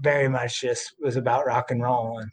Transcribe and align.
very 0.00 0.28
much 0.28 0.60
just 0.60 0.94
was 1.00 1.16
about 1.16 1.46
rock 1.46 1.70
and 1.70 1.82
roll 1.82 2.18
and 2.18 2.30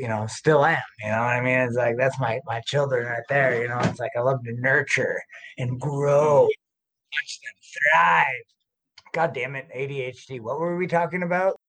you 0.00 0.08
know 0.08 0.26
still 0.26 0.64
am 0.64 0.78
you 1.02 1.08
know 1.08 1.18
i 1.18 1.40
mean? 1.40 1.58
It's 1.58 1.76
like 1.76 1.96
that's 1.96 2.18
my 2.18 2.40
my 2.46 2.60
children 2.60 3.06
right 3.06 3.22
there 3.28 3.60
you 3.60 3.68
know? 3.68 3.78
It's 3.82 4.00
like 4.00 4.12
i 4.16 4.20
love 4.20 4.42
to 4.44 4.52
nurture 4.60 5.20
and 5.58 5.80
grow 5.80 6.42
watch 6.42 7.40
them 7.42 7.54
thrive. 7.92 9.12
God 9.12 9.34
damn 9.34 9.56
it 9.56 9.68
adhd 9.76 10.40
what 10.40 10.58
were 10.58 10.76
we 10.76 10.86
talking 10.86 11.22
about 11.22 11.60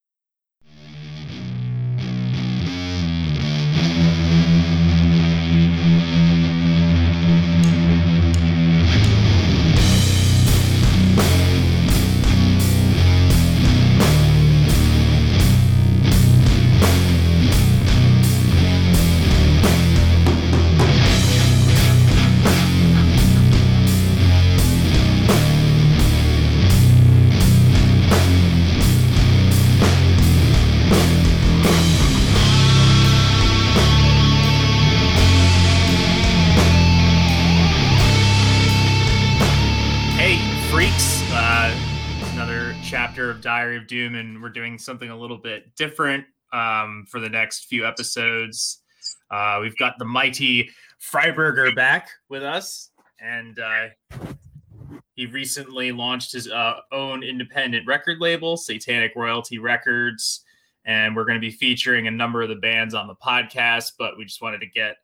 Doom, 43.95 44.15
and 44.15 44.43
we're 44.43 44.49
doing 44.49 44.77
something 44.77 45.09
a 45.09 45.17
little 45.17 45.37
bit 45.37 45.73
different 45.77 46.25
um, 46.51 47.05
for 47.09 47.21
the 47.21 47.29
next 47.29 47.67
few 47.67 47.87
episodes. 47.87 48.81
Uh, 49.31 49.59
we've 49.61 49.77
got 49.77 49.97
the 49.97 50.03
mighty 50.03 50.69
Freiberger 51.13 51.73
back 51.73 52.09
with 52.27 52.43
us, 52.43 52.89
and 53.21 53.57
uh, 53.57 53.87
he 55.13 55.27
recently 55.27 55.93
launched 55.93 56.33
his 56.33 56.49
uh, 56.49 56.81
own 56.91 57.23
independent 57.23 57.87
record 57.87 58.19
label, 58.19 58.57
Satanik 58.57 59.15
Royalty 59.15 59.59
Records. 59.59 60.43
And 60.83 61.15
we're 61.15 61.23
going 61.23 61.39
to 61.39 61.47
be 61.47 61.51
featuring 61.51 62.07
a 62.07 62.11
number 62.11 62.41
of 62.41 62.49
the 62.49 62.55
bands 62.55 62.93
on 62.93 63.07
the 63.07 63.15
podcast, 63.15 63.93
but 63.97 64.17
we 64.17 64.25
just 64.25 64.41
wanted 64.41 64.59
to 64.59 64.67
get 64.67 64.97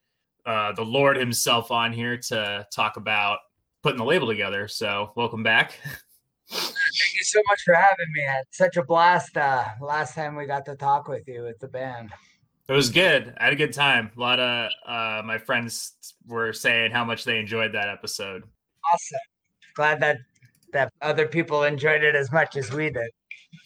uh, 0.45 0.73
the 0.73 0.83
Lord 0.83 1.16
himself 1.16 1.72
on 1.72 1.94
here 1.94 2.17
to 2.17 2.67
talk 2.73 2.98
about 2.98 3.39
putting 3.83 4.00
the 4.00 4.03
label 4.03 4.28
together. 4.28 4.67
So, 4.67 5.14
welcome 5.16 5.44
back. 5.44 5.80
Thank 6.92 7.16
you 7.16 7.23
so 7.23 7.42
much 7.50 7.61
for 7.64 7.73
having 7.73 8.11
me. 8.14 8.23
It's 8.42 8.58
such 8.58 8.78
a 8.78 8.84
blast. 8.84 9.38
Uh, 9.38 9.66
last 9.80 10.14
time 10.14 10.36
we 10.36 10.45
got 10.45 10.66
to 10.66 10.75
talk 10.75 11.08
with 11.08 11.28
you 11.28 11.44
with 11.44 11.59
the 11.59 11.67
band. 11.67 12.11
It 12.67 12.73
was 12.73 12.89
good. 12.89 13.33
I 13.38 13.45
had 13.45 13.53
a 13.53 13.56
good 13.56 13.73
time. 13.73 14.11
A 14.16 14.20
lot 14.20 14.39
of 14.39 14.72
uh, 14.86 15.22
my 15.25 15.38
friends 15.38 15.94
were 16.28 16.53
saying 16.53 16.92
how 16.92 17.06
much 17.06 17.23
they 17.23 17.39
enjoyed 17.39 17.73
that 17.73 17.89
episode. 17.89 18.44
Awesome. 18.94 19.20
Glad 19.75 20.00
that 20.02 20.17
that 20.73 20.92
other 21.02 21.28
people 21.28 21.64
enjoyed 21.64 22.03
it 22.03 22.16
as 22.16 22.31
much 22.31 22.56
as 22.56 22.72
we 22.72 22.89
did. 22.89 23.09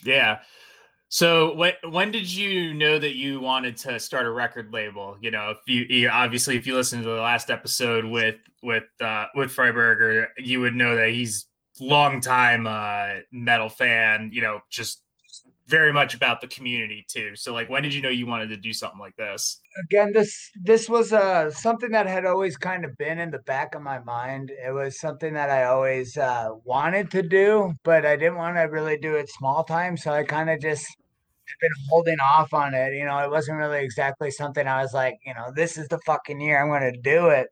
Yeah. 0.04 0.40
So 1.10 1.56
when 1.56 1.74
when 1.90 2.12
did 2.12 2.32
you 2.32 2.74
know 2.74 2.98
that 2.98 3.16
you 3.16 3.40
wanted 3.40 3.78
to 3.78 4.00
start 4.00 4.26
a 4.26 4.32
record 4.32 4.74
label? 4.74 5.18
You 5.22 5.32
know, 5.32 5.52
if 5.52 5.58
you, 5.68 5.86
you 5.88 6.10
obviously 6.10 6.58
if 6.58 6.66
you 6.66 6.76
listen 6.76 7.02
to 7.02 7.08
the 7.08 7.22
last 7.22 7.50
episode 7.50 8.06
with 8.06 8.36
with 8.64 8.84
uh, 9.00 9.26
with 9.36 9.56
Freiberger, 9.56 10.28
you 10.38 10.62
would 10.62 10.76
know 10.76 10.96
that 10.96 11.10
he's 11.10 11.46
long 11.80 12.22
time 12.22 12.68
uh, 12.68 13.22
metal 13.32 13.70
fan, 13.70 14.30
you 14.34 14.42
know, 14.42 14.62
just 14.70 15.02
very 15.68 15.92
much 15.92 16.14
about 16.14 16.42
the 16.42 16.48
community 16.48 17.06
too. 17.08 17.36
So 17.36 17.54
like 17.54 17.70
when 17.70 17.84
did 17.84 17.94
you 17.94 18.02
know 18.02 18.10
you 18.10 18.28
wanted 18.28 18.50
to 18.50 18.58
do 18.58 18.72
something 18.72 19.00
like 19.00 19.16
this? 19.16 19.60
Again, 19.86 20.12
this 20.14 20.52
this 20.64 20.88
was 20.88 21.12
uh 21.12 21.50
something 21.52 21.92
that 21.92 22.06
had 22.06 22.26
always 22.26 22.56
kind 22.56 22.86
of 22.86 22.96
been 22.98 23.20
in 23.20 23.32
the 23.32 23.40
back 23.40 23.74
of 23.74 23.82
my 23.82 24.00
mind. 24.00 24.52
It 24.52 24.72
was 24.72 25.00
something 25.00 25.34
that 25.34 25.50
I 25.50 25.64
always 25.66 26.18
uh 26.18 26.50
wanted 26.64 27.10
to 27.12 27.24
do, 27.24 27.74
but 27.84 28.06
I 28.06 28.16
didn't 28.16 28.36
want 28.38 28.58
to 28.58 28.64
really 28.64 28.98
do 28.98 29.16
it 29.16 29.30
small 29.30 29.64
time, 29.64 29.98
so 29.98 30.12
I 30.12 30.24
kind 30.24 30.50
of 30.50 30.60
just 30.62 30.86
been 31.62 31.72
holding 31.90 32.20
off 32.20 32.54
on 32.54 32.74
it. 32.74 32.94
You 32.94 33.06
know, 33.06 33.18
it 33.20 33.30
wasn't 33.32 33.58
really 33.58 33.84
exactly 33.84 34.32
something 34.32 34.68
I 34.68 34.82
was 34.82 34.94
like, 34.94 35.16
you 35.26 35.34
know, 35.34 35.52
this 35.56 35.78
is 35.78 35.88
the 35.88 36.00
fucking 36.06 36.42
year 36.42 36.62
I'm 36.62 36.70
going 36.70 36.94
to 36.94 37.02
do 37.02 37.28
it 37.30 37.48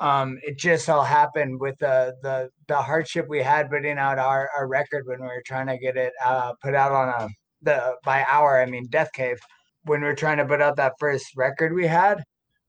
um, 0.00 0.38
it 0.42 0.58
just 0.58 0.88
all 0.88 1.04
happened 1.04 1.60
with 1.60 1.78
the 1.78 2.14
the 2.22 2.48
the 2.68 2.76
hardship 2.76 3.26
we 3.28 3.42
had 3.42 3.70
putting 3.70 3.98
out 3.98 4.18
our, 4.18 4.48
our 4.56 4.66
record 4.66 5.04
when 5.06 5.20
we 5.20 5.26
were 5.26 5.42
trying 5.46 5.66
to 5.66 5.78
get 5.78 5.96
it 5.96 6.12
uh, 6.24 6.52
put 6.62 6.74
out 6.74 6.92
on 6.92 7.08
a 7.08 7.28
the 7.62 7.94
by 8.04 8.24
hour 8.28 8.60
I 8.60 8.66
mean 8.66 8.86
Death 8.88 9.12
Cave 9.12 9.38
when 9.84 10.00
we 10.00 10.06
were 10.06 10.14
trying 10.14 10.38
to 10.38 10.46
put 10.46 10.62
out 10.62 10.76
that 10.76 10.94
first 10.98 11.26
record 11.36 11.74
we 11.74 11.86
had 11.86 12.22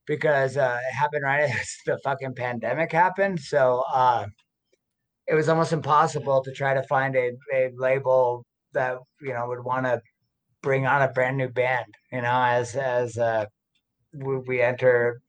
because 0.05 0.57
uh, 0.57 0.79
it 0.89 0.93
happened 0.93 1.23
right 1.23 1.49
as 1.61 1.75
the 1.85 1.97
fucking 2.03 2.35
pandemic 2.35 2.91
happened. 2.91 3.39
So 3.39 3.83
uh, 3.93 4.27
it 5.27 5.35
was 5.35 5.49
almost 5.49 5.73
impossible 5.73 6.43
to 6.43 6.51
try 6.51 6.73
to 6.73 6.83
find 6.83 7.15
a, 7.15 7.31
a 7.53 7.69
label 7.77 8.45
that 8.73 8.97
you 9.21 9.33
know 9.33 9.47
would 9.47 9.63
want 9.63 9.85
to 9.85 10.01
bring 10.61 10.85
on 10.85 11.01
a 11.01 11.11
brand 11.11 11.37
new 11.37 11.49
band 11.49 11.85
you 12.11 12.21
know 12.21 12.43
as 12.43 12.75
as 12.75 13.17
uh, 13.17 13.45
we, 14.13 14.37
we 14.39 14.61
enter 14.61 15.21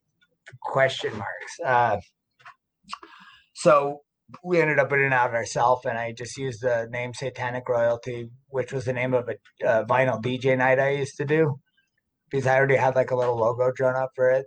question 0.62 1.16
marks. 1.16 1.60
Uh, 1.64 1.98
so 3.54 4.00
we 4.42 4.60
ended 4.60 4.78
up 4.78 4.88
putting 4.88 5.06
it 5.06 5.12
out 5.12 5.34
ourselves, 5.34 5.84
and 5.84 5.98
I 5.98 6.12
just 6.12 6.36
used 6.36 6.62
the 6.62 6.88
name 6.90 7.12
Satanic 7.14 7.68
Royalty, 7.68 8.28
which 8.48 8.72
was 8.72 8.84
the 8.84 8.92
name 8.92 9.14
of 9.14 9.28
a, 9.28 9.34
a 9.66 9.84
vinyl 9.84 10.22
DJ 10.22 10.56
night 10.56 10.78
I 10.78 10.90
used 10.90 11.16
to 11.18 11.24
do, 11.24 11.56
because 12.30 12.46
I 12.46 12.56
already 12.56 12.76
had 12.76 12.94
like 12.94 13.10
a 13.10 13.16
little 13.16 13.36
logo 13.36 13.70
drawn 13.74 13.96
up 13.96 14.10
for 14.14 14.30
it. 14.30 14.46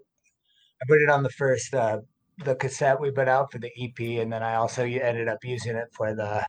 I 0.81 0.85
put 0.87 1.01
it 1.01 1.09
on 1.09 1.23
the 1.23 1.29
first 1.29 1.73
uh, 1.73 1.99
the 2.43 2.55
cassette 2.55 2.99
we 2.99 3.11
put 3.11 3.27
out 3.27 3.51
for 3.51 3.59
the 3.59 3.71
EP, 3.79 4.21
and 4.21 4.31
then 4.31 4.43
I 4.43 4.55
also 4.55 4.83
ended 4.83 5.27
up 5.27 5.39
using 5.43 5.75
it 5.75 5.87
for 5.93 6.13
the 6.15 6.45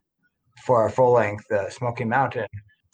for 0.64 0.82
our 0.82 0.90
full 0.90 1.12
length, 1.12 1.44
the 1.48 1.70
Smoky 1.70 2.04
Mountain 2.04 2.46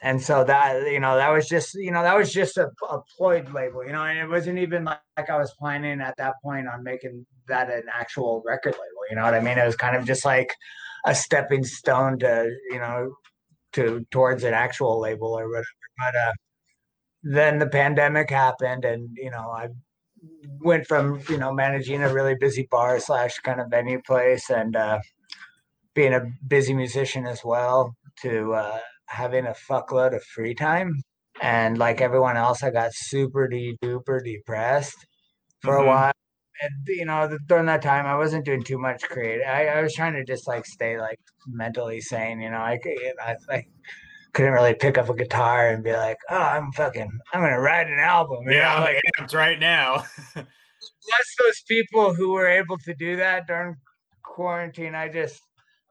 and 0.03 0.21
so 0.21 0.45
that 0.45 0.91
you 0.91 1.01
know 1.01 1.17
that 1.17 1.31
was 1.31 1.49
just 1.49 1.75
you 1.75 1.91
know 1.91 2.03
that 2.03 2.17
was 2.17 2.33
just 2.33 2.57
a, 2.57 2.69
a 2.91 2.99
ploy 3.17 3.43
label 3.55 3.85
you 3.87 3.93
know 3.93 4.05
and 4.05 4.19
it 4.19 4.29
wasn't 4.29 4.59
even 4.59 4.85
like, 4.85 5.01
like 5.17 5.31
i 5.31 5.39
was 5.39 5.55
planning 5.59 6.01
at 6.01 6.17
that 6.17 6.35
point 6.43 6.69
on 6.69 6.83
making 6.83 7.25
that 7.49 7.71
an 7.71 7.85
actual 7.93 8.43
record 8.45 8.73
label 8.73 9.03
you 9.09 9.17
know 9.17 9.23
what 9.23 9.35
i 9.35 9.41
mean? 9.41 9.59
It 9.59 9.67
was 9.67 9.77
kind 9.77 9.97
of 9.97 10.05
just 10.05 10.25
like 10.25 10.53
a 11.07 11.15
stepping 11.15 11.65
stone 11.65 12.19
to 12.21 12.51
you 12.71 12.79
know 12.79 13.15
to 13.73 14.05
towards 14.11 14.45
an 14.45 14.55
actual 14.55 15.01
label 15.01 15.29
or 15.29 15.49
whatever. 15.49 15.67
But 15.99 16.15
uh 16.17 16.33
then 17.23 17.59
the 17.59 17.69
pandemic 17.69 18.31
happened 18.31 18.85
and 18.85 19.09
you 19.15 19.31
know 19.31 19.51
i 19.51 19.69
went 20.61 20.87
from 20.87 21.21
you 21.29 21.39
know 21.39 21.53
managing 21.53 22.03
a 22.03 22.13
really 22.13 22.35
busy 22.35 22.67
bar 22.71 22.99
slash 22.99 23.39
kind 23.39 23.61
of 23.61 23.71
venue 23.71 24.01
place 24.03 24.51
and 24.51 24.75
uh 24.77 24.99
being 25.95 26.15
a 26.15 26.27
busy 26.47 26.75
musician 26.75 27.27
as 27.27 27.45
well 27.45 27.95
to 28.21 28.53
uh 28.55 28.79
having 29.13 29.47
a 29.47 29.55
fuckload 29.71 30.15
of 30.15 30.23
free 30.25 30.55
time. 30.55 30.95
And 31.41 31.79
like 31.79 32.01
everyone 32.01 32.37
else, 32.37 32.63
I 32.63 32.71
got 32.71 32.91
super 32.93 33.49
duper 33.49 34.25
depressed 34.25 34.97
for 35.61 35.75
mm-hmm. 35.75 35.85
a 35.85 35.87
while. 35.87 36.13
And, 36.61 36.73
you 36.87 37.05
know, 37.07 37.37
during 37.49 37.67
that 37.67 37.83
time, 37.83 38.07
I 38.07 38.17
wasn't 38.17 38.45
doing 38.45 38.63
too 38.63 38.79
much 38.79 39.03
creative. 39.03 39.47
I, 39.47 39.67
I 39.67 39.83
was 39.83 39.95
trying 39.95 40.13
to 40.15 40.25
just 40.25 40.47
like 40.47 40.65
stay 40.67 40.99
like 40.99 41.19
mentally 41.47 42.01
sane. 42.01 42.41
You 42.41 42.51
know, 42.51 42.59
I, 42.59 42.79
I, 43.21 43.37
I 43.51 43.65
couldn't 44.33 44.53
really 44.53 44.75
pick 44.75 44.97
up 44.97 45.09
a 45.09 45.15
guitar 45.15 45.69
and 45.69 45.83
be 45.83 45.93
like, 45.93 46.19
oh, 46.31 46.37
I'm 46.37 46.71
fucking, 46.73 47.11
I'm 47.33 47.41
gonna 47.41 47.61
write 47.61 47.89
an 47.89 47.99
album. 47.99 48.45
Yeah, 48.49 48.77
know? 48.77 48.81
like 48.83 49.01
it's 49.19 49.35
right 49.35 49.59
now. 49.59 50.05
bless 50.35 51.35
those 51.39 51.63
people 51.67 52.15
who 52.15 52.33
were 52.33 52.47
able 52.47 52.79
to 52.79 52.95
do 52.95 53.17
that 53.17 53.47
during 53.47 53.77
quarantine. 54.23 54.95
I 54.95 55.09
just 55.09 55.41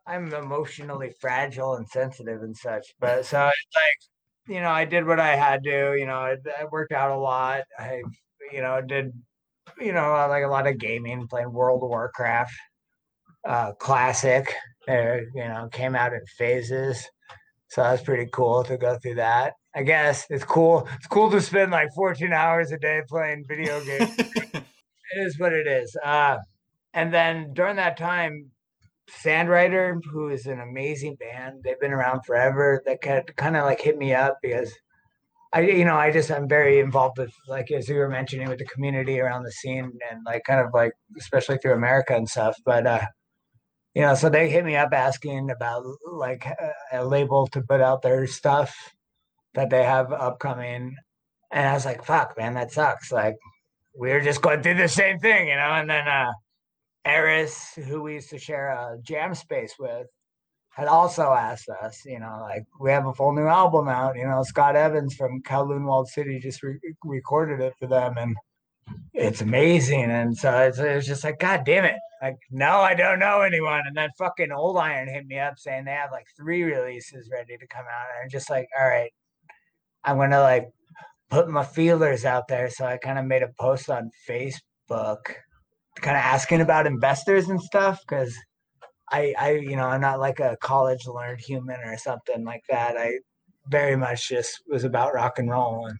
I'm 0.08 0.34
emotionally 0.34 1.14
fragile 1.20 1.76
and 1.76 1.88
sensitive 1.88 2.42
and 2.42 2.56
such. 2.56 2.86
But 3.00 3.26
so 3.26 3.48
it's 3.48 3.76
like, 3.76 4.56
you 4.56 4.62
know, 4.62 4.70
I 4.70 4.86
did 4.86 5.06
what 5.06 5.20
I 5.20 5.36
had 5.36 5.64
to. 5.64 5.96
You 5.98 6.06
know, 6.06 6.16
I, 6.16 6.36
I 6.60 6.66
worked 6.72 6.92
out 6.92 7.12
a 7.12 7.18
lot. 7.18 7.64
I, 7.78 8.02
you 8.52 8.62
know, 8.62 8.82
did, 8.82 9.12
you 9.80 9.94
know, 9.94 10.12
like 10.30 10.44
a 10.44 10.48
lot 10.48 10.68
of 10.68 10.80
gaming, 10.80 11.28
playing 11.28 11.54
World 11.54 11.84
of 11.84 11.90
Warcraft, 11.90 12.54
uh, 13.48 13.74
classic. 13.74 14.54
Uh, 14.90 15.18
you 15.36 15.48
know, 15.48 15.70
came 15.72 15.96
out 15.96 16.14
in 16.14 16.22
phases. 16.38 17.08
So 17.70 17.84
that's 17.84 18.02
pretty 18.02 18.30
cool 18.34 18.64
to 18.64 18.78
go 18.78 18.98
through 18.98 19.16
that. 19.16 19.54
I 19.74 19.84
guess 19.84 20.26
it's 20.30 20.44
cool. 20.44 20.88
It's 20.98 21.08
cool 21.08 21.32
to 21.32 21.40
spend 21.40 21.72
like 21.72 21.90
14 21.96 22.34
hours 22.34 22.72
a 22.72 22.78
day 22.78 23.02
playing 23.08 23.46
video 23.48 23.80
games. 23.86 24.14
it 24.18 24.64
is 25.16 25.40
what 25.40 25.54
it 25.54 25.68
is. 25.68 25.96
Uh, 26.04 26.38
and 26.94 27.14
then 27.14 27.54
during 27.54 27.78
that 27.78 27.96
time, 27.96 28.51
Sandrider, 29.24 30.00
who 30.12 30.30
is 30.30 30.46
an 30.46 30.60
amazing 30.60 31.16
band. 31.16 31.64
They've 31.64 31.80
been 31.80 31.94
around 31.94 32.22
forever. 32.26 32.82
That 32.86 33.02
kind 33.02 33.58
of 33.58 33.66
like 33.66 33.82
hit 33.82 33.98
me 33.98 34.14
up 34.14 34.38
because 34.42 34.74
I, 35.54 35.62
you 35.62 35.86
know, 35.86 35.96
I 35.98 36.12
just 36.12 36.32
I'm 36.32 36.48
very 36.48 36.80
involved 36.80 37.18
with 37.18 37.34
like 37.48 37.72
as 37.72 37.90
you 37.90 37.96
were 37.96 38.10
mentioning 38.10 38.50
with 38.50 38.60
the 38.60 38.66
community 38.66 39.20
around 39.20 39.44
the 39.44 39.52
scene 39.52 39.92
and 40.10 40.22
like 40.26 40.44
kind 40.46 40.62
of 40.62 40.74
like 40.74 40.94
especially 41.18 41.58
through 41.58 41.74
America 41.74 42.16
and 42.16 42.30
stuff. 42.30 42.58
But 42.66 42.88
uh, 42.88 43.06
you 43.96 44.02
know, 44.04 44.16
so 44.16 44.30
they 44.30 44.50
hit 44.50 44.66
me 44.66 44.76
up 44.78 44.94
asking 44.94 45.52
about 45.52 45.86
like 46.12 46.46
a, 46.94 47.06
label 47.06 47.48
to 47.48 47.62
put 47.62 47.82
out 47.82 48.02
their 48.02 48.28
stuff. 48.28 48.74
that 49.54 49.70
they 49.70 49.84
have 49.84 50.12
upcoming. 50.14 50.96
And 51.52 51.68
I 51.68 51.74
was 51.74 51.86
like, 51.86 52.06
fuck, 52.06 52.38
man, 52.38 52.54
that 52.56 52.72
sucks. 52.72 53.12
Like, 53.12 53.36
we 54.00 54.10
were 54.12 54.22
just 54.22 54.42
going 54.42 54.62
through 54.64 54.76
the 54.76 54.88
same 54.88 55.20
thing, 55.20 55.48
you 55.50 55.56
know? 55.56 55.74
And 55.74 55.90
then 55.90 56.08
uh 56.08 56.32
Heiress, 57.06 57.74
who 57.76 58.02
we 58.02 58.16
used 58.16 58.30
to 58.30 58.40
share 58.40 58.70
a 58.70 58.98
jam 59.02 59.34
space 59.34 59.76
with, 59.80 60.08
had 60.70 60.88
also 60.88 61.34
asked 61.34 61.70
us, 61.70 62.02
you 62.06 62.20
know, 62.20 62.40
like 62.42 62.64
we 62.80 62.92
have 62.92 63.06
a 63.06 63.14
full 63.14 63.34
new 63.34 63.48
album 63.48 63.88
out. 63.88 64.16
You 64.16 64.26
know, 64.26 64.44
Scott 64.44 64.76
Evans 64.76 65.16
from 65.16 65.42
Kowloon 65.42 65.86
Walled 65.86 66.08
City 66.08 66.40
just 66.40 66.64
re- 66.64 66.80
recorded 67.04 67.60
it 67.60 67.74
for 67.78 67.88
them, 67.88 68.16
and 68.18 68.36
it's 69.14 69.42
amazing. 69.42 70.12
And 70.12 70.38
so 70.38 70.58
it's, 70.60 70.78
it's 70.78 71.08
just 71.08 71.24
like, 71.24 71.40
God 71.40 71.64
damn 71.66 71.86
it. 71.86 71.98
Like, 72.22 72.38
no, 72.52 72.80
I 72.80 72.94
don't 72.94 73.20
know 73.20 73.42
anyone. 73.42 73.84
And 73.86 73.98
then 73.98 74.10
fucking 74.18 74.52
Old 74.52 74.78
Iron 74.78 75.08
hit 75.08 75.26
me 75.26 75.40
up 75.40 75.58
saying 75.58 75.86
they 75.86 75.92
have 75.92 76.12
like 76.12 76.28
three 76.38 76.64
releases 76.64 77.30
ready 77.32 77.58
to 77.58 77.68
come 77.68 77.86
out. 77.86 78.08
And 78.14 78.24
I'm 78.24 78.30
just 78.30 78.50
like, 78.50 78.68
all 78.80 78.88
right, 78.88 79.12
I'm 80.04 80.18
to 80.30 80.42
like 80.42 80.70
put 81.30 81.50
my 81.50 81.64
feelers 81.64 82.26
out 82.26 82.48
there. 82.48 82.70
So 82.70 82.86
I 82.86 82.98
kind 82.98 83.18
of 83.18 83.26
made 83.26 83.44
a 83.44 83.50
post 83.60 83.90
on 83.90 84.12
Facebook 84.30 85.36
kind 85.96 86.18
of 86.18 86.24
asking 86.24 86.62
about 86.62 86.88
investors 86.88 87.50
and 87.50 87.62
stuff 87.62 88.00
because 88.02 88.36
I, 89.12 89.34
I, 89.40 89.52
you 89.52 89.76
know, 89.76 89.86
I'm 89.88 90.02
not 90.02 90.20
like 90.20 90.40
a 90.40 90.58
college 90.62 91.06
learned 91.06 91.42
human 91.42 91.80
or 91.82 91.98
something 91.98 92.46
like 92.46 92.64
that. 92.70 92.98
I 92.98 93.20
very 93.68 93.96
much 93.96 94.30
just 94.30 94.62
was 94.68 94.84
about 94.84 95.14
rock 95.14 95.38
and 95.38 95.50
roll 95.50 95.86
and 95.88 95.98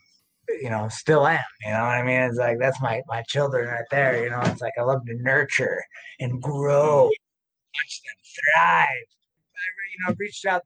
you 0.62 0.70
know, 0.70 0.88
still 0.90 1.28
am. 1.28 1.40
You 1.64 1.72
know 1.72 1.82
what 1.82 1.98
I 1.98 2.04
mean? 2.04 2.22
It's 2.22 2.38
like 2.38 2.58
that's 2.60 2.82
my 2.82 3.02
my 3.08 3.24
children 3.28 3.68
right 3.68 3.86
there. 3.92 4.24
You 4.24 4.30
know, 4.30 4.42
it's 4.42 4.62
like 4.62 4.74
I 4.78 4.84
love 4.84 5.06
to 5.06 5.16
nurture 5.22 5.84
and 6.20 6.42
grow, 6.42 7.06
watch 7.06 8.02
them 8.04 8.16
thrive. 8.56 8.88
I 8.88 9.68
you 9.92 10.08
know 10.08 10.16
reached 10.20 10.46
out 10.46 10.64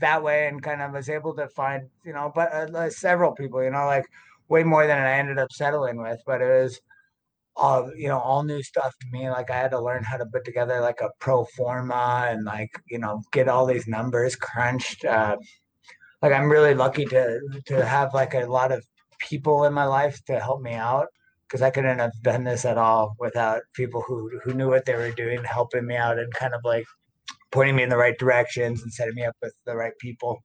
that 0.00 0.22
way 0.22 0.46
and 0.46 0.62
kind 0.62 0.80
of 0.80 0.92
was 0.92 1.08
able 1.08 1.34
to 1.34 1.48
find 1.48 1.88
you 2.04 2.12
know, 2.12 2.32
but 2.34 2.52
uh, 2.52 2.90
several 2.90 3.32
people. 3.32 3.62
You 3.62 3.70
know, 3.70 3.86
like 3.86 4.06
way 4.48 4.62
more 4.62 4.86
than 4.86 4.98
I 4.98 5.18
ended 5.18 5.38
up 5.38 5.52
settling 5.52 6.00
with. 6.00 6.20
But 6.26 6.40
it 6.40 6.62
was 6.62 6.80
all 7.58 7.90
you 7.96 8.08
know 8.08 8.18
all 8.18 8.42
new 8.42 8.62
stuff 8.62 8.94
to 9.00 9.06
me 9.10 9.28
like 9.28 9.50
i 9.50 9.56
had 9.56 9.70
to 9.70 9.80
learn 9.80 10.02
how 10.02 10.16
to 10.16 10.26
put 10.26 10.44
together 10.44 10.80
like 10.80 11.00
a 11.00 11.10
pro 11.18 11.44
forma 11.44 12.26
and 12.28 12.44
like 12.44 12.70
you 12.88 12.98
know 12.98 13.20
get 13.32 13.48
all 13.48 13.66
these 13.66 13.86
numbers 13.86 14.36
crunched 14.36 15.04
uh, 15.04 15.36
like 16.22 16.32
i'm 16.32 16.50
really 16.50 16.74
lucky 16.74 17.04
to 17.04 17.40
to 17.66 17.84
have 17.84 18.14
like 18.14 18.34
a 18.34 18.46
lot 18.46 18.72
of 18.72 18.84
people 19.18 19.64
in 19.64 19.72
my 19.72 19.84
life 19.84 20.24
to 20.26 20.38
help 20.38 20.62
me 20.62 20.74
out 20.74 21.08
because 21.48 21.62
I 21.62 21.70
couldn't 21.70 21.98
have 21.98 22.12
done 22.22 22.44
this 22.44 22.64
at 22.64 22.76
all 22.76 23.16
without 23.18 23.62
people 23.72 24.02
who 24.06 24.30
who 24.44 24.52
knew 24.52 24.68
what 24.68 24.84
they 24.84 24.94
were 24.94 25.10
doing, 25.12 25.42
helping 25.44 25.86
me 25.86 25.96
out, 25.96 26.18
and 26.18 26.32
kind 26.34 26.54
of 26.54 26.60
like 26.64 26.84
pointing 27.50 27.76
me 27.76 27.82
in 27.82 27.88
the 27.88 27.96
right 27.96 28.18
directions 28.18 28.82
and 28.82 28.92
setting 28.92 29.14
me 29.14 29.24
up 29.24 29.36
with 29.42 29.54
the 29.64 29.74
right 29.74 29.96
people. 29.98 30.42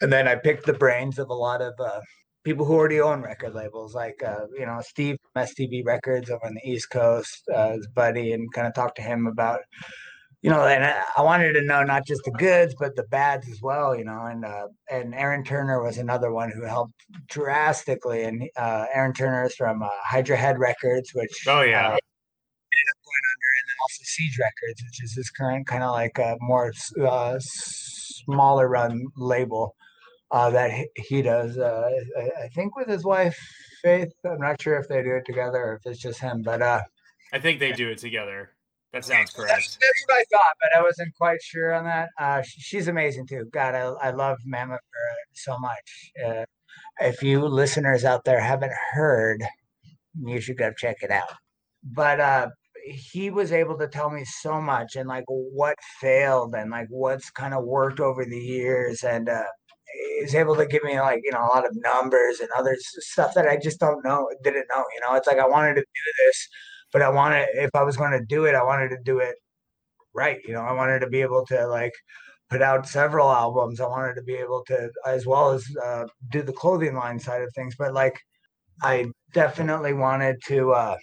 And 0.00 0.12
then 0.12 0.26
I 0.28 0.34
picked 0.34 0.66
the 0.66 0.72
brains 0.72 1.18
of 1.18 1.30
a 1.30 1.34
lot 1.34 1.62
of 1.62 1.72
uh, 1.78 2.00
people 2.46 2.64
who 2.64 2.74
already 2.74 3.00
own 3.00 3.22
record 3.22 3.54
labels, 3.54 3.92
like 3.92 4.22
uh, 4.22 4.46
you 4.56 4.64
know 4.64 4.80
Steve 4.80 5.16
from 5.20 5.42
STB 5.42 5.84
Records 5.84 6.30
over 6.30 6.46
on 6.46 6.54
the 6.54 6.70
East 6.70 6.88
Coast, 6.90 7.42
uh, 7.52 7.72
his 7.72 7.88
buddy, 7.88 8.32
and 8.32 8.50
kind 8.52 8.68
of 8.68 8.72
talk 8.72 8.94
to 8.94 9.02
him 9.02 9.26
about 9.26 9.60
you 10.42 10.50
know, 10.50 10.64
and 10.64 10.84
I 10.84 11.22
wanted 11.22 11.54
to 11.54 11.62
know 11.62 11.82
not 11.82 12.06
just 12.06 12.22
the 12.24 12.30
goods 12.30 12.76
but 12.78 12.94
the 12.94 13.02
bads 13.04 13.50
as 13.50 13.60
well, 13.60 13.96
you 13.96 14.04
know. 14.04 14.26
And 14.26 14.44
uh, 14.44 14.68
and 14.88 15.12
Aaron 15.12 15.42
Turner 15.42 15.82
was 15.82 15.98
another 15.98 16.32
one 16.32 16.52
who 16.52 16.62
helped 16.62 16.94
drastically. 17.28 18.22
And 18.22 18.48
uh, 18.56 18.86
Aaron 18.94 19.12
Turner 19.12 19.44
is 19.46 19.56
from 19.56 19.82
uh, 19.82 19.88
Hydra 20.04 20.36
Head 20.36 20.60
Records, 20.60 21.10
which 21.14 21.44
oh 21.48 21.62
yeah. 21.62 21.88
Uh, 21.88 21.98
ended 22.76 22.88
up 22.92 23.00
going 23.08 23.26
under, 23.32 23.50
and 23.58 23.66
then 23.68 23.76
also 23.82 24.02
SIGE 24.04 24.38
Records, 24.38 24.82
which 24.84 25.02
is 25.02 25.14
his 25.16 25.30
current 25.30 25.66
kind 25.66 25.82
of 25.82 25.90
like 25.90 26.16
a 26.18 26.36
more 26.40 26.72
uh, 27.02 27.36
smaller 27.40 28.68
run 28.68 29.04
label 29.16 29.74
uh, 30.30 30.50
that 30.50 30.70
he, 30.96 31.22
does. 31.22 31.58
Uh, 31.58 31.90
I, 32.18 32.44
I, 32.44 32.48
think 32.48 32.76
with 32.76 32.88
his 32.88 33.04
wife 33.04 33.38
Faith. 33.82 34.12
I'm 34.24 34.40
not 34.40 34.60
sure 34.60 34.76
if 34.78 34.88
they 34.88 35.02
do 35.02 35.14
it 35.14 35.24
together 35.24 35.58
or 35.58 35.74
if 35.74 35.86
it's 35.86 36.00
just 36.00 36.20
him, 36.20 36.42
but 36.42 36.62
uh, 36.62 36.82
I 37.32 37.38
think 37.38 37.60
they 37.60 37.72
do 37.72 37.88
it 37.88 37.98
together. 37.98 38.50
That 38.92 39.04
sounds 39.04 39.30
correct. 39.30 39.52
That's, 39.52 39.76
that's, 39.76 40.04
what 40.06 40.18
I 40.18 40.24
thought, 40.32 40.54
but 40.60 40.78
I 40.78 40.82
wasn't 40.82 41.14
quite 41.14 41.42
sure 41.42 41.74
on 41.74 41.84
that. 41.84 42.08
Uh, 42.18 42.42
she's 42.44 42.88
amazing 42.88 43.26
too. 43.26 43.44
God, 43.52 43.74
I, 43.74 44.08
I 44.08 44.10
love 44.10 44.38
Mamiffer 44.46 44.78
so 45.34 45.58
much. 45.58 46.12
Uh, 46.26 46.44
if 47.00 47.22
you 47.22 47.44
listeners 47.44 48.04
out 48.04 48.24
there 48.24 48.40
haven't 48.40 48.72
heard, 48.92 49.44
you 50.24 50.40
should 50.40 50.56
go 50.56 50.72
check 50.72 50.96
it 51.02 51.10
out. 51.10 51.28
But 51.84 52.20
uh, 52.20 52.48
he 52.86 53.30
was 53.30 53.52
able 53.52 53.76
to 53.78 53.88
tell 53.88 54.10
me 54.10 54.24
so 54.24 54.60
much 54.60 54.96
and 54.96 55.08
like 55.08 55.24
what 55.26 55.76
failed 56.00 56.54
and 56.54 56.70
like 56.70 56.88
what's 56.88 57.30
kind 57.30 57.52
of 57.54 57.64
worked 57.64 58.00
over 58.00 58.24
the 58.24 58.38
years 58.38 59.02
and 59.02 59.28
uh, 59.28 59.44
he's 60.20 60.34
able 60.34 60.56
to 60.56 60.66
give 60.66 60.82
me 60.84 61.00
like 61.00 61.20
you 61.24 61.32
know 61.32 61.40
a 61.40 61.52
lot 61.54 61.66
of 61.66 61.72
numbers 61.76 62.40
and 62.40 62.48
other 62.56 62.76
stuff 62.80 63.32
that 63.34 63.48
I 63.48 63.56
just 63.56 63.80
don't 63.80 64.04
know 64.04 64.28
didn't 64.44 64.66
know. 64.74 64.84
You 64.94 65.00
know, 65.02 65.14
it's 65.16 65.26
like 65.26 65.38
I 65.38 65.46
wanted 65.46 65.74
to 65.74 65.80
do 65.80 66.24
this 66.24 66.48
but 66.92 67.02
I 67.02 67.08
wanted 67.08 67.48
if 67.52 67.70
I 67.74 67.82
was 67.82 67.96
going 67.96 68.12
to 68.12 68.24
do 68.24 68.44
it, 68.46 68.54
I 68.54 68.62
wanted 68.62 68.88
to 68.90 68.98
do 69.04 69.18
it 69.18 69.34
right. 70.14 70.38
You 70.46 70.54
know, 70.54 70.62
I 70.62 70.72
wanted 70.72 71.00
to 71.00 71.08
be 71.08 71.20
able 71.20 71.44
to 71.46 71.66
like 71.66 71.92
put 72.48 72.62
out 72.62 72.88
several 72.88 73.30
albums. 73.30 73.80
I 73.80 73.86
wanted 73.86 74.14
to 74.14 74.22
be 74.22 74.34
able 74.34 74.64
to 74.68 74.90
as 75.06 75.26
well 75.26 75.50
as 75.52 75.66
uh, 75.84 76.06
do 76.30 76.42
the 76.42 76.52
clothing 76.52 76.94
line 76.94 77.18
side 77.18 77.42
of 77.42 77.52
things. 77.54 77.74
But 77.78 77.92
like, 77.92 78.18
I 78.82 79.06
definitely 79.34 79.94
wanted 79.94 80.36
to 80.46 80.72
uh, 80.72 80.96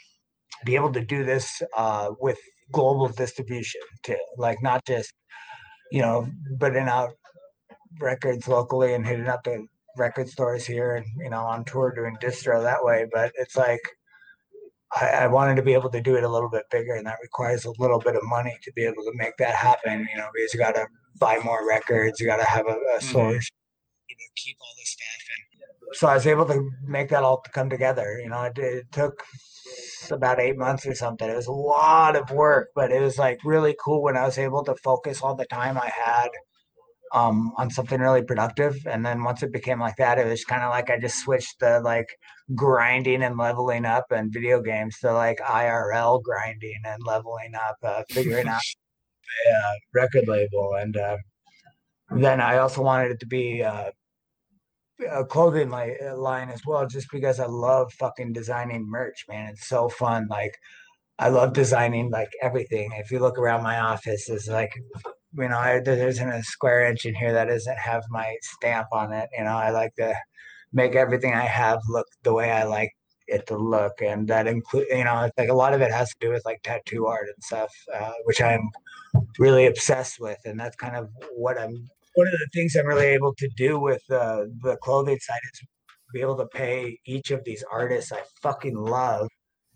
be 0.65 0.75
able 0.75 0.91
to 0.93 1.05
do 1.05 1.23
this 1.23 1.61
uh, 1.77 2.11
with 2.19 2.39
global 2.71 3.09
distribution 3.09 3.81
too, 4.03 4.17
like 4.37 4.63
not 4.63 4.85
just 4.87 5.13
you 5.91 6.01
know 6.01 6.27
putting 6.59 6.87
out 6.87 7.11
records 7.99 8.47
locally 8.47 8.93
and 8.93 9.05
hitting 9.05 9.27
up 9.27 9.43
the 9.43 9.65
record 9.97 10.27
stores 10.27 10.65
here 10.65 10.95
and 10.95 11.05
you 11.17 11.29
know 11.29 11.41
on 11.41 11.63
tour 11.65 11.93
doing 11.95 12.17
distro 12.21 12.61
that 12.61 12.83
way 12.83 13.05
but 13.11 13.31
it's 13.35 13.55
like 13.55 13.79
I, 14.95 15.07
I, 15.07 15.27
wanted 15.27 15.55
to 15.55 15.63
be 15.63 15.73
able 15.73 15.89
to 15.89 16.01
do 16.01 16.15
it 16.15 16.23
a 16.23 16.29
little 16.29 16.49
bit 16.49 16.63
bigger, 16.69 16.93
and 16.93 17.07
that 17.07 17.17
requires 17.21 17.65
a 17.65 17.73
little 17.79 17.99
bit 17.99 18.15
of 18.15 18.21
money 18.23 18.55
to 18.61 18.71
be 18.73 18.83
able 18.83 19.03
to 19.03 19.11
make 19.15 19.37
that 19.37 19.55
happen. 19.55 20.07
You 20.11 20.17
know, 20.17 20.27
because 20.33 20.53
you 20.53 20.59
got 20.59 20.75
to 20.75 20.85
buy 21.19 21.39
more 21.43 21.67
records, 21.67 22.19
you 22.19 22.27
got 22.27 22.37
to 22.37 22.45
have 22.45 22.67
a, 22.67 22.71
a 22.71 22.73
mm-hmm. 22.73 23.11
source, 23.11 23.49
mm-hmm. 23.49 24.09
you 24.09 24.15
know, 24.15 24.29
keep 24.35 24.57
all 24.61 24.73
this 24.77 24.89
stuff. 24.89 25.27
And 25.35 25.95
so 25.95 26.07
I 26.07 26.13
was 26.15 26.27
able 26.27 26.45
to 26.45 26.69
make 26.85 27.09
that 27.09 27.23
all 27.23 27.43
come 27.53 27.69
together. 27.69 28.19
You 28.21 28.29
know, 28.29 28.43
it, 28.43 28.57
it 28.57 28.91
took 28.91 29.23
about 30.11 30.39
eight 30.39 30.57
months 30.57 30.85
or 30.85 30.93
something. 30.93 31.29
It 31.29 31.35
was 31.35 31.47
a 31.47 31.51
lot 31.51 32.15
of 32.15 32.29
work, 32.31 32.69
but 32.75 32.91
it 32.91 33.01
was 33.01 33.17
like 33.17 33.39
really 33.43 33.75
cool 33.83 34.03
when 34.03 34.17
I 34.17 34.25
was 34.25 34.37
able 34.37 34.63
to 34.65 34.75
focus 34.75 35.21
all 35.21 35.35
the 35.35 35.45
time 35.45 35.77
I 35.77 35.91
had 36.05 36.29
um, 37.13 37.53
on 37.57 37.69
something 37.69 38.01
really 38.01 38.23
productive. 38.23 38.75
And 38.85 39.05
then 39.05 39.23
once 39.23 39.43
it 39.43 39.53
became 39.53 39.79
like 39.79 39.95
that, 39.97 40.17
it 40.17 40.25
was 40.25 40.43
kind 40.43 40.63
of 40.63 40.71
like 40.71 40.89
I 40.89 40.99
just 40.99 41.19
switched 41.19 41.59
the 41.59 41.79
like 41.79 42.07
grinding 42.55 43.23
and 43.23 43.37
leveling 43.37 43.85
up 43.85 44.05
and 44.11 44.33
video 44.33 44.61
games 44.61 44.97
to 44.99 45.13
like 45.13 45.37
IRL 45.39 46.21
grinding 46.23 46.81
and 46.85 47.01
leveling 47.05 47.53
up, 47.55 47.77
uh, 47.83 48.03
figuring 48.09 48.47
out 48.47 48.61
a 49.47 49.55
uh, 49.55 49.73
record 49.93 50.27
label. 50.27 50.73
And 50.79 50.97
uh, 50.97 51.17
then 52.09 52.41
I 52.41 52.57
also 52.57 52.81
wanted 52.81 53.11
it 53.11 53.19
to 53.19 53.27
be 53.27 53.63
uh, 53.63 53.91
a 55.09 55.23
clothing 55.23 55.69
li- 55.69 55.97
uh, 56.03 56.17
line 56.17 56.49
as 56.49 56.61
well, 56.65 56.87
just 56.87 57.07
because 57.11 57.39
I 57.39 57.45
love 57.45 57.93
fucking 57.93 58.33
designing 58.33 58.89
merch, 58.89 59.25
man. 59.29 59.49
It's 59.49 59.67
so 59.67 59.87
fun. 59.87 60.27
Like, 60.29 60.55
I 61.19 61.29
love 61.29 61.53
designing 61.53 62.09
like 62.09 62.31
everything. 62.41 62.91
If 62.95 63.11
you 63.11 63.19
look 63.19 63.37
around 63.37 63.61
my 63.61 63.79
office, 63.79 64.29
it's 64.29 64.47
like 64.47 64.73
you 65.37 65.49
know, 65.49 65.57
I, 65.57 65.79
there 65.79 66.07
isn't 66.07 66.29
a 66.29 66.43
square 66.43 66.85
inch 66.85 67.05
in 67.05 67.15
here 67.15 67.33
that 67.33 67.45
doesn't 67.45 67.77
have 67.77 68.03
my 68.09 68.35
stamp 68.41 68.87
on 68.91 69.13
it. 69.13 69.29
You 69.37 69.45
know, 69.45 69.55
I 69.55 69.71
like 69.71 69.95
to 69.95 70.15
make 70.71 70.95
everything 70.95 71.33
I 71.33 71.45
have 71.45 71.79
look 71.89 72.07
the 72.23 72.33
way 72.33 72.51
I 72.51 72.63
like 72.63 72.91
it 73.27 73.47
to 73.47 73.57
look, 73.57 74.01
and 74.01 74.27
that 74.27 74.47
include, 74.47 74.87
you 74.91 75.03
know, 75.03 75.29
like 75.37 75.49
a 75.49 75.53
lot 75.53 75.73
of 75.73 75.81
it 75.81 75.91
has 75.91 76.09
to 76.09 76.15
do 76.19 76.29
with 76.29 76.43
like 76.45 76.61
tattoo 76.63 77.05
art 77.07 77.27
and 77.27 77.43
stuff, 77.43 77.71
uh, 77.93 78.13
which 78.25 78.41
I'm 78.41 78.69
really 79.39 79.65
obsessed 79.67 80.19
with, 80.19 80.39
and 80.45 80.59
that's 80.59 80.75
kind 80.75 80.95
of 80.95 81.09
what 81.35 81.59
I'm. 81.59 81.87
One 82.15 82.27
of 82.27 82.33
the 82.33 82.47
things 82.53 82.75
I'm 82.75 82.85
really 82.85 83.07
able 83.07 83.33
to 83.35 83.49
do 83.57 83.79
with 83.79 84.03
uh, 84.11 84.45
the 84.61 84.77
clothing 84.83 85.17
side 85.19 85.39
is 85.51 85.61
be 86.13 86.21
able 86.21 86.37
to 86.37 86.45
pay 86.45 86.99
each 87.05 87.31
of 87.31 87.43
these 87.43 87.63
artists 87.71 88.11
I 88.11 88.21
fucking 88.41 88.75
love 88.75 89.27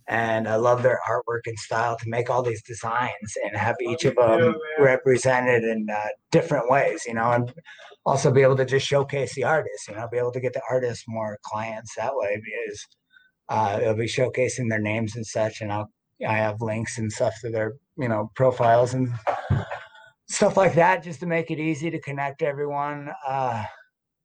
and 0.07 0.47
I 0.47 0.55
love 0.55 0.83
their 0.83 0.99
artwork 1.07 1.41
and 1.47 1.57
style 1.59 1.97
to 1.97 2.09
make 2.09 2.29
all 2.29 2.41
these 2.41 2.61
designs 2.61 3.37
and 3.43 3.55
have 3.57 3.75
each 3.81 4.05
of 4.05 4.15
them 4.15 4.55
represented 4.79 5.63
in 5.63 5.87
uh, 5.89 6.07
different 6.31 6.69
ways, 6.69 7.03
you 7.05 7.13
know, 7.13 7.31
and 7.31 7.53
also 8.05 8.31
be 8.31 8.41
able 8.41 8.55
to 8.55 8.65
just 8.65 8.87
showcase 8.87 9.35
the 9.35 9.43
artists, 9.43 9.87
you 9.87 9.95
know, 9.95 10.07
be 10.09 10.17
able 10.17 10.31
to 10.31 10.39
get 10.39 10.53
the 10.53 10.61
artists 10.69 11.03
more 11.07 11.37
clients 11.43 11.93
that 11.95 12.15
way 12.15 12.41
because 12.43 12.87
uh, 13.49 13.79
it'll 13.81 13.95
be 13.95 14.05
showcasing 14.05 14.69
their 14.69 14.79
names 14.79 15.15
and 15.15 15.25
such, 15.25 15.61
and 15.61 15.71
I'll 15.71 15.89
I 16.25 16.37
have 16.37 16.61
links 16.61 16.97
and 16.97 17.11
stuff 17.11 17.35
to 17.41 17.49
their 17.49 17.73
you 17.97 18.07
know 18.07 18.31
profiles 18.35 18.93
and 18.93 19.13
stuff 20.29 20.57
like 20.57 20.75
that 20.75 21.03
just 21.03 21.19
to 21.19 21.25
make 21.25 21.51
it 21.51 21.59
easy 21.59 21.91
to 21.91 21.99
connect 21.99 22.41
everyone. 22.41 23.09
Uh, 23.27 23.63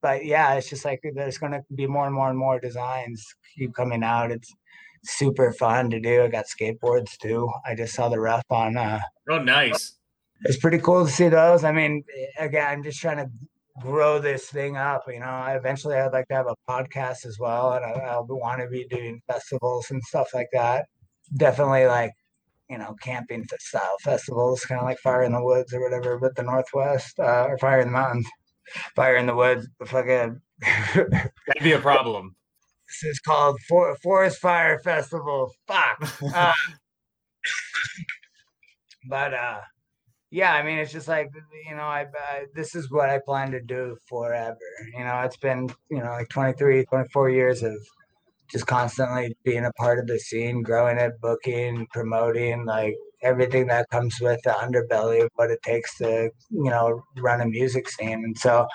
but 0.00 0.24
yeah, 0.24 0.54
it's 0.54 0.68
just 0.68 0.84
like 0.84 1.00
there's 1.14 1.38
going 1.38 1.52
to 1.52 1.62
be 1.74 1.86
more 1.86 2.06
and 2.06 2.14
more 2.14 2.28
and 2.28 2.38
more 2.38 2.58
designs 2.58 3.24
keep 3.56 3.74
coming 3.74 4.02
out. 4.02 4.32
It's 4.32 4.52
super 5.04 5.52
fun 5.52 5.90
to 5.90 6.00
do. 6.00 6.22
I 6.22 6.28
got 6.28 6.46
skateboards 6.46 7.16
too. 7.18 7.50
I 7.66 7.74
just 7.74 7.94
saw 7.94 8.08
the 8.08 8.20
ref 8.20 8.44
on. 8.50 8.76
Uh, 8.76 9.00
oh, 9.28 9.38
nice. 9.38 9.94
It's 10.44 10.56
pretty 10.56 10.78
cool 10.78 11.06
to 11.06 11.10
see 11.10 11.28
those. 11.28 11.64
I 11.64 11.72
mean, 11.72 12.02
again, 12.38 12.66
I'm 12.68 12.82
just 12.82 13.00
trying 13.00 13.18
to 13.18 13.30
grow 13.80 14.18
this 14.18 14.46
thing 14.46 14.76
up. 14.76 15.04
You 15.08 15.20
know, 15.20 15.44
eventually 15.48 15.96
I'd 15.96 16.12
like 16.12 16.28
to 16.28 16.34
have 16.34 16.46
a 16.46 16.56
podcast 16.68 17.26
as 17.26 17.38
well, 17.38 17.72
and 17.72 17.84
I, 17.84 17.90
I'll 17.90 18.26
want 18.26 18.60
to 18.60 18.68
be 18.68 18.86
doing 18.88 19.20
festivals 19.26 19.90
and 19.90 20.02
stuff 20.02 20.28
like 20.34 20.48
that. 20.52 20.86
Definitely 21.36 21.86
like 21.86 22.12
you 22.68 22.78
know 22.78 22.94
camping 23.00 23.46
style 23.58 23.96
festivals, 24.02 24.64
kind 24.64 24.80
of 24.80 24.86
like 24.86 24.98
Fire 24.98 25.22
in 25.22 25.32
the 25.32 25.42
Woods 25.42 25.72
or 25.72 25.82
whatever, 25.82 26.18
but 26.18 26.34
the 26.36 26.42
Northwest 26.42 27.18
uh, 27.18 27.46
or 27.48 27.58
Fire 27.58 27.80
in 27.80 27.88
the 27.88 27.92
Mountains, 27.92 28.28
Fire 28.96 29.16
in 29.16 29.26
the 29.26 29.34
Woods. 29.34 29.68
Fucking 29.84 30.40
that'd 30.94 31.62
be 31.62 31.72
a 31.72 31.78
problem. 31.78 32.34
This 33.00 33.12
is 33.12 33.20
called 33.20 33.58
For- 33.68 33.96
Forest 34.02 34.38
Fire 34.38 34.78
Festival. 34.78 35.52
Fuck. 35.66 36.12
Uh, 36.34 36.52
but 39.08 39.34
uh 39.34 39.60
yeah 40.30 40.54
i 40.54 40.62
mean 40.62 40.78
it's 40.78 40.92
just 40.92 41.08
like 41.08 41.28
you 41.68 41.74
know 41.74 41.82
I, 41.82 42.06
I, 42.30 42.44
this 42.54 42.74
is 42.74 42.90
what 42.90 43.10
i 43.10 43.18
plan 43.18 43.50
to 43.50 43.60
do 43.60 43.96
forever 44.08 44.56
you 44.96 45.04
know 45.04 45.20
it's 45.22 45.36
been 45.36 45.68
you 45.90 45.98
know 45.98 46.10
like 46.10 46.28
23 46.28 46.84
24 46.84 47.30
years 47.30 47.62
of 47.62 47.74
just 48.50 48.66
constantly 48.66 49.36
being 49.44 49.64
a 49.64 49.72
part 49.72 49.98
of 49.98 50.06
the 50.06 50.18
scene 50.18 50.62
growing 50.62 50.98
it 50.98 51.20
booking 51.20 51.86
promoting 51.92 52.64
like 52.64 52.94
everything 53.22 53.66
that 53.66 53.88
comes 53.90 54.20
with 54.20 54.40
the 54.44 54.50
underbelly 54.50 55.24
of 55.24 55.30
what 55.34 55.50
it 55.50 55.62
takes 55.62 55.96
to 55.98 56.30
you 56.50 56.70
know 56.70 57.02
run 57.18 57.40
a 57.40 57.46
music 57.46 57.88
scene 57.88 58.24
and 58.24 58.38
so 58.38 58.66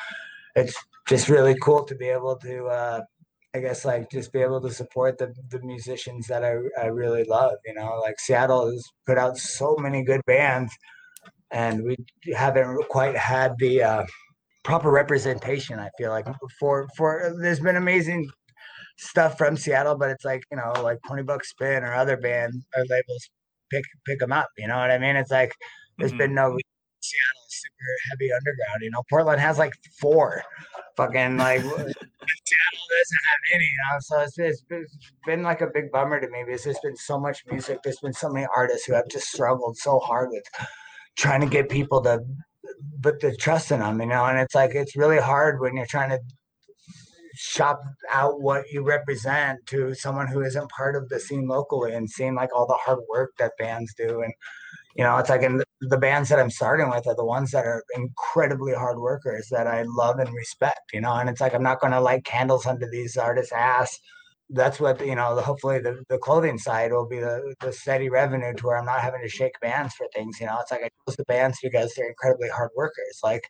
it's 0.55 0.75
just 1.07 1.29
really 1.29 1.55
cool 1.61 1.85
to 1.85 1.95
be 1.95 2.07
able 2.07 2.35
to 2.37 2.65
uh 2.65 3.01
I 3.57 3.61
guess 3.61 3.85
like 3.85 4.11
just 4.11 4.31
be 4.31 4.41
able 4.41 4.61
to 4.61 4.71
support 4.71 5.17
the 5.17 5.33
the 5.49 5.59
musicians 5.61 6.27
that 6.27 6.43
I, 6.43 6.55
I 6.79 6.87
really 6.87 7.23
love. 7.23 7.55
You 7.65 7.73
know, 7.73 7.99
like 8.01 8.19
Seattle 8.19 8.69
has 8.71 8.83
put 9.05 9.17
out 9.17 9.37
so 9.37 9.75
many 9.79 10.03
good 10.03 10.21
bands, 10.27 10.71
and 11.51 11.83
we 11.83 11.97
haven't 12.35 12.87
quite 12.89 13.17
had 13.17 13.55
the 13.57 13.83
uh, 13.83 14.05
proper 14.63 14.91
representation. 14.91 15.79
I 15.79 15.89
feel 15.97 16.11
like 16.11 16.27
for 16.59 16.87
for 16.95 17.33
there's 17.41 17.59
been 17.59 17.77
amazing 17.77 18.29
stuff 18.97 19.37
from 19.37 19.57
Seattle, 19.57 19.97
but 19.97 20.11
it's 20.11 20.25
like 20.25 20.43
you 20.51 20.57
know 20.57 20.81
like 20.83 20.99
Twenty 21.07 21.23
Buck 21.23 21.43
Spin 21.43 21.83
or 21.83 21.93
other 21.93 22.17
bands 22.17 22.65
or 22.75 22.85
labels 22.89 23.29
pick 23.71 23.83
pick 24.05 24.19
them 24.19 24.31
up. 24.31 24.49
You 24.57 24.67
know 24.67 24.77
what 24.77 24.91
I 24.91 24.99
mean? 24.99 25.15
It's 25.15 25.31
like 25.31 25.53
there's 25.97 26.11
mm-hmm. 26.11 26.19
been 26.19 26.35
no 26.35 26.57
Seattle 27.07 27.45
is 27.47 27.61
super 27.61 27.91
heavy 28.09 28.31
underground. 28.33 28.81
You 28.81 28.91
know, 28.91 29.03
Portland 29.09 29.39
has 29.39 29.57
like 29.57 29.73
four. 29.99 30.43
Fucking 30.95 31.37
like 31.37 31.61
Seattle 31.61 32.85
doesn't 32.91 33.25
have 33.29 33.41
any. 33.53 33.65
You 33.65 33.77
know, 33.89 33.97
so 33.99 34.19
it's, 34.21 34.37
it's 34.69 35.11
been 35.25 35.43
like 35.43 35.61
a 35.61 35.67
big 35.67 35.91
bummer 35.91 36.19
to 36.19 36.29
me 36.29 36.43
because 36.45 36.63
there's 36.63 36.79
been 36.83 36.97
so 36.97 37.19
much 37.19 37.43
music. 37.49 37.79
There's 37.83 37.99
been 37.99 38.13
so 38.13 38.29
many 38.29 38.47
artists 38.55 38.85
who 38.85 38.93
have 38.93 39.07
just 39.09 39.27
struggled 39.27 39.77
so 39.77 39.99
hard 39.99 40.29
with 40.31 40.43
trying 41.15 41.41
to 41.41 41.47
get 41.47 41.69
people 41.69 42.01
to 42.03 42.19
put 43.01 43.19
the 43.21 43.35
trust 43.35 43.71
in 43.71 43.79
them. 43.79 44.01
You 44.01 44.07
know, 44.07 44.25
and 44.25 44.39
it's 44.39 44.55
like 44.55 44.75
it's 44.75 44.95
really 44.95 45.19
hard 45.19 45.61
when 45.61 45.75
you're 45.75 45.85
trying 45.85 46.09
to 46.09 46.19
shop 47.39 47.79
out 48.09 48.41
what 48.41 48.63
you 48.71 48.81
represent 48.83 49.59
to 49.67 49.93
someone 49.93 50.27
who 50.27 50.41
isn't 50.41 50.71
part 50.71 50.95
of 50.95 51.07
the 51.09 51.19
scene 51.19 51.47
locally 51.47 51.93
and 51.93 52.09
seeing 52.09 52.33
like 52.33 52.49
all 52.55 52.65
the 52.65 52.73
hard 52.73 52.99
work 53.09 53.31
that 53.37 53.51
bands 53.59 53.93
do 53.95 54.21
and 54.21 54.33
you 54.97 55.03
know, 55.03 55.15
it's 55.17 55.29
like 55.29 55.43
in 55.43 55.61
the 55.81 55.97
bands 55.97 56.27
that 56.29 56.39
I'm 56.39 56.49
starting 56.49 56.89
with 56.89 57.05
are 57.05 57.15
the 57.15 57.23
ones 57.23 57.51
that 57.51 57.65
are 57.65 57.83
incredibly 57.95 58.73
hard 58.73 58.97
workers 58.97 59.47
that 59.51 59.67
I 59.67 59.83
love 59.83 60.17
and 60.17 60.33
respect, 60.33 60.91
you 60.91 61.01
know, 61.01 61.13
and 61.13 61.29
it's 61.29 61.39
like 61.39 61.53
I'm 61.53 61.61
not 61.61 61.79
going 61.79 61.93
to 61.93 62.01
light 62.01 62.25
candles 62.25 62.65
under 62.65 62.89
these 62.89 63.15
artists' 63.15 63.53
ass. 63.53 63.99
That's 64.49 64.79
what, 64.79 65.05
you 65.05 65.13
know, 65.13 65.39
hopefully 65.39 65.79
the, 65.79 66.03
the 66.09 66.17
clothing 66.17 66.57
side 66.57 66.91
will 66.91 67.07
be 67.07 67.19
the, 67.19 67.53
the 67.61 67.71
steady 67.71 68.09
revenue 68.09 68.55
to 68.55 68.65
where 68.65 68.77
I'm 68.77 68.85
not 68.85 69.01
having 69.01 69.21
to 69.21 69.29
shake 69.29 69.59
bands 69.61 69.93
for 69.93 70.07
things, 70.15 70.39
you 70.39 70.47
know. 70.47 70.57
It's 70.61 70.71
like 70.71 70.81
I 70.83 70.89
chose 71.07 71.15
the 71.15 71.25
bands 71.25 71.59
because 71.61 71.93
they're 71.93 72.09
incredibly 72.09 72.49
hard 72.49 72.71
workers. 72.75 73.19
Like, 73.23 73.43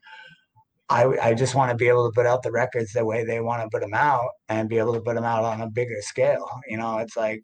I, 0.90 1.06
I 1.22 1.34
just 1.34 1.56
want 1.56 1.72
to 1.72 1.78
be 1.78 1.88
able 1.88 2.10
to 2.10 2.16
put 2.16 2.26
out 2.26 2.44
the 2.44 2.52
records 2.52 2.92
the 2.92 3.06
way 3.06 3.24
they 3.24 3.40
want 3.40 3.62
to 3.62 3.70
put 3.70 3.82
them 3.82 3.94
out 3.94 4.30
and 4.50 4.68
be 4.68 4.80
able 4.80 4.94
to 4.94 5.02
put 5.02 5.16
them 5.16 5.24
out 5.24 5.46
on 5.46 5.62
a 5.62 5.70
bigger 5.70 6.02
scale. 6.02 6.50
You 6.68 6.78
know, 6.78 6.98
it's 6.98 7.16
like 7.16 7.42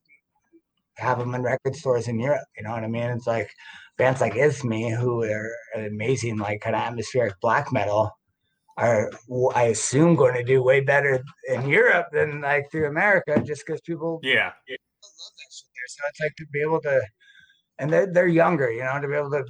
have 0.98 1.19
them 1.19 1.36
in 1.36 1.41
record 1.41 1.75
stores 1.75 2.07
in 2.07 2.19
Europe. 2.19 2.45
You 2.57 2.63
know 2.63 2.72
what 2.72 2.83
I 2.83 2.88
mean? 2.88 3.03
It's 3.03 3.27
like 3.27 3.50
bands 3.97 4.21
like 4.21 4.33
Izthmi, 4.33 4.95
who 4.95 5.23
are 5.23 5.51
amazing, 5.75 6.38
like 6.38 6.62
kind 6.62 6.75
of 6.75 6.81
atmospheric 6.81 7.39
black 7.41 7.71
metal, 7.71 8.12
are 8.77 9.12
I 9.55 9.63
assume 9.65 10.15
going 10.15 10.35
to 10.35 10.43
do 10.43 10.63
way 10.63 10.81
better 10.81 11.23
in 11.47 11.67
Europe 11.67 12.07
than 12.12 12.41
like 12.41 12.71
through 12.71 12.88
America, 12.88 13.41
just 13.45 13.65
because 13.65 13.81
people 13.81 14.19
yeah. 14.23 14.45
love 14.45 15.33
that 15.38 15.51
shit 15.51 15.67
there. 15.75 15.88
So 15.88 16.03
it's 16.09 16.19
like 16.21 16.35
to 16.38 16.45
be 16.51 16.62
able 16.62 16.81
to, 16.81 17.01
and 17.79 17.91
they're 17.91 18.12
they're 18.12 18.27
younger, 18.27 18.71
you 18.71 18.83
know, 18.83 19.00
to 19.00 19.07
be 19.07 19.15
able 19.15 19.31
to 19.31 19.45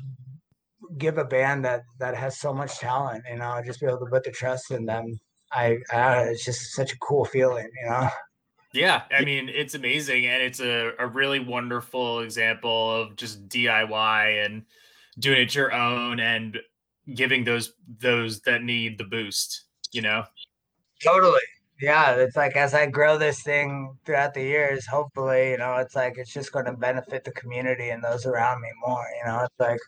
give 0.98 1.18
a 1.18 1.26
band 1.26 1.64
that 1.66 1.84
that 2.00 2.16
has 2.16 2.40
so 2.40 2.54
much 2.54 2.80
talent, 2.80 3.24
you 3.30 3.38
know, 3.38 3.62
just 3.66 3.80
be 3.80 3.88
able 3.88 4.00
to 4.00 4.12
put 4.12 4.24
the 4.24 4.32
trust 4.32 4.72
in 4.72 4.86
them. 4.86 5.20
I, 5.52 5.78
I 5.92 6.24
it's 6.24 6.44
just 6.44 6.74
such 6.74 6.92
a 6.94 6.98
cool 7.00 7.26
feeling, 7.26 7.70
you 7.82 7.90
know. 7.90 8.10
Yeah, 8.74 9.04
I 9.12 9.24
mean 9.24 9.50
it's 9.50 9.76
amazing, 9.76 10.26
and 10.26 10.42
it's 10.42 10.60
a, 10.60 10.94
a 11.00 11.06
really 11.08 11.40
wonderful 11.40 12.22
example 12.22 12.92
of 13.02 13.16
just 13.16 13.48
DIY 13.48 14.46
and 14.46 14.64
doing 15.20 15.42
it 15.42 15.56
your 15.56 15.72
own 15.74 16.20
and 16.20 16.60
giving 17.14 17.44
those 17.44 17.74
those 18.00 18.42
that 18.42 18.64
need 18.64 18.98
the 18.98 19.04
boost. 19.06 19.66
You 19.92 20.02
know, 20.02 20.24
totally. 21.04 21.40
Yeah, 21.82 22.16
it's 22.16 22.36
like 22.38 22.56
as 22.56 22.74
I 22.74 22.86
grow 22.88 23.18
this 23.18 23.42
thing 23.44 23.98
throughout 24.06 24.34
the 24.34 24.44
years, 24.44 24.86
hopefully, 24.88 25.52
you 25.52 25.58
know, 25.58 25.76
it's 25.78 25.96
like 25.96 26.18
it's 26.18 26.34
just 26.34 26.52
going 26.54 26.66
to 26.66 26.74
benefit 26.74 27.24
the 27.26 27.32
community 27.32 27.90
and 27.90 28.04
those 28.04 28.26
around 28.26 28.62
me 28.62 28.70
more. 28.86 29.06
You 29.20 29.32
know, 29.32 29.42
it's 29.44 29.60
like 29.60 29.80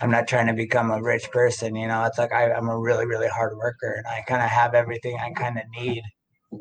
I'm 0.00 0.10
not 0.10 0.28
trying 0.28 0.48
to 0.48 0.54
become 0.54 0.90
a 0.90 1.02
rich 1.02 1.30
person. 1.32 1.76
You 1.76 1.88
know, 1.88 2.04
it's 2.04 2.18
like 2.18 2.32
I, 2.32 2.52
I'm 2.52 2.68
a 2.68 2.78
really, 2.78 3.06
really 3.06 3.28
hard 3.28 3.56
worker, 3.56 3.94
and 3.98 4.06
I 4.08 4.22
kind 4.28 4.42
of 4.42 4.50
have 4.50 4.74
everything 4.74 5.18
I 5.20 5.32
kind 5.32 5.58
of 5.58 5.64
need 5.78 6.02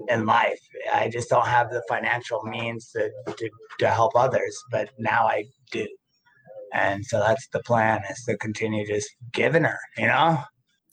in 0.10 0.26
life. 0.26 0.60
I 0.94 1.10
just 1.10 1.30
don't 1.30 1.48
have 1.48 1.70
the 1.70 1.84
financial 1.88 2.44
means 2.44 2.92
to, 2.92 3.10
to, 3.26 3.50
to 3.80 3.90
help 3.90 4.14
others, 4.16 4.56
but 4.72 4.90
now 4.98 5.28
I 5.28 5.46
do. 5.72 5.88
And 6.74 7.06
so 7.06 7.20
that's 7.20 7.48
the 7.48 7.62
plan 7.62 8.02
is 8.10 8.24
to 8.26 8.38
continue 8.38 8.86
just 8.86 9.10
giving 9.32 9.64
her, 9.64 9.80
you 9.98 10.08
know? 10.08 10.40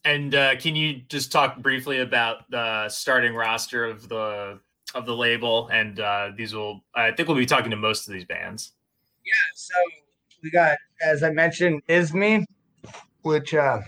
And 0.05 0.35
uh, 0.35 0.57
can 0.57 0.75
you 0.77 1.03
just 1.09 1.31
talk 1.33 1.59
briefly 1.59 2.01
about 2.01 2.51
the 2.51 2.89
starting 2.89 3.35
roster 3.35 3.85
of 3.85 4.09
the 4.09 4.59
of 4.95 5.07
the 5.07 5.15
label? 5.15 5.69
And 5.69 6.01
uh, 6.01 6.31
these 6.37 6.55
will, 6.55 6.85
I 6.95 7.13
think, 7.13 7.29
we'll 7.29 7.37
be 7.37 7.47
talking 7.47 7.71
to 7.71 7.77
most 7.77 8.09
of 8.09 8.13
these 8.13 8.25
bands. 8.25 8.73
Yeah. 9.25 9.33
So 9.55 9.75
we 10.43 10.51
got, 10.51 10.77
as 11.05 11.23
I 11.23 11.31
mentioned, 11.31 11.83
Izthmi, 11.89 12.45
which, 13.23 13.55
uh, 13.55 13.81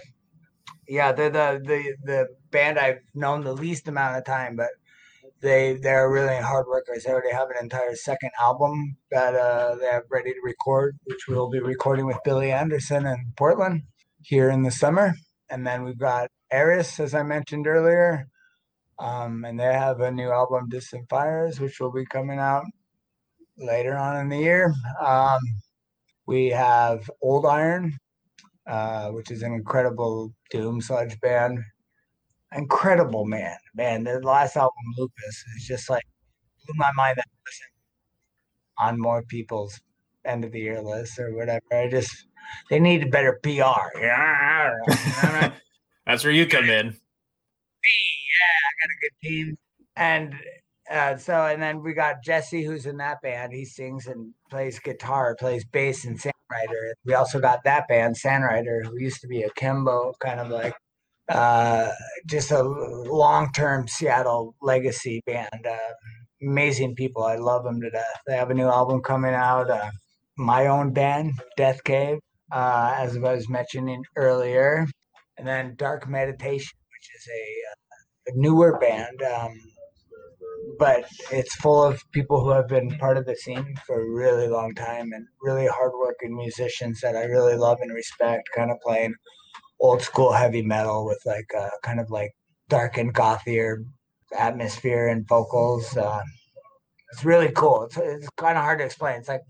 yeah, 0.88 1.10
they're 1.10 1.30
the 1.30 1.60
the 1.64 1.96
the 2.04 2.28
band 2.50 2.78
I've 2.78 3.00
known 3.14 3.42
the 3.42 3.52
least 3.52 3.88
amount 3.88 4.16
of 4.16 4.24
time, 4.24 4.54
but 4.54 4.70
they 5.44 5.74
they're 5.74 6.10
really 6.10 6.36
hard 6.36 6.66
workers. 6.66 7.04
They 7.04 7.12
already 7.12 7.32
have 7.32 7.50
an 7.50 7.62
entire 7.62 7.94
second 7.94 8.30
album 8.40 8.96
that 9.10 9.34
uh, 9.34 9.76
they 9.76 9.86
have 9.86 10.04
ready 10.10 10.32
to 10.32 10.40
record, 10.42 10.96
which 11.04 11.28
we'll 11.28 11.50
be 11.50 11.60
recording 11.60 12.06
with 12.06 12.16
Billy 12.24 12.50
Anderson 12.50 13.06
in 13.06 13.32
Portland 13.36 13.82
here 14.22 14.50
in 14.50 14.62
the 14.62 14.70
summer. 14.70 15.14
And 15.50 15.66
then 15.66 15.84
we've 15.84 15.98
got 15.98 16.30
Heiress, 16.50 16.98
as 16.98 17.14
I 17.14 17.22
mentioned 17.22 17.66
earlier, 17.66 18.26
um, 18.98 19.44
and 19.44 19.60
they 19.60 19.72
have 19.72 20.00
a 20.00 20.10
new 20.10 20.30
album, 20.30 20.68
Distant 20.70 21.08
Fires, 21.10 21.60
which 21.60 21.78
will 21.78 21.92
be 21.92 22.06
coming 22.06 22.38
out 22.38 22.64
later 23.58 23.96
on 23.96 24.16
in 24.16 24.30
the 24.30 24.38
year. 24.38 24.74
Um, 25.04 25.40
we 26.26 26.48
have 26.48 27.10
Old 27.20 27.44
Iron, 27.44 27.92
uh, 28.66 29.10
which 29.10 29.30
is 29.30 29.42
an 29.42 29.52
incredible 29.52 30.32
doom 30.50 30.80
sludge 30.80 31.20
band 31.20 31.58
incredible 32.54 33.24
man. 33.24 33.56
Man, 33.74 34.04
the 34.04 34.20
last 34.20 34.56
album, 34.56 34.72
Lupus, 34.96 35.44
is 35.56 35.66
just 35.66 35.90
like 35.90 36.04
blew 36.66 36.74
my 36.76 36.92
mind 36.96 37.18
that 37.18 37.26
on 38.78 39.00
more 39.00 39.22
people's 39.22 39.80
end 40.24 40.44
of 40.44 40.52
the 40.52 40.60
year 40.60 40.80
list 40.80 41.18
or 41.18 41.34
whatever. 41.34 41.62
I 41.72 41.88
just 41.88 42.26
they 42.70 42.80
needed 42.80 43.10
better 43.10 43.38
PR. 43.42 43.98
Yeah, 44.00 44.74
that's 46.06 46.24
where 46.24 46.32
you 46.32 46.46
come 46.46 46.64
in. 46.64 46.90
Hey, 46.90 48.00
yeah, 48.30 48.58
I 48.66 48.72
got 48.80 48.90
a 48.90 49.00
good 49.00 49.28
team, 49.28 49.58
and 49.96 50.34
uh, 50.90 51.16
so 51.16 51.46
and 51.46 51.62
then 51.62 51.82
we 51.82 51.94
got 51.94 52.22
Jesse, 52.22 52.64
who's 52.64 52.86
in 52.86 52.96
that 52.98 53.22
band. 53.22 53.52
He 53.52 53.64
sings 53.64 54.06
and 54.06 54.32
plays 54.50 54.78
guitar, 54.78 55.36
plays 55.38 55.64
bass 55.64 56.04
and 56.04 56.18
Sandrider. 56.18 56.92
We 57.04 57.14
also 57.14 57.40
got 57.40 57.64
that 57.64 57.88
band, 57.88 58.16
Sandrider, 58.16 58.84
who 58.84 58.98
used 58.98 59.20
to 59.22 59.28
be 59.28 59.42
Akimbo, 59.42 60.14
kind 60.20 60.40
of 60.40 60.48
like 60.48 60.74
uh, 61.28 61.90
just 62.26 62.50
a 62.50 62.62
long-term 62.62 63.88
Seattle 63.88 64.54
legacy 64.60 65.22
band. 65.26 65.66
Uh, 65.68 65.76
amazing 66.42 66.94
people. 66.94 67.24
I 67.24 67.36
love 67.36 67.64
them 67.64 67.80
to 67.80 67.90
death. 67.90 68.20
They 68.26 68.36
have 68.36 68.50
a 68.50 68.54
new 68.54 68.68
album 68.68 69.00
coming 69.02 69.34
out. 69.34 69.70
Uh, 69.70 69.90
my 70.36 70.66
own 70.66 70.92
band, 70.92 71.32
Death 71.56 71.82
Cave, 71.84 72.18
uh, 72.52 72.94
as 72.98 73.16
I 73.16 73.20
was 73.20 73.48
mentioning 73.48 74.02
earlier, 74.16 74.86
and 75.38 75.46
then 75.46 75.74
Dark 75.76 76.08
Meditation, 76.08 76.76
which 76.92 77.08
is 77.16 77.28
a, 77.28 77.44
uh, 77.70 78.34
a 78.34 78.40
newer 78.40 78.78
band. 78.78 79.22
Um, 79.22 79.52
but 80.78 81.04
it's 81.30 81.54
full 81.56 81.82
of 81.82 82.02
people 82.12 82.42
who 82.42 82.50
have 82.50 82.68
been 82.68 82.98
part 82.98 83.16
of 83.16 83.26
the 83.26 83.36
scene 83.36 83.74
for 83.86 84.00
a 84.00 84.10
really 84.10 84.48
long 84.48 84.74
time 84.74 85.12
and 85.12 85.26
really 85.42 85.66
hardworking 85.66 86.36
musicians 86.36 87.00
that 87.00 87.16
I 87.16 87.24
really 87.24 87.56
love 87.56 87.78
and 87.80 87.92
respect, 87.92 88.48
kind 88.54 88.70
of 88.70 88.78
playing 88.80 89.14
old 89.80 90.02
school 90.02 90.32
heavy 90.32 90.62
metal 90.62 91.04
with 91.04 91.20
like 91.26 91.50
a, 91.56 91.70
kind 91.82 92.00
of 92.00 92.10
like 92.10 92.32
dark 92.68 92.96
and 92.96 93.14
gothier 93.14 93.84
atmosphere 94.38 95.08
and 95.08 95.26
vocals. 95.28 95.96
Uh, 95.96 96.22
it's 97.12 97.24
really 97.24 97.52
cool. 97.52 97.84
It's, 97.84 97.96
it's 97.96 98.28
kind 98.36 98.58
of 98.58 98.64
hard 98.64 98.78
to 98.78 98.84
explain. 98.84 99.18
It's 99.18 99.28
like, 99.28 99.42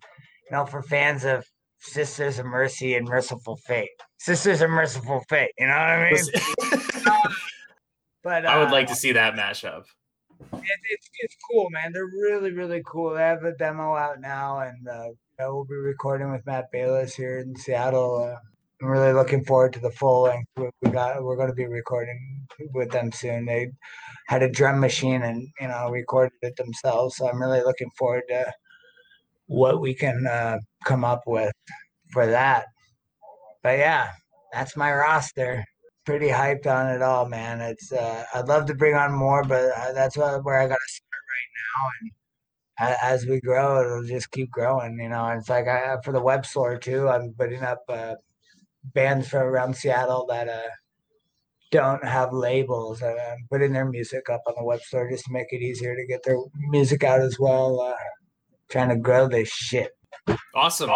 you 0.51 0.57
know, 0.57 0.67
for 0.67 0.83
fans 0.83 1.25
of 1.25 1.45
Sisters 1.81 2.39
of 2.39 2.47
Mercy 2.47 2.95
and 2.95 3.07
Mercyful 3.07 3.57
Fate. 3.57 3.91
Sisters 4.19 4.63
of 4.63 4.71
Mercyful 4.71 5.23
Fate. 5.29 5.53
You 5.59 5.67
know 5.67 5.73
what 5.73 5.81
I 5.81 6.11
mean? 6.11 6.25
but 8.23 8.47
uh, 8.47 8.49
I 8.49 8.59
would 8.59 8.71
like 8.71 8.87
uh, 8.87 8.91
to 8.91 8.97
see 8.97 9.13
that 9.13 9.35
mashup. 9.35 9.85
It, 10.53 10.63
it's, 10.91 11.09
it's 11.21 11.37
cool, 11.51 11.69
man. 11.71 11.93
They're 11.93 12.07
really, 12.07 12.53
really 12.53 12.83
cool. 12.87 13.15
They 13.15 13.21
have 13.21 13.45
a 13.45 13.53
demo 13.53 13.95
out 13.95 14.21
now, 14.21 14.61
and 14.61 14.89
uh, 14.89 15.09
we'll 15.39 15.65
be 15.65 15.75
recording 15.75 16.33
with 16.33 16.45
Matt 16.47 16.73
Bayless 16.73 17.15
here 17.15 17.39
in 17.39 17.55
Seattle. 17.55 18.31
Uh, 18.33 18.39
I'm 18.85 18.91
really 18.91 19.15
looking 19.15 19.43
forward 19.45 19.73
to 19.73 19.81
the 19.81 19.91
full 19.91 20.25
length. 20.25 20.51
We 20.57 20.91
got 20.91 21.25
we're 21.25 21.37
going 21.37 21.49
to 21.49 21.55
be 21.55 21.67
recording 21.67 22.47
with 22.75 22.91
them 22.91 23.13
soon. 23.13 23.47
They 23.47 23.71
had 24.29 24.43
a 24.43 24.51
drum 24.51 24.79
machine 24.79 25.23
and 25.23 25.49
you 25.59 25.69
know 25.69 25.89
recorded 25.89 26.33
it 26.43 26.57
themselves. 26.57 27.17
So 27.17 27.27
I'm 27.27 27.41
really 27.41 27.63
looking 27.63 27.89
forward 27.97 28.25
to 28.29 28.53
what 29.47 29.81
we 29.81 29.95
can 29.95 30.27
uh, 30.27 30.59
come 30.85 31.03
up 31.03 31.23
with 31.27 31.55
for 32.13 32.27
that. 32.27 32.67
But 33.63 33.79
yeah, 33.79 34.11
that's 34.53 34.77
my 34.77 34.93
roster. 34.93 35.65
Pretty 36.05 36.29
hyped 36.29 36.67
on 36.67 36.95
it 36.95 37.01
all, 37.01 37.27
man. 37.27 37.63
It's 37.63 37.91
uh, 37.91 38.27
I'd 38.35 38.49
love 38.49 38.67
to 38.67 38.75
bring 38.75 38.97
on 38.97 39.15
more, 39.15 39.45
but 39.45 39.73
uh, 39.79 39.93
that's 39.95 40.19
where 40.19 40.61
I 40.61 40.69
got 40.69 40.75
to 40.75 40.93
start 40.93 41.23
right 41.33 41.51
now. 42.83 42.91
And 42.91 42.97
as 43.03 43.25
we 43.25 43.41
grow, 43.41 43.81
it'll 43.81 44.05
just 44.05 44.31
keep 44.31 44.51
growing. 44.51 44.99
You 45.01 45.09
know, 45.09 45.27
it's 45.29 45.49
like 45.49 45.69
I, 45.69 45.97
for 46.05 46.13
the 46.13 46.21
web 46.21 46.45
store 46.45 46.77
too. 46.77 47.09
I'm 47.09 47.33
putting 47.39 47.63
up 47.63 47.81
uh, 47.89 48.17
bands 48.93 49.29
from 49.29 49.43
around 49.43 49.77
Seattle 49.77 50.27
that 50.29 50.49
uh, 50.49 50.71
don't 51.71 52.05
have 52.05 52.33
labels. 52.33 53.03
and 53.03 53.19
I'm 53.19 53.47
putting 53.51 53.73
their 53.73 53.85
music 53.85 54.29
up 54.31 54.43
on 54.47 54.55
the 54.57 54.65
web 54.65 54.81
store 54.81 55.11
just 55.11 55.25
to 55.25 55.33
make 55.33 55.53
it 55.53 55.63
easier 55.63 55.97
to 55.97 56.07
get 56.07 56.23
their 56.23 56.39
music 56.71 57.03
out 57.03 57.21
as 57.21 57.39
well. 57.39 57.81
Uh, 57.81 57.95
trying 58.71 58.89
to 58.91 58.97
grow 58.97 59.29
this 59.29 59.49
shit. 59.49 59.91
Awesome. 60.55 60.91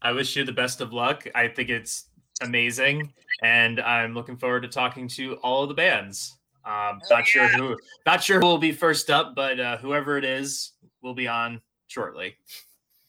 I 0.00 0.12
wish 0.12 0.36
you 0.36 0.44
the 0.44 0.52
best 0.52 0.80
of 0.80 0.92
luck. 0.92 1.26
I 1.34 1.48
think 1.48 1.68
it's 1.68 2.06
amazing, 2.40 3.12
and 3.42 3.80
I'm 3.80 4.14
looking 4.14 4.36
forward 4.36 4.62
to 4.62 4.68
talking 4.68 5.08
to 5.08 5.34
all 5.36 5.62
of 5.62 5.68
the 5.68 5.74
bands. 5.74 6.36
Um, 6.64 7.00
not 7.10 7.18
yeah. 7.18 7.22
sure 7.24 7.48
who, 7.48 7.76
not 8.06 8.22
sure 8.22 8.40
who 8.40 8.46
will 8.46 8.58
be 8.58 8.72
first 8.72 9.10
up, 9.10 9.34
but 9.34 9.58
uh, 9.58 9.76
whoever 9.78 10.18
it 10.18 10.24
is 10.24 10.72
will 11.02 11.14
be 11.14 11.28
on 11.28 11.60
shortly. 11.86 12.36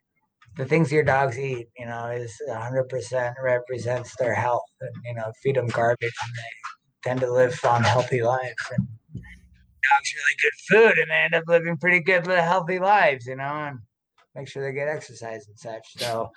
the 0.57 0.65
things 0.65 0.91
your 0.91 1.03
dogs 1.03 1.39
eat, 1.39 1.67
you 1.77 1.85
know, 1.85 2.07
is 2.07 2.35
100% 2.49 3.33
represents 3.41 4.15
their 4.17 4.35
health. 4.35 4.61
And, 4.81 4.91
you 5.05 5.13
know, 5.15 5.31
feed 5.41 5.55
them 5.55 5.67
garbage 5.67 6.13
and 6.23 6.35
they 6.35 7.09
tend 7.09 7.21
to 7.21 7.31
live 7.31 7.57
unhealthy 7.63 8.21
lives. 8.21 8.55
And 8.75 8.87
dogs 9.15 10.13
really 10.15 10.35
good 10.41 10.53
food 10.67 10.97
and 10.99 11.09
they 11.09 11.15
end 11.15 11.35
up 11.35 11.43
living 11.47 11.77
pretty 11.77 12.01
good, 12.01 12.27
healthy 12.27 12.79
lives, 12.79 13.25
you 13.25 13.37
know, 13.37 13.43
and 13.43 13.79
make 14.35 14.47
sure 14.47 14.63
they 14.63 14.73
get 14.73 14.87
exercise 14.87 15.47
and 15.47 15.57
such. 15.57 15.97
So 15.97 16.31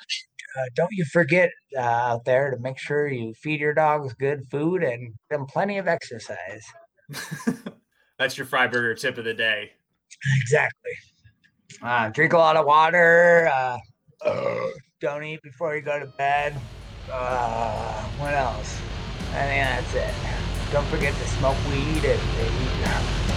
uh, 0.58 0.64
don't 0.74 0.92
you 0.92 1.04
forget 1.04 1.50
uh, 1.76 1.80
out 1.80 2.24
there 2.24 2.50
to 2.50 2.58
make 2.58 2.78
sure 2.78 3.08
you 3.08 3.34
feed 3.34 3.60
your 3.60 3.74
dogs 3.74 4.14
good 4.14 4.42
food 4.50 4.82
and 4.82 5.00
give 5.30 5.38
them 5.38 5.46
plenty 5.46 5.78
of 5.78 5.88
exercise. 5.88 6.62
That's 8.18 8.36
your 8.36 8.46
Freiberger 8.46 8.98
tip 8.98 9.18
of 9.18 9.24
the 9.24 9.34
day. 9.34 9.72
Exactly. 10.36 10.92
Uh, 11.82 12.08
drink 12.10 12.32
a 12.32 12.38
lot 12.38 12.56
of 12.56 12.66
water. 12.66 13.50
Uh, 13.52 13.78
uh, 14.24 14.66
don't 15.00 15.24
eat 15.24 15.42
before 15.42 15.74
you 15.74 15.82
go 15.82 15.98
to 15.98 16.06
bed. 16.06 16.54
Uh, 17.10 18.02
what 18.18 18.34
else? 18.34 18.78
I 19.30 19.44
think 19.46 19.64
that's 19.64 19.94
it. 19.94 20.72
Don't 20.72 20.86
forget 20.86 21.14
to 21.14 21.28
smoke 21.28 21.56
weed 21.70 22.04
and 22.04 22.20
eat. 22.40 23.31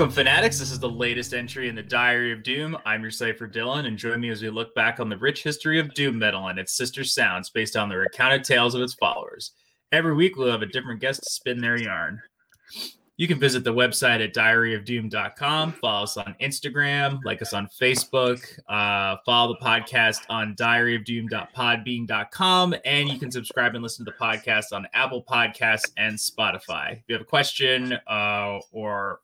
Welcome, 0.00 0.14
fanatics. 0.14 0.58
This 0.58 0.72
is 0.72 0.80
the 0.80 0.88
latest 0.88 1.34
entry 1.34 1.68
in 1.68 1.74
the 1.74 1.82
Diary 1.82 2.32
of 2.32 2.42
Doom. 2.42 2.74
I'm 2.86 3.02
your 3.02 3.10
Cypher 3.10 3.46
Dylan, 3.46 3.86
and 3.86 3.98
join 3.98 4.18
me 4.18 4.30
as 4.30 4.40
we 4.40 4.48
look 4.48 4.74
back 4.74 4.98
on 4.98 5.10
the 5.10 5.18
rich 5.18 5.42
history 5.42 5.78
of 5.78 5.92
Doom 5.92 6.18
metal 6.18 6.48
and 6.48 6.58
its 6.58 6.72
sister 6.72 7.04
sounds 7.04 7.50
based 7.50 7.76
on 7.76 7.90
the 7.90 7.98
recounted 7.98 8.42
tales 8.42 8.74
of 8.74 8.80
its 8.80 8.94
followers. 8.94 9.50
Every 9.92 10.14
week, 10.14 10.36
we'll 10.36 10.50
have 10.50 10.62
a 10.62 10.66
different 10.66 11.02
guest 11.02 11.22
to 11.22 11.28
spin 11.28 11.60
their 11.60 11.78
yarn. 11.78 12.18
You 13.18 13.28
can 13.28 13.38
visit 13.38 13.62
the 13.62 13.74
website 13.74 14.24
at 14.24 14.32
diaryofdoom.com, 14.32 15.72
follow 15.72 16.04
us 16.04 16.16
on 16.16 16.34
Instagram, 16.40 17.22
like 17.22 17.42
us 17.42 17.52
on 17.52 17.68
Facebook, 17.68 18.42
uh, 18.70 19.18
follow 19.26 19.52
the 19.52 19.58
podcast 19.62 20.20
on 20.30 20.56
diaryofdoom.podbean.com, 20.56 22.74
and 22.86 23.10
you 23.10 23.18
can 23.18 23.30
subscribe 23.30 23.74
and 23.74 23.82
listen 23.82 24.06
to 24.06 24.12
the 24.12 24.16
podcast 24.16 24.72
on 24.72 24.86
Apple 24.94 25.22
Podcasts 25.22 25.90
and 25.98 26.16
Spotify. 26.16 26.92
If 26.92 27.02
you 27.08 27.14
have 27.16 27.20
a 27.20 27.26
question 27.26 27.98
uh, 28.06 28.60
or 28.72 29.20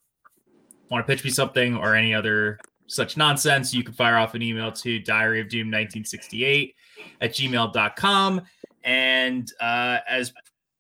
want 0.91 1.07
to 1.07 1.13
pitch 1.13 1.25
me 1.25 1.31
something 1.31 1.77
or 1.77 1.95
any 1.95 2.15
other 2.15 2.59
such 2.87 3.17
nonsense, 3.17 3.75
you 3.75 3.83
can 3.83 3.95
fire 3.95 4.17
off 4.17 4.35
an 4.35 4.43
email 4.43 4.71
to 4.71 5.01
diaryofdoom1968 5.01 6.75
at 7.21 7.33
gmail.com. 7.33 8.43
And 8.85 9.53
uh, 9.61 9.99
as 10.09 10.33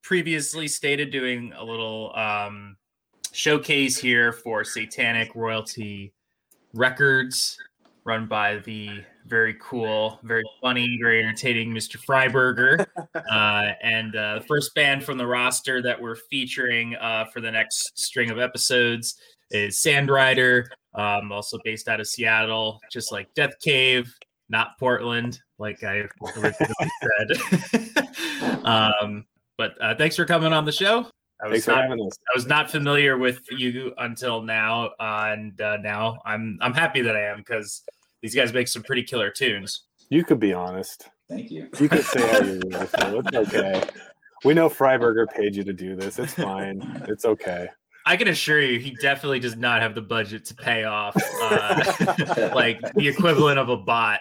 previously 0.02 0.68
stated, 0.68 1.10
doing 1.10 1.52
a 1.56 1.64
little 1.64 2.14
um, 2.14 2.76
showcase 3.32 3.98
here 3.98 4.32
for 4.32 4.62
Satanik 4.62 5.34
Royalty 5.34 6.12
Records, 6.72 7.58
run 8.04 8.26
by 8.26 8.58
the 8.58 9.02
very 9.26 9.56
cool, 9.60 10.20
very 10.22 10.44
funny, 10.62 10.96
very 11.02 11.20
entertaining 11.20 11.72
Mr. 11.72 11.96
Freiberger. 11.98 12.86
uh, 13.14 13.72
and 13.82 14.14
uh, 14.14 14.38
the 14.38 14.44
first 14.46 14.72
band 14.76 15.02
from 15.02 15.18
the 15.18 15.26
roster 15.26 15.82
that 15.82 16.00
we're 16.00 16.14
featuring 16.14 16.94
uh, 16.94 17.24
for 17.32 17.40
the 17.40 17.50
next 17.50 17.98
string 17.98 18.30
of 18.30 18.38
episodes 18.38 19.16
is 19.50 19.76
Sandrider, 19.76 20.66
um, 20.94 21.32
also 21.32 21.58
based 21.64 21.88
out 21.88 22.00
of 22.00 22.06
Seattle, 22.06 22.80
just 22.90 23.12
like 23.12 23.32
Death 23.34 23.52
Cave, 23.60 24.12
not 24.48 24.78
Portland, 24.78 25.40
like 25.58 25.82
I 25.84 26.08
originally 26.36 26.54
said. 27.72 28.08
um, 28.64 29.24
but 29.58 29.80
uh, 29.80 29.94
thanks 29.96 30.16
for 30.16 30.24
coming 30.24 30.52
on 30.52 30.64
the 30.64 30.72
show. 30.72 31.06
I 31.42 31.48
was 31.48 31.66
not, 31.66 31.74
for 31.74 31.82
having 31.82 32.06
us. 32.06 32.18
I 32.32 32.36
was 32.36 32.46
not 32.46 32.70
familiar 32.70 33.18
with 33.18 33.40
you 33.50 33.92
until 33.98 34.42
now, 34.42 34.86
uh, 34.98 35.28
and 35.32 35.60
uh, 35.60 35.76
now 35.78 36.18
I'm 36.24 36.58
I'm 36.62 36.72
happy 36.72 37.02
that 37.02 37.14
I 37.14 37.26
am 37.26 37.38
because 37.38 37.82
these 38.22 38.34
guys 38.34 38.52
make 38.52 38.68
some 38.68 38.82
pretty 38.82 39.02
killer 39.02 39.30
tunes. 39.30 39.82
You 40.08 40.24
could 40.24 40.40
be 40.40 40.54
honest. 40.54 41.08
Thank 41.28 41.50
you. 41.50 41.68
You 41.78 41.88
could 41.88 42.04
say 42.04 42.26
how 42.26 42.38
you 42.38 42.60
really 42.64 42.86
feel. 42.86 43.20
It's 43.20 43.54
okay. 43.54 43.82
We 44.44 44.54
know 44.54 44.70
Freiberger 44.70 45.26
paid 45.28 45.56
you 45.56 45.64
to 45.64 45.72
do 45.72 45.96
this. 45.96 46.18
It's 46.18 46.34
fine. 46.34 47.04
It's 47.08 47.24
okay. 47.24 47.68
I 48.08 48.16
can 48.16 48.28
assure 48.28 48.62
you, 48.62 48.78
he 48.78 48.92
definitely 48.92 49.40
does 49.40 49.56
not 49.56 49.82
have 49.82 49.96
the 49.96 50.00
budget 50.00 50.44
to 50.44 50.54
pay 50.54 50.84
off 50.84 51.16
uh, 51.42 52.52
like 52.54 52.80
the 52.94 53.08
equivalent 53.08 53.58
of 53.58 53.68
a 53.68 53.76
bot. 53.76 54.20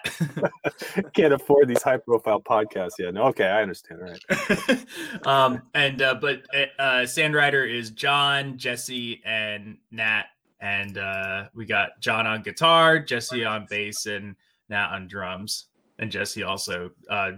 Can't 1.14 1.34
afford 1.34 1.68
these 1.68 1.84
high 1.84 1.98
profile 1.98 2.42
podcasts 2.42 2.94
yet. 2.98 3.14
No, 3.14 3.26
okay, 3.26 3.46
I 3.46 3.62
understand. 3.62 4.02
All 4.02 4.08
right. 4.10 4.86
um, 5.28 5.62
and 5.76 6.02
uh, 6.02 6.16
but 6.16 6.42
uh, 6.80 7.04
Sandrider 7.04 7.72
is 7.72 7.92
John, 7.92 8.58
Jesse, 8.58 9.22
and 9.24 9.78
Nat, 9.92 10.24
and 10.60 10.98
uh, 10.98 11.46
we 11.54 11.68
got 11.68 12.00
John 12.00 12.26
on 12.26 12.42
guitar, 12.42 12.98
Jesse 12.98 13.46
on 13.46 13.68
bass, 13.70 14.08
and 14.08 14.36
Nat 14.68 14.94
on 14.94 15.08
drums, 15.08 15.68
and 16.00 16.10
Jesse 16.10 16.42
also 16.42 16.90
uh, 17.08 17.34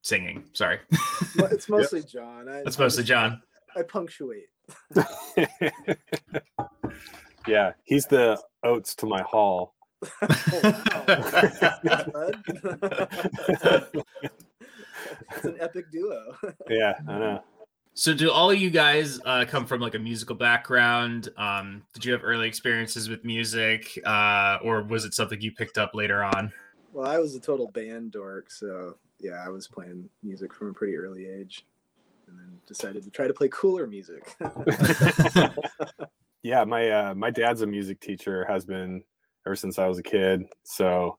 singing. 0.00 0.44
Sorry, 0.54 0.78
it's 1.36 1.68
mostly 1.68 2.02
John. 2.02 2.48
I, 2.48 2.62
that's 2.62 2.78
mostly 2.78 3.04
John. 3.04 3.42
I 3.76 3.82
punctuate. 3.82 4.46
yeah, 7.46 7.72
he's 7.84 8.06
the 8.06 8.40
Oates 8.62 8.94
to 8.96 9.06
my 9.06 9.22
hall. 9.22 9.74
it's 10.22 10.34
an 15.44 15.56
epic 15.60 15.90
duo. 15.92 16.36
yeah, 16.68 16.94
I 17.08 17.18
know. 17.18 17.42
So, 17.94 18.14
do 18.14 18.30
all 18.30 18.50
of 18.50 18.58
you 18.58 18.70
guys 18.70 19.20
uh, 19.24 19.44
come 19.46 19.66
from 19.66 19.80
like 19.80 19.94
a 19.94 19.98
musical 19.98 20.36
background? 20.36 21.28
Um, 21.36 21.82
did 21.92 22.04
you 22.04 22.12
have 22.12 22.22
early 22.24 22.46
experiences 22.46 23.08
with 23.08 23.24
music, 23.24 23.98
uh, 24.06 24.58
or 24.62 24.82
was 24.84 25.04
it 25.04 25.12
something 25.12 25.40
you 25.40 25.52
picked 25.52 25.76
up 25.76 25.94
later 25.94 26.22
on? 26.22 26.52
Well, 26.92 27.08
I 27.08 27.18
was 27.18 27.34
a 27.34 27.40
total 27.40 27.68
band 27.68 28.12
dork, 28.12 28.50
so 28.50 28.96
yeah, 29.18 29.42
I 29.44 29.48
was 29.48 29.68
playing 29.68 30.08
music 30.22 30.54
from 30.54 30.70
a 30.70 30.72
pretty 30.72 30.96
early 30.96 31.26
age, 31.26 31.66
and 32.30 32.38
then 32.38 32.58
decided 32.66 33.02
to 33.02 33.10
try 33.10 33.26
to 33.26 33.34
play 33.34 33.48
cooler 33.52 33.86
music. 33.86 34.36
yeah, 36.42 36.64
my 36.64 36.90
uh, 36.90 37.14
my 37.14 37.30
dad's 37.30 37.62
a 37.62 37.66
music 37.66 38.00
teacher, 38.00 38.46
has 38.48 38.64
been 38.64 39.02
ever 39.46 39.56
since 39.56 39.78
I 39.78 39.86
was 39.86 39.98
a 39.98 40.02
kid. 40.02 40.44
So 40.62 41.18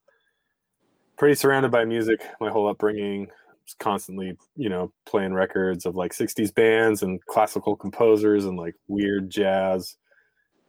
pretty 1.17 1.35
surrounded 1.35 1.71
by 1.71 1.85
music 1.85 2.21
my 2.39 2.49
whole 2.49 2.67
upbringing. 2.67 3.27
Was 3.63 3.75
constantly, 3.79 4.35
you 4.55 4.69
know, 4.69 4.91
playing 5.05 5.33
records 5.33 5.85
of 5.85 5.95
like 5.95 6.13
60s 6.13 6.51
bands 6.53 7.03
and 7.03 7.23
classical 7.27 7.75
composers 7.75 8.45
and 8.45 8.57
like 8.57 8.73
weird 8.87 9.29
jazz. 9.29 9.97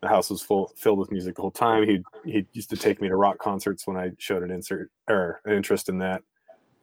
The 0.02 0.08
house 0.08 0.28
was 0.28 0.42
full 0.42 0.72
filled 0.76 0.98
with 0.98 1.12
music 1.12 1.36
the 1.36 1.42
whole 1.42 1.52
time. 1.52 1.88
He 1.88 2.02
he 2.24 2.44
used 2.52 2.70
to 2.70 2.76
take 2.76 3.00
me 3.00 3.08
to 3.08 3.16
rock 3.16 3.38
concerts 3.38 3.86
when 3.86 3.96
I 3.96 4.10
showed 4.18 4.42
an 4.42 4.50
insert 4.50 4.90
or 5.08 5.40
an 5.44 5.54
interest 5.54 5.88
in 5.88 5.98
that. 5.98 6.22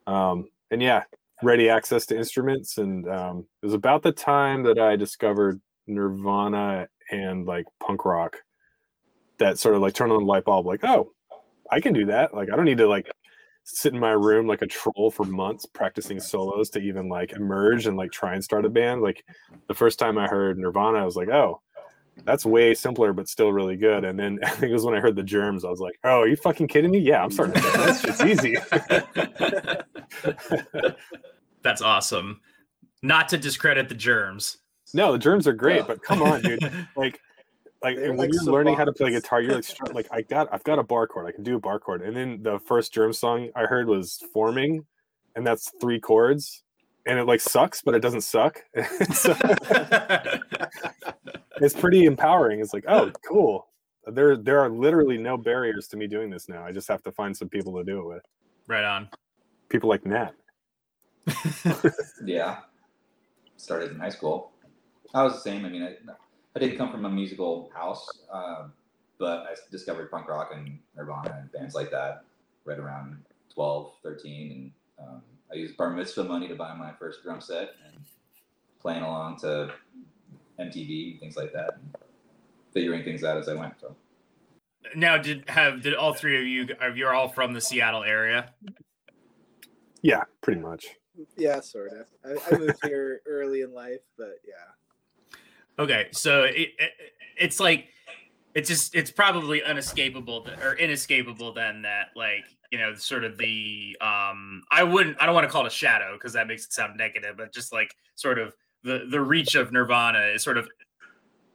Um, 0.08 0.48
and 0.72 0.82
yeah, 0.82 1.04
ready 1.43 1.69
access 1.69 2.06
to 2.08 2.17
instruments. 2.17 2.78
And 2.78 3.08
um, 3.10 3.45
it 3.62 3.65
was 3.65 3.73
about 3.73 4.04
the 4.04 4.12
time 4.12 4.63
that 4.63 4.80
I 4.80 4.95
discovered 4.95 5.62
Nirvana 5.88 6.88
and 7.12 7.45
like 7.45 7.65
punk 7.80 8.06
rock 8.06 8.38
that 9.39 9.58
sort 9.58 9.75
of 9.75 9.82
like 9.82 9.93
turned 9.93 10.12
on 10.12 10.19
the 10.19 10.25
light 10.25 10.45
bulb 10.45 10.65
like 10.65 10.84
oh 10.84 11.12
i 11.71 11.80
can 11.80 11.93
do 11.93 12.06
that 12.06 12.34
like 12.34 12.49
i 12.52 12.56
don't 12.56 12.65
need 12.65 12.78
to 12.78 12.88
like 12.88 13.10
sit 13.63 13.93
in 13.93 13.99
my 13.99 14.12
room 14.12 14.47
like 14.47 14.62
a 14.62 14.67
troll 14.67 15.12
for 15.12 15.25
months 15.25 15.65
practicing 15.65 16.19
solos 16.19 16.69
to 16.69 16.80
even 16.80 17.08
like 17.08 17.34
emerge 17.34 17.88
and 17.88 17.97
like 17.97 18.12
try 18.12 18.34
and 18.34 18.43
start 18.43 18.65
a 18.65 18.69
band 18.69 19.02
like 19.02 19.23
the 19.67 19.73
first 19.73 19.99
time 19.99 20.17
i 20.17 20.28
heard 20.28 20.58
nirvana 20.58 20.99
i 20.99 21.06
was 21.06 21.15
like 21.15 21.30
oh 21.30 21.62
that's 22.25 22.45
way 22.45 22.73
simpler 22.73 23.13
but 23.13 23.27
still 23.27 23.51
really 23.51 23.75
good. 23.75 24.05
And 24.05 24.19
then 24.19 24.39
i 24.43 24.49
think 24.49 24.71
it 24.71 24.73
was 24.73 24.84
when 24.84 24.95
i 24.95 24.99
heard 24.99 25.15
the 25.15 25.23
germs 25.23 25.65
i 25.65 25.69
was 25.69 25.79
like 25.79 25.99
oh 26.03 26.21
are 26.21 26.27
you 26.27 26.36
fucking 26.36 26.67
kidding 26.67 26.91
me? 26.91 26.99
Yeah 26.99 27.23
i'm 27.23 27.32
starting 27.32 27.55
to 27.55 27.62
this 27.62 28.05
it's 28.05 28.21
easy. 28.21 28.55
That's 31.62 31.82
awesome. 31.82 32.39
Not 33.01 33.27
to 33.29 33.38
discredit 33.38 33.89
the 33.89 33.95
germs. 33.95 34.58
No 34.93 35.12
the 35.12 35.19
germs 35.19 35.47
are 35.47 35.53
great 35.53 35.88
but 35.88 36.03
come 36.03 36.21
on 36.21 36.41
dude. 36.41 36.71
Like 36.95 37.19
like 37.82 37.95
They're 37.95 38.10
when 38.10 38.17
like 38.17 38.34
you're 38.34 38.43
learning 38.43 38.75
how 38.75 38.86
to 38.86 38.91
play 38.91 39.12
guitar, 39.12 39.41
you're 39.41 39.55
like, 39.55 39.93
like 39.93 40.08
I 40.12 40.21
got, 40.21 40.49
I've 40.51 40.63
got 40.63 40.79
a 40.79 40.84
bar 40.84 41.08
chord, 41.08 41.27
I 41.27 41.32
can 41.32 41.43
do 41.43 41.55
a 41.55 41.60
bar 41.60 41.79
chord, 41.79 42.01
and 42.01 42.15
then 42.15 42.43
the 42.43 42.60
first 42.60 42.93
germ 42.93 43.13
song 43.13 43.49
I 43.55 43.63
heard 43.63 43.88
was 43.88 44.21
forming, 44.34 44.86
and 45.36 45.47
that's 45.47 45.71
three 45.79 45.99
chords, 45.99 46.63
and 47.10 47.17
it 47.19 47.26
like 47.26 47.41
sucks, 47.41 47.82
but 47.82 47.95
it 47.95 48.02
doesn't 48.02 48.22
suck. 48.22 48.63
so, 49.13 49.36
it's 51.58 51.74
pretty 51.74 52.06
empowering. 52.06 52.60
It's 52.60 52.74
like, 52.74 52.86
oh, 52.88 53.12
cool. 53.28 53.67
There, 54.06 54.38
there 54.38 54.60
are 54.60 54.69
literally 54.69 55.17
no 55.17 55.36
barriers 55.38 55.88
to 55.89 55.98
me 55.98 56.08
doing 56.08 56.30
this 56.30 56.48
now. 56.48 56.63
I 56.63 56.72
just 56.72 56.88
have 56.88 57.04
to 57.04 57.12
find 57.12 57.36
some 57.36 57.50
people 57.50 57.76
to 57.78 57.84
do 57.84 58.00
it 58.00 58.08
with. 58.08 58.24
right 58.67 58.84
on. 58.84 59.10
People 59.69 59.89
like 59.89 60.06
Nat. 60.06 60.34
Yeah. 62.24 62.60
Started 63.58 63.91
in 63.91 64.00
high 64.00 64.10
school. 64.10 64.52
I 65.13 65.24
was 65.24 65.34
the 65.34 65.41
same. 65.41 65.65
I 65.65 65.69
mean, 65.69 65.84
I, 65.84 65.95
I 66.56 66.60
didn't 66.60 66.78
come 66.78 66.91
from 66.91 67.06
a 67.06 67.10
musical 67.10 67.72
house, 67.74 68.08
um, 68.32 68.72
but 69.17 69.39
I 69.39 69.56
discovered 69.72 70.12
punk 70.12 70.28
rock 70.28 70.52
and 70.56 70.80
Nirvana 70.95 71.39
and 71.41 71.52
bands 71.52 71.76
like 71.76 71.91
that 71.91 72.24
right 72.65 72.80
around 72.80 73.17
12, 73.54 73.93
13. 74.04 74.52
And 74.98 75.08
um, 75.08 75.22
I 75.52 75.56
used 75.56 75.78
bar 75.78 75.90
mitzvah 75.92 76.24
money 76.24 76.48
to 76.48 76.56
buy 76.56 76.74
my 76.76 76.92
first 77.00 77.24
drum 77.24 77.42
set 77.42 77.72
and 77.86 78.04
playing 78.80 79.04
along 79.04 79.40
to 79.40 79.74
MTV, 80.60 81.20
things 81.20 81.36
like 81.36 81.52
that, 81.54 81.76
and 81.76 81.96
figuring 82.74 83.04
things 83.04 83.24
out 83.24 83.38
as 83.38 83.50
I 83.50 83.56
went. 83.56 83.74
So 83.80 83.96
Now, 84.96 85.18
did 85.18 85.50
have 85.50 85.82
did 85.82 85.96
all 85.96 86.14
three 86.14 86.40
of 86.40 86.46
you? 86.46 86.76
Are 86.80 86.90
you're 86.96 87.14
all 87.14 87.30
from 87.30 87.54
the 87.54 87.62
Seattle 87.62 88.04
area? 88.04 88.54
Yeah, 90.02 90.24
pretty 90.42 90.62
much. 90.62 90.88
yeah, 91.38 91.60
sort 91.60 91.92
of. 91.92 92.08
I, 92.24 92.56
I 92.56 92.58
moved 92.58 92.80
here 92.84 93.22
early 93.28 93.62
in 93.62 93.74
life, 93.74 94.02
but 94.18 94.40
yeah. 94.48 95.34
Okay, 95.78 96.10
so 96.12 96.44
it, 96.44 96.70
it 96.78 96.92
it's 97.38 97.60
like 97.60 97.88
it's 98.54 98.70
just 98.70 98.96
it's 98.96 99.12
probably 99.12 99.62
unescapable 99.64 100.42
th- 100.42 100.60
or 100.60 100.74
inescapable 100.74 101.54
then 101.54 101.84
that 101.84 102.08
like 102.16 102.46
you 102.71 102.77
know 102.77 102.93
sort 102.95 103.23
of 103.23 103.38
the 103.38 103.97
um 104.01 104.63
I 104.71 104.84
wouldn't 104.84 105.21
I 105.21 105.25
don't 105.25 105.36
want 105.36 105.47
to 105.47 105.51
call 105.51 105.65
it 105.65 105.67
a 105.67 105.71
shadow 105.71 106.13
because 106.13 106.34
that 106.34 106.47
makes 106.47 106.65
it 106.65 106.73
sound 106.73 106.97
negative, 106.97 107.36
but 107.38 107.53
just 107.53 107.73
like 107.73 107.95
sort 108.15 108.39
of 108.39 108.53
the 108.84 109.08
the 109.10 109.21
reach 109.21 109.55
of 109.55 109.71
Nirvana 109.71 110.34
is 110.34 110.43
sort 110.43 110.58
of 110.58 110.67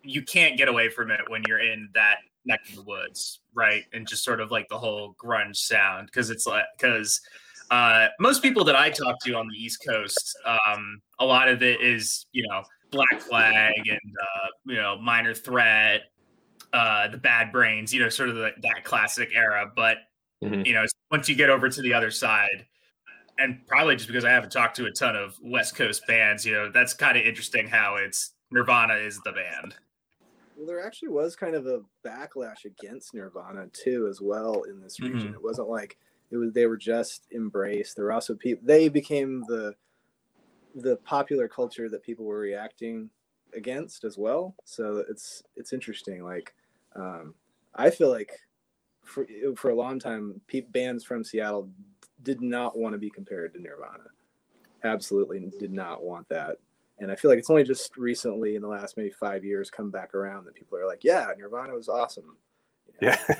you 0.02 0.22
can't 0.22 0.58
get 0.58 0.68
away 0.68 0.88
from 0.88 1.10
it 1.10 1.20
when 1.28 1.42
you're 1.48 1.60
in 1.60 1.88
that 1.94 2.18
neck 2.44 2.60
of 2.68 2.76
the 2.76 2.82
woods, 2.82 3.40
right? 3.54 3.84
And 3.92 4.06
just 4.06 4.22
sort 4.22 4.40
of 4.40 4.50
like 4.50 4.68
the 4.68 4.78
whole 4.78 5.14
grunge 5.14 5.56
sound 5.56 6.06
because 6.06 6.30
it's 6.30 6.46
like 6.46 6.64
because 6.76 7.20
uh, 7.70 8.08
most 8.20 8.42
people 8.42 8.64
that 8.64 8.76
I 8.76 8.90
talk 8.90 9.18
to 9.24 9.34
on 9.34 9.48
the 9.48 9.56
East 9.56 9.82
Coast, 9.86 10.36
um, 10.44 11.00
a 11.18 11.24
lot 11.24 11.48
of 11.48 11.62
it 11.62 11.80
is 11.80 12.26
you 12.32 12.46
know 12.46 12.62
Black 12.90 13.20
Flag 13.20 13.74
and 13.76 14.14
uh, 14.20 14.48
you 14.66 14.76
know 14.76 14.98
Minor 14.98 15.32
Threat, 15.32 16.02
uh, 16.72 17.08
the 17.08 17.18
Bad 17.18 17.52
Brains, 17.52 17.94
you 17.94 18.00
know, 18.00 18.08
sort 18.08 18.28
of 18.28 18.34
the, 18.34 18.50
that 18.62 18.84
classic 18.84 19.30
era. 19.34 19.70
But 19.74 19.98
Mhm. 20.42 20.66
you 20.66 20.74
know, 20.74 20.84
once 21.14 21.28
you 21.28 21.36
get 21.36 21.48
over 21.48 21.68
to 21.68 21.80
the 21.80 21.94
other 21.94 22.10
side, 22.10 22.66
and 23.38 23.64
probably 23.68 23.94
just 23.94 24.08
because 24.08 24.24
I 24.24 24.32
haven't 24.32 24.50
talked 24.50 24.74
to 24.78 24.86
a 24.86 24.90
ton 24.90 25.14
of 25.14 25.38
West 25.40 25.76
Coast 25.76 26.04
bands, 26.08 26.44
you 26.44 26.52
know, 26.52 26.72
that's 26.72 26.92
kind 26.92 27.16
of 27.16 27.24
interesting 27.24 27.68
how 27.68 27.94
it's 27.94 28.32
Nirvana 28.50 28.94
is 28.94 29.20
the 29.24 29.30
band. 29.30 29.76
Well, 30.56 30.66
there 30.66 30.84
actually 30.84 31.10
was 31.10 31.36
kind 31.36 31.54
of 31.54 31.68
a 31.68 31.82
backlash 32.04 32.64
against 32.64 33.14
Nirvana 33.14 33.68
too, 33.72 34.08
as 34.10 34.20
well 34.20 34.64
in 34.64 34.80
this 34.80 34.98
region. 34.98 35.30
Mhm. 35.30 35.34
It 35.34 35.42
wasn't 35.44 35.68
like 35.68 35.98
it 36.32 36.36
was 36.36 36.52
they 36.52 36.66
were 36.66 36.76
just 36.76 37.28
embraced. 37.32 37.94
There 37.94 38.06
were 38.06 38.12
also 38.12 38.34
people 38.34 38.64
they 38.66 38.88
became 38.88 39.44
the 39.46 39.76
the 40.74 40.96
popular 41.04 41.46
culture 41.46 41.88
that 41.90 42.02
people 42.02 42.24
were 42.24 42.40
reacting 42.40 43.08
against 43.54 44.02
as 44.02 44.18
well. 44.18 44.56
So 44.64 45.04
it's 45.08 45.44
it's 45.54 45.72
interesting. 45.72 46.24
Like 46.24 46.56
um, 46.96 47.36
I 47.76 47.90
feel 47.90 48.10
like 48.10 48.32
for 49.04 49.26
for 49.56 49.70
a 49.70 49.74
long 49.74 49.98
time, 49.98 50.40
pe- 50.46 50.60
bands 50.62 51.04
from 51.04 51.24
Seattle 51.24 51.70
did 52.22 52.40
not 52.40 52.76
want 52.76 52.94
to 52.94 52.98
be 52.98 53.10
compared 53.10 53.54
to 53.54 53.60
Nirvana. 53.60 54.04
Absolutely 54.82 55.50
did 55.58 55.72
not 55.72 56.02
want 56.02 56.28
that. 56.28 56.56
And 56.98 57.10
I 57.10 57.16
feel 57.16 57.30
like 57.30 57.38
it's 57.38 57.50
only 57.50 57.64
just 57.64 57.96
recently 57.96 58.56
in 58.56 58.62
the 58.62 58.68
last 58.68 58.96
maybe 58.96 59.10
five 59.10 59.44
years 59.44 59.70
come 59.70 59.90
back 59.90 60.14
around 60.14 60.44
that 60.44 60.54
people 60.54 60.78
are 60.78 60.86
like, 60.86 61.02
yeah, 61.02 61.26
Nirvana 61.36 61.74
was 61.74 61.88
awesome. 61.88 62.36
You 63.00 63.08
know? 63.08 63.16
Yeah. 63.28 63.36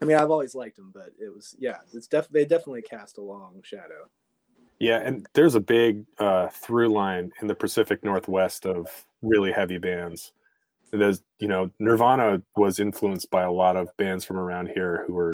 I 0.00 0.04
mean, 0.04 0.16
I've 0.16 0.30
always 0.30 0.54
liked 0.54 0.76
them, 0.76 0.90
but 0.92 1.10
it 1.20 1.32
was, 1.32 1.54
yeah, 1.58 1.78
it's 1.92 2.06
def- 2.06 2.28
they 2.30 2.44
definitely 2.44 2.82
cast 2.82 3.18
a 3.18 3.22
long 3.22 3.60
shadow. 3.62 4.08
Yeah, 4.80 4.98
and 4.98 5.26
there's 5.34 5.54
a 5.54 5.60
big 5.60 6.04
uh, 6.18 6.48
through 6.48 6.88
line 6.88 7.32
in 7.40 7.46
the 7.46 7.54
Pacific 7.54 8.02
Northwest 8.02 8.66
of 8.66 8.88
really 9.22 9.52
heavy 9.52 9.78
bands. 9.78 10.32
There's, 10.98 11.22
you 11.38 11.48
know, 11.48 11.70
Nirvana 11.78 12.42
was 12.56 12.78
influenced 12.78 13.30
by 13.30 13.42
a 13.42 13.52
lot 13.52 13.76
of 13.76 13.88
bands 13.96 14.24
from 14.24 14.38
around 14.38 14.68
here 14.68 15.04
who 15.06 15.14
were 15.14 15.32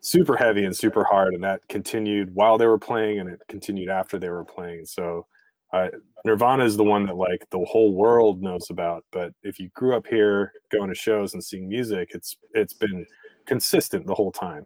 super 0.00 0.36
heavy 0.36 0.64
and 0.64 0.76
super 0.76 1.04
hard, 1.04 1.34
and 1.34 1.44
that 1.44 1.66
continued 1.68 2.34
while 2.34 2.58
they 2.58 2.66
were 2.66 2.78
playing, 2.78 3.20
and 3.20 3.28
it 3.28 3.40
continued 3.48 3.88
after 3.88 4.18
they 4.18 4.30
were 4.30 4.44
playing. 4.44 4.84
So, 4.84 5.26
uh, 5.72 5.88
Nirvana 6.24 6.64
is 6.64 6.76
the 6.76 6.84
one 6.84 7.06
that 7.06 7.16
like 7.16 7.44
the 7.50 7.64
whole 7.64 7.92
world 7.92 8.42
knows 8.42 8.70
about. 8.70 9.04
But 9.12 9.32
if 9.42 9.60
you 9.60 9.70
grew 9.74 9.94
up 9.94 10.06
here, 10.06 10.52
going 10.70 10.88
to 10.88 10.94
shows 10.94 11.34
and 11.34 11.44
seeing 11.44 11.68
music, 11.68 12.10
it's 12.14 12.36
it's 12.54 12.72
been 12.72 13.06
consistent 13.46 14.06
the 14.06 14.14
whole 14.14 14.32
time. 14.32 14.64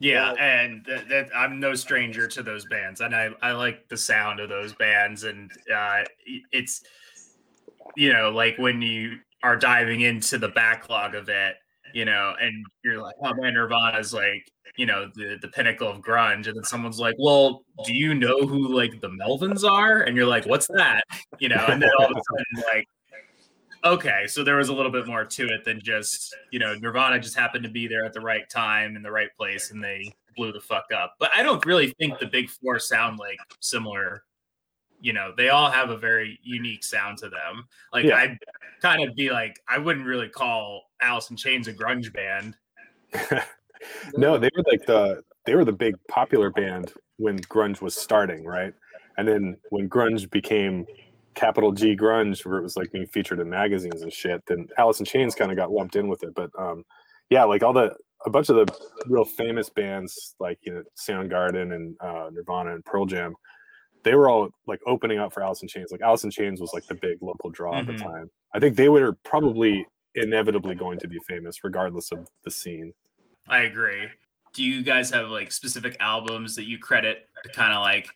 Yeah, 0.00 0.32
and 0.34 0.84
that, 0.86 1.08
that 1.08 1.30
I'm 1.34 1.58
no 1.58 1.74
stranger 1.74 2.28
to 2.28 2.42
those 2.42 2.64
bands, 2.66 3.00
and 3.00 3.14
I 3.14 3.30
I 3.42 3.52
like 3.52 3.88
the 3.88 3.96
sound 3.96 4.40
of 4.40 4.48
those 4.48 4.74
bands, 4.74 5.24
and 5.24 5.50
uh, 5.74 6.04
it's 6.52 6.82
you 7.96 8.12
know 8.12 8.30
like 8.30 8.56
when 8.58 8.82
you 8.82 9.18
are 9.42 9.56
diving 9.56 10.00
into 10.00 10.38
the 10.38 10.48
backlog 10.48 11.14
of 11.14 11.28
it, 11.28 11.56
you 11.94 12.04
know, 12.04 12.34
and 12.40 12.66
you're 12.84 13.00
like, 13.00 13.14
oh 13.22 13.34
man, 13.34 13.54
Nirvana's 13.54 14.12
like 14.12 14.50
you 14.76 14.86
know 14.86 15.10
the 15.14 15.36
the 15.40 15.48
pinnacle 15.48 15.88
of 15.88 15.98
grunge, 15.98 16.46
and 16.46 16.56
then 16.56 16.64
someone's 16.64 17.00
like, 17.00 17.14
well, 17.18 17.64
do 17.84 17.94
you 17.94 18.14
know 18.14 18.46
who 18.46 18.74
like 18.74 19.00
the 19.00 19.08
Melvins 19.08 19.68
are? 19.68 20.02
And 20.02 20.16
you're 20.16 20.26
like, 20.26 20.46
what's 20.46 20.68
that? 20.68 21.02
You 21.38 21.48
know, 21.48 21.64
and 21.68 21.82
then 21.82 21.90
all 21.98 22.06
of 22.06 22.12
a 22.12 22.14
sudden 22.14 22.70
like. 22.72 22.86
Okay, 23.84 24.26
so 24.26 24.42
there 24.42 24.56
was 24.56 24.70
a 24.70 24.74
little 24.74 24.90
bit 24.90 25.06
more 25.06 25.24
to 25.24 25.46
it 25.46 25.64
than 25.64 25.80
just, 25.80 26.34
you 26.50 26.58
know, 26.58 26.74
Nirvana 26.74 27.20
just 27.20 27.36
happened 27.36 27.62
to 27.62 27.70
be 27.70 27.86
there 27.86 28.04
at 28.04 28.12
the 28.12 28.20
right 28.20 28.42
time 28.50 28.96
in 28.96 29.02
the 29.02 29.10
right 29.10 29.28
place 29.38 29.70
and 29.70 29.82
they 29.82 30.12
blew 30.36 30.50
the 30.50 30.60
fuck 30.60 30.86
up. 30.92 31.14
But 31.20 31.30
I 31.32 31.44
don't 31.44 31.64
really 31.64 31.94
think 32.00 32.18
the 32.18 32.26
big 32.26 32.50
four 32.50 32.80
sound 32.80 33.20
like 33.20 33.38
similar. 33.60 34.24
You 35.00 35.12
know, 35.12 35.32
they 35.36 35.48
all 35.48 35.70
have 35.70 35.90
a 35.90 35.96
very 35.96 36.38
unique 36.42 36.84
sound 36.84 37.18
to 37.18 37.28
them. 37.28 37.66
Like 37.92 38.04
Yeah. 38.04 38.16
I'd 38.16 38.38
kind 38.82 39.08
of 39.08 39.14
be 39.14 39.30
like, 39.30 39.60
I 39.68 39.78
wouldn't 39.78 40.06
really 40.06 40.28
call 40.28 40.90
Alice 41.00 41.30
in 41.30 41.36
Chains 41.36 41.68
a 41.68 41.72
grunge 41.72 42.12
band. 42.12 42.56
no, 44.16 44.38
they 44.38 44.50
were 44.56 44.64
like 44.66 44.84
the 44.86 45.22
they 45.46 45.54
were 45.54 45.64
the 45.64 45.72
big 45.72 45.94
popular 46.08 46.50
band 46.50 46.92
when 47.16 47.38
grunge 47.38 47.80
was 47.80 47.94
starting, 47.94 48.44
right? 48.44 48.74
And 49.16 49.26
then 49.26 49.56
when 49.70 49.88
grunge 49.88 50.30
became 50.30 50.86
capital 51.34 51.72
G 51.72 51.96
grunge, 51.96 52.44
where 52.44 52.58
it 52.58 52.62
was 52.62 52.76
like 52.76 52.92
being 52.92 53.06
featured 53.06 53.40
in 53.40 53.48
magazines 53.48 54.02
and 54.02 54.12
shit, 54.12 54.42
then 54.46 54.68
Alice 54.76 55.00
in 55.00 55.06
Chains 55.06 55.34
kind 55.34 55.50
of 55.50 55.56
got 55.56 55.70
lumped 55.70 55.96
in 55.96 56.08
with 56.08 56.22
it. 56.22 56.34
But 56.34 56.50
um, 56.58 56.84
yeah, 57.30 57.44
like 57.44 57.62
all 57.62 57.72
the 57.72 57.94
a 58.26 58.30
bunch 58.30 58.48
of 58.48 58.56
the 58.56 58.66
real 59.06 59.24
famous 59.24 59.70
bands 59.70 60.34
like 60.40 60.58
you 60.62 60.74
know 60.74 60.82
Soundgarden 60.96 61.74
and 61.74 61.96
uh, 62.00 62.30
Nirvana 62.32 62.74
and 62.74 62.84
Pearl 62.84 63.06
Jam, 63.06 63.34
they 64.04 64.14
were 64.14 64.28
all 64.28 64.48
like 64.66 64.80
opening 64.86 65.18
up 65.18 65.32
for 65.32 65.42
Alice 65.42 65.62
in 65.62 65.68
Chains. 65.68 65.90
Like 65.90 66.00
Alice 66.02 66.24
in 66.24 66.30
Chains 66.30 66.60
was 66.60 66.72
like 66.72 66.86
the 66.86 66.94
big 66.94 67.18
local 67.22 67.50
draw 67.50 67.78
at 67.78 67.84
Mhm. 67.86 67.98
the 67.98 68.04
time. 68.04 68.30
I 68.54 68.58
think 68.60 68.76
they 68.76 68.88
were 68.88 69.12
probably 69.24 69.86
inevitably 70.14 70.74
going 70.74 70.98
to 71.00 71.08
be 71.08 71.18
famous 71.28 71.62
regardless 71.64 72.10
of 72.12 72.26
the 72.44 72.50
scene. 72.50 72.94
I 73.48 73.60
agree. 73.62 74.08
Do 74.54 74.62
you 74.64 74.82
guys 74.82 75.10
have 75.10 75.28
like 75.28 75.52
specific 75.52 75.96
albums 76.00 76.56
that 76.56 76.64
you 76.64 76.78
credit 76.78 77.28
to 77.44 77.48
kind 77.50 77.72
of 77.72 77.80
like 77.82 78.08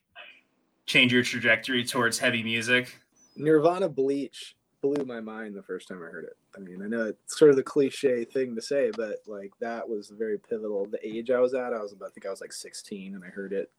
change 0.87 1.13
your 1.13 1.23
trajectory 1.23 1.85
towards 1.85 2.19
heavy 2.19 2.43
music? 2.43 2.99
Nirvana 3.37 3.89
Bleach 3.89 4.57
blew 4.81 5.05
my 5.05 5.21
mind 5.21 5.55
the 5.55 5.63
first 5.63 5.89
time 5.89 5.99
I 5.99 6.07
heard 6.07 6.25
it. 6.25 6.37
I 6.57 6.61
mean, 6.61 6.83
I 6.83 6.87
know 6.89 7.07
it's 7.07 7.39
sort 7.39 7.51
of 7.51 7.57
the 7.57 7.63
cliche 7.63 8.25
thing 8.25 8.55
to 8.57 8.63
say, 8.63 8.91
but 8.97 9.19
like 9.27 9.53
that 9.61 9.89
was 9.89 10.11
very 10.11 10.39
pivotal. 10.39 10.87
The 10.87 11.07
age 11.07 11.31
I 11.31 11.39
was 11.41 11.55
at, 11.55 11.73
I 11.73 11.81
was 11.81 11.93
about, 11.93 12.09
I 12.09 12.11
think 12.13 12.27
I 12.27 12.31
was 12.31 12.41
like 12.41 12.53
16 12.53 13.15
and 13.15 13.25
I 13.25 13.29
heard 13.29 13.53
it 13.53 13.71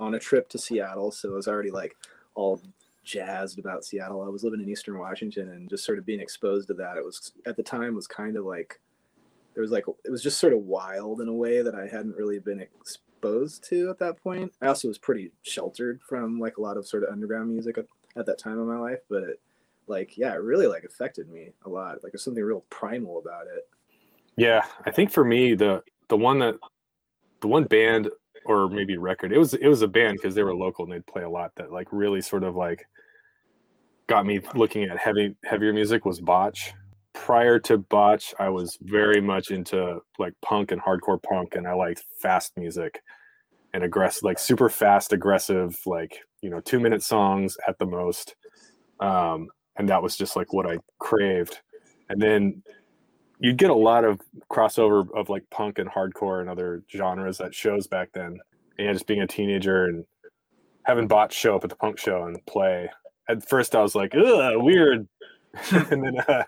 on 0.00 0.14
a 0.14 0.18
trip 0.18 0.48
to 0.48 0.58
Seattle. 0.58 1.12
So 1.12 1.30
I 1.30 1.36
was 1.36 1.46
already 1.46 1.70
like 1.70 1.96
all 2.34 2.60
jazzed 3.04 3.58
about 3.58 3.84
Seattle. 3.84 4.22
I 4.22 4.28
was 4.28 4.42
living 4.42 4.60
in 4.60 4.68
Eastern 4.68 4.98
Washington 4.98 5.50
and 5.50 5.68
just 5.68 5.84
sort 5.84 5.98
of 5.98 6.06
being 6.06 6.20
exposed 6.20 6.68
to 6.68 6.74
that. 6.74 6.96
It 6.96 7.04
was 7.04 7.32
at 7.46 7.56
the 7.56 7.62
time 7.62 7.94
was 7.94 8.06
kind 8.06 8.36
of 8.36 8.44
like, 8.44 8.80
there 9.54 9.62
was 9.62 9.70
like, 9.70 9.84
it 10.04 10.10
was 10.10 10.22
just 10.22 10.38
sort 10.38 10.52
of 10.52 10.60
wild 10.60 11.20
in 11.20 11.28
a 11.28 11.32
way 11.32 11.62
that 11.62 11.74
I 11.74 11.86
hadn't 11.86 12.16
really 12.16 12.38
been 12.38 12.60
exposed 12.60 13.64
to 13.68 13.90
at 13.90 13.98
that 13.98 14.22
point. 14.22 14.52
I 14.62 14.66
also 14.66 14.88
was 14.88 14.98
pretty 14.98 15.32
sheltered 15.42 16.00
from 16.08 16.40
like 16.40 16.56
a 16.56 16.62
lot 16.62 16.76
of 16.76 16.86
sort 16.86 17.02
of 17.02 17.10
underground 17.10 17.50
music 17.50 17.78
at, 17.78 17.86
at 18.16 18.26
that 18.26 18.38
time 18.38 18.58
in 18.58 18.66
my 18.66 18.78
life, 18.78 19.00
but 19.08 19.22
it, 19.22 19.40
like, 19.86 20.16
yeah, 20.16 20.32
it 20.32 20.42
really 20.42 20.68
like 20.68 20.84
affected 20.84 21.28
me 21.28 21.52
a 21.64 21.68
lot. 21.68 22.02
Like 22.02 22.12
there's 22.12 22.22
something 22.22 22.44
real 22.44 22.64
primal 22.70 23.18
about 23.18 23.46
it. 23.46 23.68
Yeah, 24.36 24.64
I 24.86 24.92
think 24.92 25.10
for 25.10 25.24
me 25.24 25.54
the 25.54 25.82
the 26.08 26.16
one 26.16 26.38
that 26.38 26.56
the 27.40 27.48
one 27.48 27.64
band 27.64 28.08
or 28.46 28.68
maybe 28.68 28.96
record 28.96 29.32
it 29.32 29.38
was 29.38 29.54
it 29.54 29.68
was 29.68 29.82
a 29.82 29.88
band 29.88 30.16
because 30.16 30.34
they 30.34 30.42
were 30.42 30.54
local 30.54 30.84
and 30.84 30.92
they'd 30.92 31.06
play 31.06 31.22
a 31.22 31.28
lot 31.28 31.52
that 31.56 31.72
like 31.72 31.88
really 31.92 32.20
sort 32.20 32.42
of 32.42 32.56
like 32.56 32.86
got 34.10 34.26
me 34.26 34.40
looking 34.56 34.82
at 34.82 34.98
heavy 34.98 35.36
heavier 35.44 35.72
music 35.72 36.04
was 36.04 36.20
Botch. 36.20 36.72
Prior 37.12 37.60
to 37.60 37.78
Botch, 37.78 38.34
I 38.40 38.48
was 38.48 38.76
very 38.82 39.20
much 39.20 39.52
into 39.52 40.00
like 40.18 40.34
punk 40.42 40.72
and 40.72 40.82
hardcore 40.82 41.22
punk, 41.22 41.54
and 41.54 41.66
I 41.66 41.74
liked 41.74 42.04
fast 42.20 42.52
music 42.56 43.02
and 43.72 43.84
aggressive, 43.84 44.24
like 44.24 44.40
super 44.40 44.68
fast, 44.68 45.12
aggressive, 45.12 45.78
like 45.86 46.18
you 46.42 46.50
know, 46.50 46.58
two 46.58 46.80
minute 46.80 47.04
songs 47.04 47.56
at 47.68 47.78
the 47.78 47.86
most. 47.86 48.34
Um, 48.98 49.48
and 49.76 49.88
that 49.88 50.02
was 50.02 50.16
just 50.16 50.34
like 50.34 50.52
what 50.52 50.66
I 50.66 50.78
craved. 50.98 51.60
And 52.08 52.20
then 52.20 52.64
you'd 53.40 53.56
get 53.56 53.70
a 53.70 53.74
lot 53.74 54.04
of 54.04 54.20
crossover 54.50 55.06
of 55.16 55.28
like 55.28 55.48
punk 55.50 55.78
and 55.78 55.90
hardcore 55.90 56.40
and 56.40 56.48
other 56.48 56.82
genres 56.94 57.40
at 57.40 57.54
shows 57.54 57.86
back 57.86 58.10
then. 58.12 58.38
And 58.78 58.94
just 58.94 59.06
being 59.06 59.20
a 59.20 59.26
teenager 59.26 59.86
and 59.86 60.04
having 60.84 61.08
Botch 61.08 61.34
show 61.34 61.56
up 61.56 61.64
at 61.64 61.70
the 61.70 61.76
punk 61.76 61.98
show 61.98 62.24
and 62.24 62.44
play. 62.46 62.88
At 63.28 63.46
first, 63.48 63.74
I 63.74 63.82
was 63.82 63.94
like, 63.94 64.14
"Ugh, 64.14 64.54
weird," 64.56 65.06
and 65.70 66.04
then, 66.04 66.18
uh, 66.20 66.44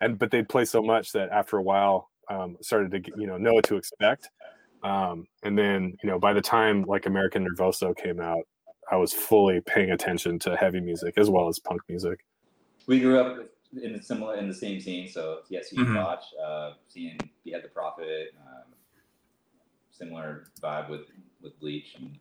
and 0.00 0.18
but 0.18 0.30
they'd 0.30 0.48
play 0.48 0.64
so 0.64 0.82
much 0.82 1.12
that 1.12 1.30
after 1.30 1.56
a 1.58 1.62
while, 1.62 2.10
um, 2.30 2.56
started 2.62 2.90
to 2.92 3.12
you 3.18 3.26
know 3.26 3.36
know 3.36 3.52
what 3.52 3.64
to 3.64 3.76
expect. 3.76 4.30
Um, 4.82 5.26
and 5.42 5.58
then 5.58 5.96
you 6.02 6.10
know 6.10 6.18
by 6.18 6.32
the 6.32 6.40
time 6.40 6.82
like 6.82 7.06
American 7.06 7.46
Nervoso 7.46 7.96
came 7.96 8.20
out, 8.20 8.42
I 8.90 8.96
was 8.96 9.12
fully 9.12 9.60
paying 9.60 9.90
attention 9.90 10.38
to 10.40 10.56
heavy 10.56 10.80
music 10.80 11.14
as 11.18 11.30
well 11.30 11.48
as 11.48 11.58
punk 11.58 11.82
music. 11.88 12.24
We 12.86 13.00
grew 13.00 13.20
up 13.20 13.46
in 13.72 13.94
a 13.94 14.02
similar 14.02 14.36
in 14.36 14.48
the 14.48 14.54
same 14.54 14.80
scene, 14.80 15.08
so 15.08 15.42
yes, 15.48 15.72
you 15.72 15.84
Mhm. 15.84 15.96
watch, 15.96 16.24
uh, 16.40 16.74
seeing 16.88 17.18
Behead 17.44 17.62
the 17.62 17.68
Prophet, 17.68 18.34
um, 18.46 18.74
similar 19.90 20.46
vibe 20.60 20.88
with 20.88 21.06
with 21.40 21.58
Bleach, 21.60 21.94
and 21.96 22.18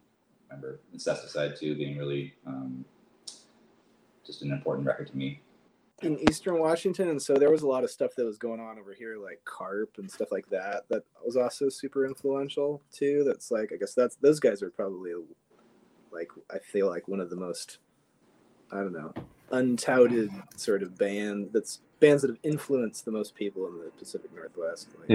remember 0.50 0.80
Incesticide 0.94 1.58
too 1.58 1.76
being 1.76 1.98
really 1.98 2.34
um, 2.46 2.86
just 4.26 4.42
an 4.42 4.52
important 4.52 4.88
record 4.88 5.08
to 5.08 5.18
me. 5.18 5.42
in 6.02 6.20
Eastern 6.30 6.60
Washington, 6.60 7.08
and 7.08 7.22
so 7.22 7.36
there 7.36 7.50
was 7.50 7.62
a 7.62 7.68
lot 7.68 7.84
of 7.84 7.90
stuff 7.90 8.14
that 8.16 8.26
was 8.26 8.38
going 8.38 8.60
on 8.60 8.78
over 8.78 8.94
here, 8.94 9.18
like 9.18 9.44
Karp 9.46 9.98
and 9.98 10.12
stuff 10.12 10.30
like 10.30 10.46
that. 10.50 10.88
That 10.90 11.06
was 11.24 11.38
also 11.38 11.70
super 11.70 12.06
influential 12.06 12.82
too. 12.92 13.24
That's 13.24 13.50
like 13.50 13.72
I 13.72 13.78
guess 13.78 13.94
that's 13.94 14.18
those 14.18 14.42
guys 14.42 14.62
are 14.62 14.70
probably 14.70 15.14
like 16.12 16.30
I 16.52 16.60
feel 16.60 16.88
like 16.90 17.08
one 17.08 17.22
of 17.22 17.30
the 17.30 17.38
most 17.38 17.78
I 18.72 18.78
don't 18.78 18.92
know 18.94 19.14
untouted 19.52 20.32
sort 20.56 20.84
of 20.84 20.98
band 20.98 21.50
that's 21.54 21.80
bands 22.00 22.22
that 22.22 22.30
have 22.30 22.40
influenced 22.44 23.06
the 23.06 23.12
most 23.12 23.36
people 23.36 23.68
in 23.68 23.78
the 23.80 23.92
Pacific 23.98 24.34
Northwest. 24.34 24.90
Like, 25.00 25.10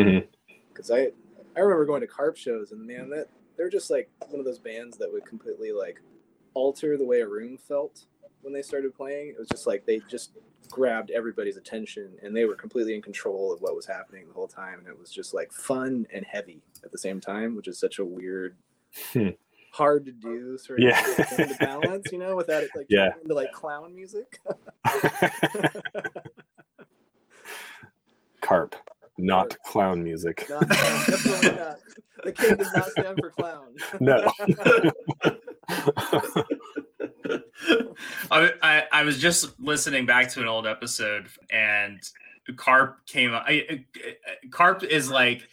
because 0.72 0.90
I 0.90 1.08
I 1.56 1.60
remember 1.60 1.84
going 1.84 2.00
to 2.00 2.06
Karp 2.06 2.36
shows 2.36 2.72
and 2.72 2.86
man 2.86 3.10
that 3.10 3.28
they're 3.56 3.68
just 3.68 3.90
like 3.90 4.08
one 4.28 4.38
of 4.38 4.46
those 4.46 4.58
bands 4.58 4.96
that 4.98 5.12
would 5.12 5.24
completely 5.24 5.72
like 5.72 6.00
alter 6.54 6.96
the 6.96 7.04
way 7.04 7.20
a 7.20 7.28
room 7.28 7.58
felt 7.58 8.06
when 8.42 8.52
they 8.54 8.62
started 8.62 8.94
playing. 8.94 9.28
It 9.28 9.38
was 9.38 9.48
just 9.48 9.66
like 9.66 9.84
they 9.84 10.00
just 10.08 10.32
grabbed 10.70 11.10
everybody's 11.10 11.56
attention 11.56 12.12
and 12.22 12.34
they 12.34 12.44
were 12.44 12.54
completely 12.54 12.94
in 12.94 13.02
control 13.02 13.52
of 13.52 13.60
what 13.60 13.74
was 13.74 13.86
happening 13.86 14.28
the 14.28 14.32
whole 14.32 14.46
time 14.46 14.78
and 14.78 14.86
it 14.86 14.96
was 14.96 15.10
just 15.10 15.34
like 15.34 15.52
fun 15.52 16.06
and 16.14 16.24
heavy 16.24 16.62
at 16.84 16.92
the 16.92 16.98
same 16.98 17.20
time 17.20 17.56
which 17.56 17.66
is 17.66 17.76
such 17.76 17.98
a 17.98 18.04
weird 18.04 18.56
Hmm. 19.12 19.30
Hard 19.72 20.04
to 20.06 20.12
do 20.12 20.58
sort 20.58 20.80
of 20.80 20.84
Yeah. 20.88 21.00
thing 21.02 21.48
to 21.48 21.54
balance 21.58 22.10
you 22.12 22.18
know 22.18 22.34
without 22.36 22.62
it 22.64 22.70
like 22.74 22.86
Yeah. 22.90 23.10
turning 23.10 23.22
into 23.22 23.34
like 23.34 23.52
clown 23.52 23.94
music 23.94 24.38
Karp, 28.40 28.74
not 29.18 29.56
clown 29.64 30.02
music. 30.02 30.46
not, 30.50 30.68
definitely 30.68 31.50
not 31.58 31.78
the 32.24 32.32
K 32.32 32.54
does 32.54 32.72
not 32.74 32.90
stand 32.90 33.18
for 33.20 33.30
clown 33.30 33.74
No. 34.00 34.30
I, 38.30 38.50
I 38.62 38.82
I 38.92 39.02
was 39.04 39.18
just 39.18 39.58
listening 39.60 40.06
back 40.06 40.28
to 40.30 40.40
an 40.40 40.46
old 40.48 40.66
episode 40.66 41.28
and 41.50 42.00
Karp 42.56 43.04
came 43.06 43.32
up. 43.32 43.44
I, 43.46 43.52
I- 43.68 43.84
Karp 44.50 44.82
is 44.82 45.10
like 45.10 45.48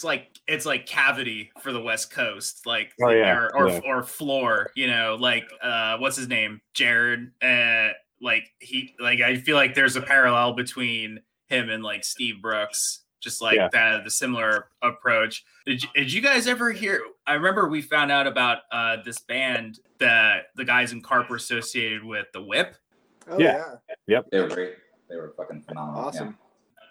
it's 0.00 0.04
like 0.04 0.28
it's 0.48 0.64
like 0.64 0.86
cavity 0.86 1.50
for 1.60 1.72
the 1.72 1.80
West 1.80 2.10
Coast, 2.10 2.64
like 2.64 2.92
Oh, 3.02 3.10
yeah, 3.10 3.36
or 3.36 3.54
or, 3.54 3.68
yeah. 3.68 3.80
or 3.84 4.02
floor. 4.02 4.70
You 4.74 4.86
know, 4.86 5.16
like 5.20 5.44
uh, 5.62 5.98
what's 5.98 6.16
his 6.16 6.26
name, 6.26 6.62
Jared. 6.72 7.30
Uh, 7.42 7.88
like 8.22 8.50
he 8.60 8.94
like 8.98 9.20
I 9.20 9.36
feel 9.36 9.56
like 9.56 9.74
there's 9.74 9.96
a 9.96 10.00
parallel 10.00 10.54
between 10.54 11.20
him 11.48 11.68
and 11.68 11.82
like 11.82 12.04
Steve 12.04 12.40
Brooks. 12.40 13.00
Just 13.20 13.42
like 13.42 13.56
Yeah. 13.56 13.68
that, 13.74 14.04
the 14.04 14.10
similar 14.10 14.68
approach. 14.80 15.44
Did 15.66 15.82
you, 15.82 15.88
did 15.94 16.10
you 16.10 16.22
guys 16.22 16.46
ever 16.46 16.70
hear? 16.72 17.02
I 17.26 17.34
remember 17.34 17.68
we 17.68 17.82
found 17.82 18.10
out 18.10 18.26
about 18.26 18.60
uh, 18.72 18.96
this 19.04 19.18
band 19.20 19.78
that 19.98 20.44
the 20.56 20.64
guys 20.64 20.92
in 20.92 21.02
Karp 21.02 21.28
were 21.28 21.36
associated 21.36 22.02
with, 22.02 22.24
the 22.32 22.40
Whip. 22.40 22.76
oh 23.28 23.38
Yeah. 23.38 23.74
yeah, 24.06 24.20
They 24.32 24.40
were 24.40 24.48
great. 24.48 24.76
They 25.10 25.16
were 25.16 25.34
fucking 25.36 25.60
phenomenal. 25.68 26.00
awesome 26.00 26.38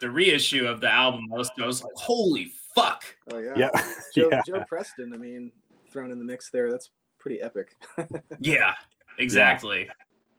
The 0.02 0.12
reissue 0.12 0.68
of 0.68 0.82
the 0.82 0.92
album, 0.92 1.30
I 1.34 1.38
was, 1.38 1.50
I 1.60 1.66
was 1.66 1.84
like, 1.84 1.94
holy 1.96 2.54
fuck! 2.82 3.04
oh 3.32 3.40
yeah 3.40 3.54
yeah. 3.56 3.70
Joe, 4.16 4.30
yeah. 4.32 4.42
Joe 4.46 4.64
Preston, 4.68 5.14
I 5.14 5.18
mean, 5.18 5.52
thrown 5.92 6.12
in 6.12 6.20
the 6.20 6.26
mix 6.26 6.50
there. 6.50 6.72
That's 6.72 6.90
pretty 7.20 7.42
epic. 7.42 7.76
Yeah, 8.40 8.74
exactly. 9.18 9.90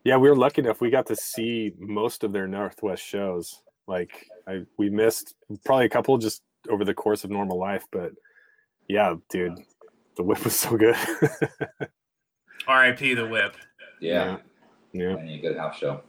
Yeah, 0.05 0.16
we 0.16 0.31
were 0.31 0.37
lucky 0.37 0.62
enough. 0.62 0.81
We 0.81 0.90
got 0.90 1.07
to 1.07 1.16
see 1.16 1.72
most 1.79 2.24
of 2.24 2.33
their 2.33 2.48
Northwest 2.48 3.03
shows. 3.03 3.62
Like, 3.87 4.26
I 4.46 4.64
we 4.79 4.88
missed 4.88 5.35
probably 5.64 5.87
a 5.87 5.90
couple 5.90 6.16
just 6.16 6.42
over 6.68 6.85
the 6.85 6.94
course 6.94 7.24
of 7.24 7.31
normal 7.31 7.59
life, 7.59 7.85
but 7.92 8.12
yeah, 8.88 9.14
dude, 9.29 9.59
the 10.16 10.22
whip 10.22 10.42
was 10.44 10.57
so 10.57 10.76
good. 10.76 10.96
R.I.P. 12.66 13.14
the 13.14 13.26
Whip. 13.26 13.57
Yeah. 14.00 14.38
yeah, 14.92 15.16
And 15.16 15.31
a 15.31 15.38
good 15.38 15.57
house 15.57 15.79
show. 15.79 16.03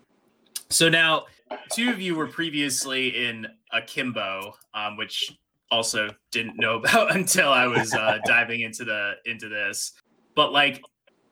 So 0.70 0.90
now, 0.90 1.26
two 1.72 1.90
of 1.90 2.00
you 2.00 2.16
were 2.16 2.28
previously 2.28 3.26
in 3.26 3.48
Akimbo, 3.74 4.54
um, 4.74 4.98
which 4.98 5.38
also 5.72 6.10
didn't 6.32 6.58
know 6.58 6.76
about 6.80 7.16
until 7.16 7.50
I 7.50 7.66
was 7.68 7.94
uh, 7.94 8.20
diving 8.26 8.62
into 8.62 8.84
the 8.84 9.14
into 9.26 9.50
this. 9.50 9.94
But 10.36 10.52
like, 10.52 10.82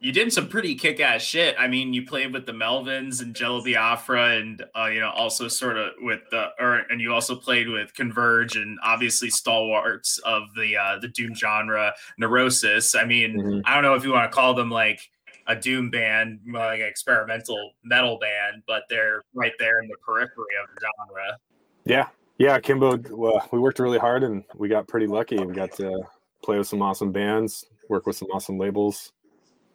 you 0.01 0.13
did 0.13 0.31
some 0.31 0.47
pretty 0.47 0.75
kick-ass 0.75 1.21
shit. 1.21 1.55
I 1.59 1.67
mean, 1.67 1.93
you 1.93 2.05
played 2.05 2.31
with 2.31 2.45
the 2.45 2.53
Melvins 2.53 3.21
and 3.21 3.35
Jello 3.35 3.61
Biafra, 3.63 4.37
and 4.37 4.63
uh, 4.77 4.85
you 4.85 5.01
know, 5.01 5.09
also 5.09 5.47
sort 5.49 5.77
of 5.77 5.91
with 5.99 6.21
the, 6.31 6.47
or 6.59 6.83
and 6.89 7.01
you 7.01 7.13
also 7.13 7.35
played 7.35 7.67
with 7.67 7.93
Converge, 7.93 8.55
and 8.55 8.79
obviously 8.83 9.29
stalwarts 9.29 10.17
of 10.19 10.43
the 10.55 10.77
uh, 10.77 10.99
the 10.99 11.09
Doom 11.09 11.35
genre, 11.35 11.93
Neurosis. 12.17 12.95
I 12.95 13.03
mean, 13.05 13.37
Mhm. 13.37 13.61
I 13.65 13.73
don't 13.73 13.83
know 13.83 13.93
if 13.95 14.03
you 14.05 14.11
want 14.13 14.31
to 14.31 14.35
call 14.35 14.53
them 14.53 14.69
like 14.71 15.01
a 15.47 15.55
doom 15.55 15.89
band, 15.89 16.39
like 16.53 16.79
an 16.79 16.85
experimental 16.85 17.71
metal 17.83 18.19
band, 18.19 18.61
but 18.67 18.83
they're 18.87 19.23
right 19.33 19.53
there 19.57 19.81
in 19.81 19.87
the 19.89 19.95
periphery 20.05 20.45
of 20.61 20.69
the 20.75 20.79
genre. 20.85 21.37
yeah, 21.85 22.07
yeah. 22.39 22.59
Kimbo, 22.59 22.97
well, 23.11 23.47
we 23.51 23.59
worked 23.59 23.77
really 23.77 23.99
hard 23.99 24.23
and 24.23 24.43
we 24.55 24.67
got 24.67 24.87
pretty 24.87 25.05
lucky. 25.05 25.37
We 25.37 25.53
got 25.53 25.71
to 25.73 26.01
play 26.43 26.57
with 26.57 26.67
some 26.67 26.81
awesome 26.81 27.11
bands, 27.11 27.65
work 27.89 28.07
with 28.07 28.15
some 28.15 28.29
awesome 28.33 28.57
labels. 28.57 29.11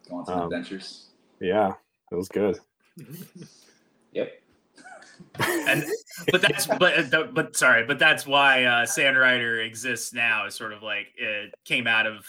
Go 0.09 0.17
on 0.17 0.25
some 0.25 0.39
Um, 0.39 0.43
adventures. 0.45 1.05
Yeah, 1.39 1.73
it 2.11 2.15
was 2.15 2.27
good. 2.27 2.59
Yep. 4.11 4.31
And 5.39 5.83
but 6.31 6.41
that's 6.41 6.67
but 6.67 7.13
uh, 7.13 7.23
but 7.33 7.55
sorry, 7.55 7.85
but 7.85 7.99
that's 7.99 8.27
why 8.27 8.65
uh, 8.65 8.85
Sandrider 8.85 9.65
exists 9.65 10.13
now. 10.13 10.45
Is 10.45 10.55
sort 10.55 10.73
of 10.73 10.83
like 10.83 11.07
it 11.17 11.53
came 11.63 11.87
out 11.87 12.05
of. 12.05 12.25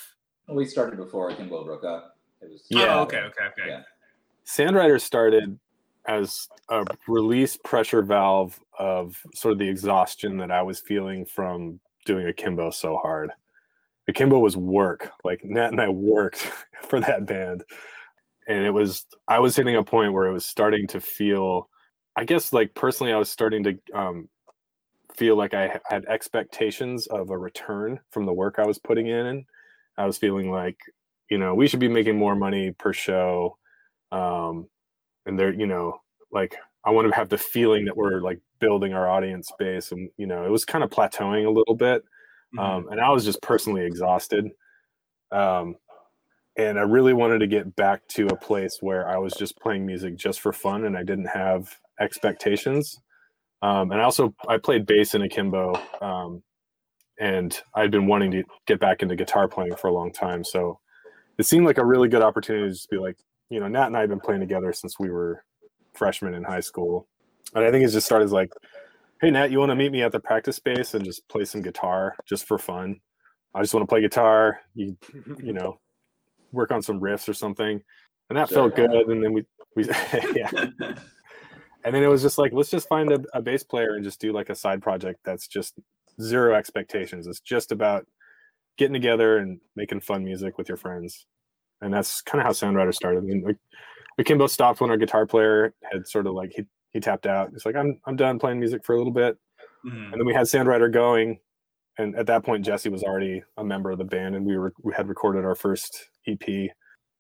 Well, 0.47 0.57
we 0.57 0.67
started 0.67 0.97
before 0.97 1.31
Kimbo 1.33 1.65
broke 1.65 1.85
up. 1.85 2.17
It 2.43 2.51
was 2.51 2.63
Yeah. 2.69 2.97
Oh, 2.97 3.03
okay, 3.03 3.19
okay, 3.19 3.45
okay. 3.47 3.69
Yeah. 3.69 3.83
Sandrider 4.47 5.01
started 5.01 5.59
as 6.07 6.49
a 6.69 6.85
release 7.09 7.57
pressure 7.57 8.03
valve 8.03 8.59
of 8.79 9.21
sort 9.35 9.53
of 9.53 9.59
the 9.59 9.69
exhaustion 9.69 10.37
that 10.39 10.51
I 10.51 10.63
was 10.63 10.81
feeling 10.81 11.25
from 11.25 11.81
doing 12.05 12.27
Akimbo 12.27 12.71
so 12.71 12.97
hard. 12.97 13.31
Akimbo 14.09 14.39
was 14.39 14.57
work. 14.57 15.11
Like 15.25 15.45
Nat 15.45 15.69
and 15.69 15.81
I 15.81 15.89
worked 15.89 16.39
for 16.89 17.01
that 17.01 17.27
band. 17.27 17.65
And 18.49 18.65
it 18.65 18.71
was 18.71 19.05
I 19.27 19.41
was 19.41 19.57
hitting 19.57 19.77
a 19.77 19.83
point 19.83 20.13
where 20.13 20.27
it 20.27 20.33
was 20.33 20.47
starting 20.47 20.87
to 20.89 21.01
feel 21.01 21.69
I 22.17 22.25
guess 22.25 22.53
like 22.53 22.75
personally 22.75 23.13
I 23.13 23.19
was 23.19 23.31
starting 23.31 23.65
to 23.65 23.79
um 23.93 24.29
feel 25.17 25.37
like 25.37 25.55
I 25.55 25.81
had 25.89 26.05
expectations 26.07 27.07
of 27.07 27.31
a 27.31 27.39
return 27.39 28.01
from 28.11 28.27
the 28.27 28.33
work 28.33 28.57
I 28.59 28.67
was 28.67 28.79
putting 28.79 29.09
in. 29.09 29.45
I 29.99 30.07
was 30.07 30.19
feeling 30.19 30.51
like, 30.51 30.77
you 31.31 31.39
know, 31.39 31.55
we 31.55 31.67
should 31.67 31.81
be 31.81 31.89
making 31.89 32.17
more 32.17 32.37
money 32.37 32.73
per 32.73 32.93
show 32.93 33.59
um 34.13 34.69
and 35.27 35.39
they're 35.39 35.53
you 35.53 35.67
know 35.67 35.99
like 36.33 36.57
i 36.85 36.91
want 36.91 37.09
to 37.09 37.15
have 37.15 37.29
the 37.29 37.39
feeling 37.39 37.85
that 37.85 37.97
we're 37.97 38.21
like 38.21 38.41
building 38.61 38.95
our 38.95 39.09
audience 39.09 39.51
base 39.59 39.93
and 39.93 40.09
you 40.17 40.27
know 40.27 40.45
it 40.45 40.51
was 40.51 40.65
kind 40.65 40.83
of 40.83 40.91
plateauing 40.91 41.47
a 41.47 41.51
little 41.51 41.75
bit 41.75 42.03
Mhm. 42.55 42.61
um 42.63 42.89
and 42.91 43.01
i 43.01 43.11
was 43.11 43.25
just 43.25 43.43
personally 43.43 43.85
exhausted 43.85 44.51
um 45.33 45.77
and 46.57 46.79
i 46.79 46.83
really 46.83 47.13
wanted 47.13 47.41
to 47.41 47.47
get 47.47 47.75
back 47.77 48.07
to 48.09 48.27
a 48.29 48.37
place 48.37 48.79
where 48.81 49.09
i 49.09 49.19
was 49.19 49.35
just 49.35 49.59
playing 49.59 49.85
music 49.85 50.17
just 50.17 50.41
for 50.41 50.53
fun 50.53 50.85
and 50.85 50.97
i 50.97 51.03
didn't 51.03 51.27
have 51.27 51.77
expectations 52.01 53.01
um 53.63 53.91
and 53.91 54.01
i 54.01 54.05
also 54.05 54.33
i 54.49 54.57
played 54.57 54.87
bass 54.87 55.15
in 55.15 55.23
akimbo 55.23 55.75
um 56.01 56.43
and 57.19 57.63
i'd 57.75 57.91
been 57.91 58.07
wanting 58.07 58.31
to 58.31 58.45
get 58.67 58.79
back 58.79 59.03
into 59.03 59.17
guitar 59.17 59.49
playing 59.49 59.75
for 59.75 59.89
a 59.89 59.93
long 59.93 60.13
time 60.13 60.45
so 60.45 60.79
it 61.39 61.45
seemed 61.47 61.67
like 61.67 61.79
a 61.79 61.85
really 61.85 62.09
good 62.09 62.23
opportunity 62.23 62.67
to 62.69 62.73
just 62.73 62.89
be 62.91 62.97
like 62.99 63.17
you 63.51 63.61
know, 63.61 63.69
Nat 63.69 63.87
and 63.87 63.97
I 63.97 64.01
have 64.01 64.09
been 64.09 64.21
playing 64.21 64.41
together 64.41 64.73
since 64.73 64.99
we 64.99 65.11
were 65.11 65.45
freshmen 65.95 66.35
in 66.35 66.45
high 66.45 66.61
school. 66.61 67.09
And 67.55 67.65
I 67.65 67.71
think 67.71 67.85
it 67.85 67.91
just 67.91 68.07
started 68.07 68.25
as 68.25 68.33
like, 68.33 68.53
hey, 69.21 69.31
Nat, 69.31 69.51
you 69.51 69.59
want 69.59 69.71
to 69.71 69.77
meet 69.77 69.93
me 69.93 70.03
at 70.03 70.13
the 70.13 70.21
practice 70.21 70.57
space 70.57 70.95
and 70.95 71.05
just 71.05 71.27
play 71.29 71.45
some 71.45 71.63
guitar 71.63 72.17
just 72.27 72.47
for 72.47 72.59
fun? 72.59 73.01
I 73.55 73.63
just 73.63 73.73
want 73.73 73.83
to 73.83 73.89
play 73.89 74.01
guitar. 74.01 74.61
You, 74.75 74.97
you 75.43 75.53
know, 75.53 75.79
work 76.53 76.73
on 76.73 76.83
some 76.83 77.01
riffs 77.01 77.29
or 77.29 77.35
something. 77.35 77.81
And 78.29 78.37
that 78.37 78.49
Sure. 78.49 78.71
felt 78.71 78.77
good. 78.77 78.91
And 78.91 79.23
then 79.23 79.33
we, 79.33 79.45
we, 79.77 79.85
yeah. 80.35 80.51
And 81.85 81.95
then 81.95 82.03
it 82.03 82.09
was 82.09 82.23
just 82.23 82.39
like, 82.39 82.53
let's 82.53 82.71
just 82.71 82.89
find 82.89 83.13
a, 83.13 83.21
a 83.33 83.41
bass 83.41 83.63
player 83.63 83.95
and 83.95 84.03
just 84.03 84.21
do 84.21 84.33
like 84.33 84.51
a 84.51 84.57
side 84.57 84.83
project 84.83 85.21
that's 85.25 85.47
just 85.47 85.79
zero 86.21 86.55
expectations. 86.55 87.29
It's 87.29 87.41
just 87.41 87.71
about 87.71 88.07
getting 88.77 88.93
together 88.93 89.39
and 89.39 89.61
making 89.77 90.01
fun 90.01 90.25
music 90.25 90.59
with 90.59 90.69
your 90.69 90.77
friends 90.77 91.27
and 91.81 91.93
that's 91.93 92.21
kind 92.23 92.41
of 92.41 92.47
how 92.47 92.53
Sandrider 92.53 92.95
started. 92.95 93.19
I 93.19 93.27
mean, 93.27 93.43
like, 93.43 93.57
Akimbo 94.19 94.47
stopped 94.47 94.81
when 94.81 94.91
our 94.91 94.97
guitar 94.97 95.27
player 95.27 95.75
had 95.93 96.07
sort 96.07 96.27
of 96.27 96.35
like 96.35 96.53
he 96.55 96.65
he 96.93 97.01
tapped 97.01 97.27
out. 97.27 97.51
He's 97.53 97.67
like, 97.67 97.77
I'm 97.77 98.01
I'm 98.07 98.17
done 98.17 98.39
playing 98.39 98.59
music 98.61 98.85
for 98.85 98.95
a 98.95 98.99
little 98.99 99.13
bit, 99.13 99.37
Mhm. 99.85 100.13
and 100.13 100.15
then 100.15 100.25
we 100.27 100.33
had 100.35 100.47
Sandrider 100.47 100.91
going, 100.91 101.39
and 101.99 102.17
at 102.17 102.27
that 102.27 102.45
point 102.45 102.65
Jesse 102.65 102.89
was 102.89 103.03
already 103.03 103.43
a 103.59 103.65
member 103.65 103.91
of 103.91 103.99
the 103.99 104.05
band, 104.05 104.35
and 104.37 104.47
we 104.47 104.57
were 104.57 104.73
we 104.83 104.95
had 104.95 105.09
recorded 105.09 105.45
our 105.45 105.55
first 105.55 106.09
EP, 106.27 106.71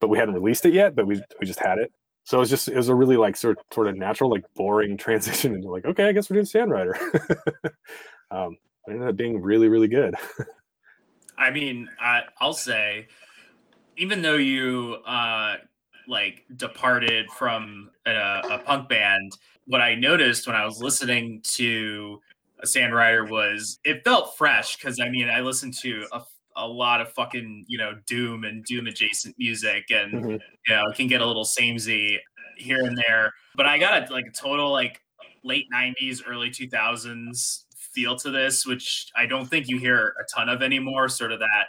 but 0.01 0.09
we 0.09 0.19
hadn't 0.19 0.35
released 0.35 0.65
it 0.65 0.73
yet, 0.73 0.95
but 0.95 1.07
we 1.07 1.21
we 1.41 1.47
just 1.47 1.61
had 1.61 1.79
it. 1.79 1.93
So 2.25 2.39
it 2.39 2.41
was 2.41 2.51
just 2.51 2.69
it 2.69 2.77
was 2.77 2.89
a 2.89 2.95
really 2.95 3.17
like 3.19 3.37
sort 3.37 3.59
sort 3.73 3.87
of 3.89 3.97
natural 3.97 4.31
like 4.31 4.45
boring 4.55 4.97
transition 5.07 5.55
into 5.55 5.69
like 5.69 5.85
okay 5.85 6.09
I 6.09 6.13
guess 6.13 6.31
we're 6.31 6.35
doing 6.43 6.47
Sandrider. 6.47 6.97
um, 8.31 8.57
it 8.87 8.93
ended 8.93 9.09
up 9.09 9.17
being 9.17 9.41
really 9.43 9.69
really 9.69 9.89
good. 9.89 10.15
I 11.39 11.51
mean, 11.51 11.91
I, 12.01 12.23
I'll 12.41 12.55
say, 12.55 13.09
even 13.97 14.22
though 14.22 14.36
you 14.36 14.97
uh, 15.07 15.57
like 16.09 16.44
departed 16.57 17.30
from 17.30 17.90
a, 18.07 18.12
a 18.12 18.59
punk 18.64 18.88
band, 18.88 19.32
what 19.66 19.80
I 19.80 19.94
noticed 19.94 20.47
when 20.47 20.57
I 20.57 20.64
was 20.64 20.80
listening 20.80 21.40
to 21.55 22.20
a 22.62 22.66
Sandrider 22.66 23.28
was 23.28 23.78
it 23.84 24.03
felt 24.05 24.36
fresh 24.38 24.76
because 24.76 24.99
I 25.01 25.09
mean 25.11 25.28
I 25.28 25.40
listened 25.40 25.74
to 25.82 26.07
a, 26.12 26.22
a 26.57 26.66
lot 26.66 27.01
of 27.03 27.12
fucking 27.12 27.64
you 27.68 27.76
know 27.78 27.92
doom 28.07 28.44
and 28.44 28.64
doom 28.64 28.86
adjacent 28.86 29.34
music 29.38 29.90
and 29.90 30.12
Mhm. 30.24 30.40
you 30.66 30.74
know 30.74 30.86
it 30.88 30.97
can 30.97 31.07
get 31.07 31.20
a 31.20 31.26
little 31.26 31.44
samey 31.44 32.20
here 32.57 32.82
and 32.84 32.97
there, 32.97 33.34
but 33.55 33.66
I 33.66 33.76
got 33.78 34.09
a, 34.09 34.12
like 34.12 34.24
a 34.26 34.30
total 34.30 34.70
like 34.72 35.03
late 35.44 35.66
'90s, 35.72 36.22
early 36.26 36.51
2000s 36.51 37.64
feel 37.76 38.16
to 38.16 38.30
this, 38.30 38.64
which 38.66 39.07
I 39.16 39.26
don't 39.26 39.47
think 39.47 39.68
you 39.68 39.78
hear 39.78 40.14
a 40.20 40.24
ton 40.34 40.49
of 40.49 40.62
anymore. 40.62 41.09
Sort 41.09 41.32
of 41.32 41.40
that 41.40 41.66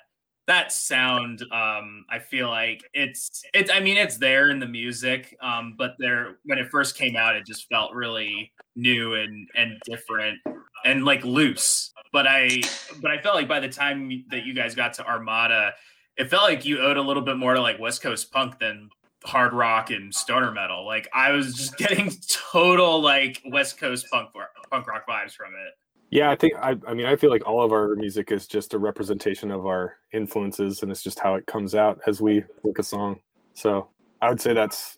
that 0.48 0.72
sound 0.72 1.44
um 1.52 2.06
i 2.10 2.18
feel 2.18 2.48
like 2.48 2.82
it's 2.94 3.44
it's 3.54 3.70
i 3.70 3.80
mean 3.80 3.98
it's 3.98 4.18
there 4.18 4.50
in 4.50 4.60
the 4.60 4.68
music 4.68 5.36
um 5.42 5.76
but 5.78 5.92
there 6.00 6.38
when 6.46 6.58
it 6.58 6.68
first 6.70 6.98
came 6.98 7.16
out 7.16 7.36
it 7.36 7.46
just 7.46 7.68
felt 7.70 7.94
really 7.94 8.52
new 8.76 9.16
and 9.16 9.48
and 9.56 9.74
different 9.86 10.40
and 10.86 11.04
like 11.04 11.24
loose. 11.26 11.92
But 12.14 12.26
i 12.28 12.62
but 13.02 13.12
i 13.12 13.22
felt 13.22 13.36
like 13.36 13.48
by 13.48 13.60
the 13.60 13.68
time 13.68 14.24
that 14.32 14.46
you 14.46 14.54
guys 14.54 14.74
got 14.74 14.94
to 14.94 15.06
armada 15.06 15.74
it 16.16 16.30
felt 16.30 16.44
like 16.44 16.66
you 16.66 16.80
owed 16.80 16.98
a 16.98 17.02
little 17.02 17.22
bit 17.22 17.38
more 17.38 17.54
to 17.54 17.62
like 17.62 17.80
west 17.80 18.02
coast 18.02 18.32
punk 18.32 18.58
than 18.60 18.90
hard 19.24 19.54
rock 19.54 19.92
and 19.92 20.14
stoner 20.14 20.52
metal. 20.52 20.86
Like 20.86 21.10
i 21.14 21.32
was 21.32 21.54
just 21.54 21.78
getting 21.84 22.12
total 22.30 23.02
like 23.02 23.42
west 23.48 23.78
coast 23.78 24.08
punk 24.12 24.30
punk 24.72 24.88
rock 24.88 25.04
vibes 25.08 25.34
from 25.34 25.52
it 25.54 25.74
yeah, 26.10 26.32
I 26.32 26.36
think 26.36 26.54
I, 26.56 26.76
I 26.88 26.94
mean 26.94 27.06
I 27.06 27.16
feel 27.16 27.30
like 27.30 27.46
all 27.46 27.64
of 27.64 27.72
our 27.72 27.96
music 27.96 28.32
is 28.32 28.48
just 28.48 28.74
a 28.74 28.78
representation 28.78 29.52
of 29.52 29.66
our 29.66 29.96
influences 30.14 30.82
and 30.82 30.92
it's 30.92 31.04
just 31.04 31.20
how 31.20 31.36
it 31.36 31.46
comes 31.48 31.76
out 31.76 32.00
as 32.08 32.22
we 32.22 32.44
work 32.64 32.80
a 32.80 32.84
song. 32.84 33.20
So 33.54 33.90
I 34.22 34.30
would 34.30 34.40
say 34.40 34.54
that's 34.54 34.98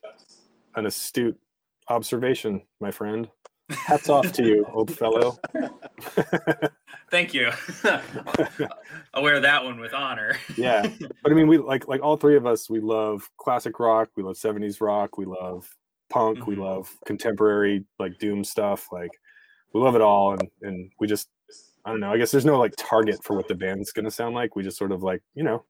an 0.76 0.86
astute 0.86 1.38
observation, 1.88 2.62
my 2.80 2.92
friend. 2.92 3.28
Hats 3.70 4.10
off 4.10 4.32
to 4.34 4.44
you, 4.44 4.66
old 4.72 4.92
fellow. 4.92 5.38
Thank 7.12 7.34
you. 7.34 7.52
I'll 9.14 9.24
wear 9.24 9.40
that 9.40 9.64
one 9.64 9.80
with 9.80 9.94
honor. 9.94 10.38
yeah. 10.58 10.88
But 11.24 11.32
I 11.32 11.36
mean 11.36 11.48
we 11.48 11.58
like 11.58 11.88
like 11.88 12.02
all 12.04 12.18
three 12.18 12.36
of 12.36 12.46
us, 12.46 12.70
we 12.70 12.80
love 12.80 13.30
classic 13.38 13.80
rock, 13.80 14.10
we 14.16 14.24
love 14.24 14.36
70s 14.36 14.80
rock, 14.80 15.18
we 15.18 15.26
love 15.26 15.68
punk, 16.10 16.40
mm-hmm. 16.40 16.50
we 16.50 16.56
love 16.56 16.96
contemporary 17.06 17.86
like 17.98 18.20
doom 18.20 18.44
stuff. 18.44 18.88
Like 18.92 19.12
we 19.74 19.82
love 19.82 19.96
it 19.96 20.02
all 20.02 20.34
and 20.34 20.50
and 20.62 20.92
we 21.00 21.08
just 21.08 21.30
I 21.86 21.92
don't 21.92 22.02
know. 22.02 22.12
I 22.12 22.18
guess 22.18 22.32
there's 22.32 22.46
no 22.46 22.60
like 22.60 22.74
target 22.78 23.24
for 23.24 23.36
what 23.36 23.48
the 23.48 23.56
band's 23.56 23.92
gonna 23.92 24.12
sound 24.12 24.36
like. 24.36 24.56
We 24.56 24.64
just 24.64 24.78
sort 24.78 24.92
of 24.92 25.02
like 25.02 25.22
you 25.34 25.44
know 25.44 25.64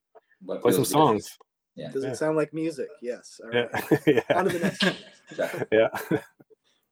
what 0.43 0.62
play 0.62 0.72
some 0.72 0.86
songs. 0.86 1.38
Yeah. 1.76 1.91
Does 1.91 2.04
it 2.04 2.18
sound 2.18 2.36
like 2.36 2.54
music? 2.54 2.89
Yes. 3.02 3.39
All 3.43 3.50
right. 3.52 3.70
Yeah. 4.06 4.22
yeah. 4.30 4.38
On 4.38 4.45
to 4.45 4.58
the 4.58 4.60
next. 4.60 5.66
yeah. 5.72 6.20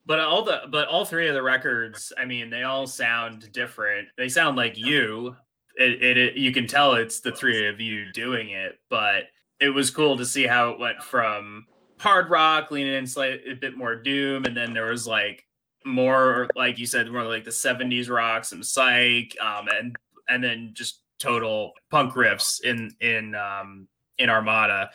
But 0.06 0.20
all 0.20 0.44
the 0.44 0.62
but 0.70 0.88
all 0.88 1.04
three 1.04 1.28
of 1.28 1.34
the 1.34 1.42
records, 1.42 2.14
I 2.18 2.26
mean, 2.26 2.50
they 2.50 2.64
all 2.64 2.88
sound 2.88 3.52
different. 3.52 4.08
They 4.18 4.30
sound 4.30 4.56
like 4.56 4.78
you. 4.78 5.36
It, 5.76 6.02
it, 6.02 6.18
it 6.18 6.36
you 6.36 6.54
can 6.54 6.68
tell 6.68 6.94
it's 6.94 7.20
the 7.20 7.34
three 7.34 7.68
of 7.68 7.82
you 7.82 8.12
doing 8.14 8.50
it, 8.50 8.80
but 8.90 9.26
it 9.60 9.70
was 9.70 9.92
cool 9.92 10.18
to 10.18 10.26
see 10.26 10.48
how 10.48 10.70
it 10.70 10.80
went 10.80 11.04
from 11.04 11.66
hard 12.00 12.30
rock 12.30 12.72
leaning 12.72 12.94
in 12.94 13.08
slightly 13.08 13.52
a 13.52 13.56
bit 13.56 13.76
more 13.76 13.96
doom, 13.96 14.46
and 14.46 14.56
then 14.56 14.74
there 14.74 14.86
was 14.86 15.06
like 15.06 15.46
more 15.88 16.48
like 16.56 16.78
you 16.78 16.86
said, 16.86 17.10
more 17.12 17.24
like 17.24 17.44
the 17.44 17.52
'70s 17.52 18.10
rock, 18.10 18.46
some 18.46 18.64
psych, 18.64 19.36
um, 19.42 19.68
and 19.68 19.96
and 20.30 20.44
then 20.44 20.72
just 20.74 21.02
total 21.20 21.74
punk 21.90 22.14
riffs 22.14 22.62
in 22.64 22.92
in 23.02 23.36
um, 23.36 23.88
in 24.18 24.30
Armada. 24.30 24.90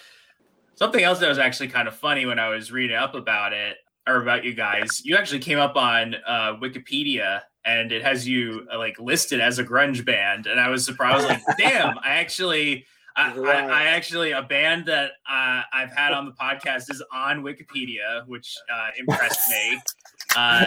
Something 0.74 1.04
else 1.04 1.18
that 1.20 1.28
was 1.28 1.38
actually 1.38 1.68
kind 1.68 1.88
of 1.88 1.94
funny 1.94 2.26
when 2.26 2.38
I 2.38 2.48
was 2.48 2.72
reading 2.72 2.96
up 2.96 3.14
about 3.14 3.52
it 3.52 3.76
or 4.08 4.22
about 4.22 4.44
you 4.44 4.54
guys. 4.54 5.02
You 5.04 5.16
actually 5.16 5.38
came 5.38 5.58
up 5.58 5.76
on 5.76 6.16
uh, 6.26 6.54
Wikipedia 6.60 7.42
and 7.64 7.92
it 7.92 8.02
has 8.02 8.26
you 8.26 8.66
uh, 8.72 8.78
like 8.78 8.98
listed 8.98 9.40
as 9.40 9.58
a 9.58 9.64
grunge 9.64 10.04
band, 10.04 10.46
and 10.46 10.58
I 10.58 10.68
was 10.68 10.84
surprised. 10.84 11.26
like, 11.26 11.42
damn, 11.58 11.98
I 11.98 12.14
actually. 12.14 12.86
I, 13.16 13.38
I, 13.38 13.52
I, 13.52 13.82
actually 13.84 14.32
a 14.32 14.42
band 14.42 14.86
that 14.86 15.12
uh, 15.30 15.62
I've 15.72 15.92
had 15.92 16.12
on 16.12 16.26
the 16.26 16.32
podcast 16.32 16.90
is 16.90 17.02
on 17.12 17.42
Wikipedia, 17.42 18.26
which 18.26 18.56
uh, 18.72 18.90
impressed 18.98 19.50
me. 19.50 19.78
Uh, 20.34 20.64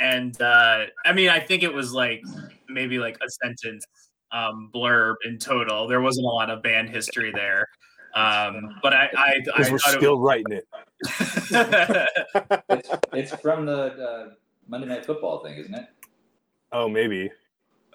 and 0.00 0.38
uh, 0.42 0.84
I 1.06 1.14
mean, 1.14 1.30
I 1.30 1.40
think 1.40 1.62
it 1.62 1.72
was 1.72 1.94
like 1.94 2.22
maybe 2.68 2.98
like 2.98 3.16
a 3.24 3.30
sentence 3.42 3.86
um, 4.32 4.70
blurb 4.74 5.14
in 5.24 5.38
total. 5.38 5.88
There 5.88 6.02
wasn't 6.02 6.26
a 6.26 6.30
lot 6.30 6.50
of 6.50 6.62
band 6.62 6.90
history 6.90 7.32
there. 7.32 7.68
Um, 8.14 8.76
but 8.82 8.94
I, 8.94 9.08
I, 9.16 9.40
I 9.56 9.70
we're 9.70 9.78
still 9.78 10.18
was... 10.18 10.26
writing 10.26 10.52
it. 10.52 10.68
it's, 12.68 12.88
it's, 13.12 13.42
from 13.42 13.66
the 13.66 13.92
uh, 13.94 14.28
Monday 14.68 14.86
Night 14.86 15.04
Football 15.04 15.42
thing, 15.42 15.56
isn't 15.58 15.74
it? 15.74 15.86
Oh, 16.72 16.88
maybe. 16.88 17.30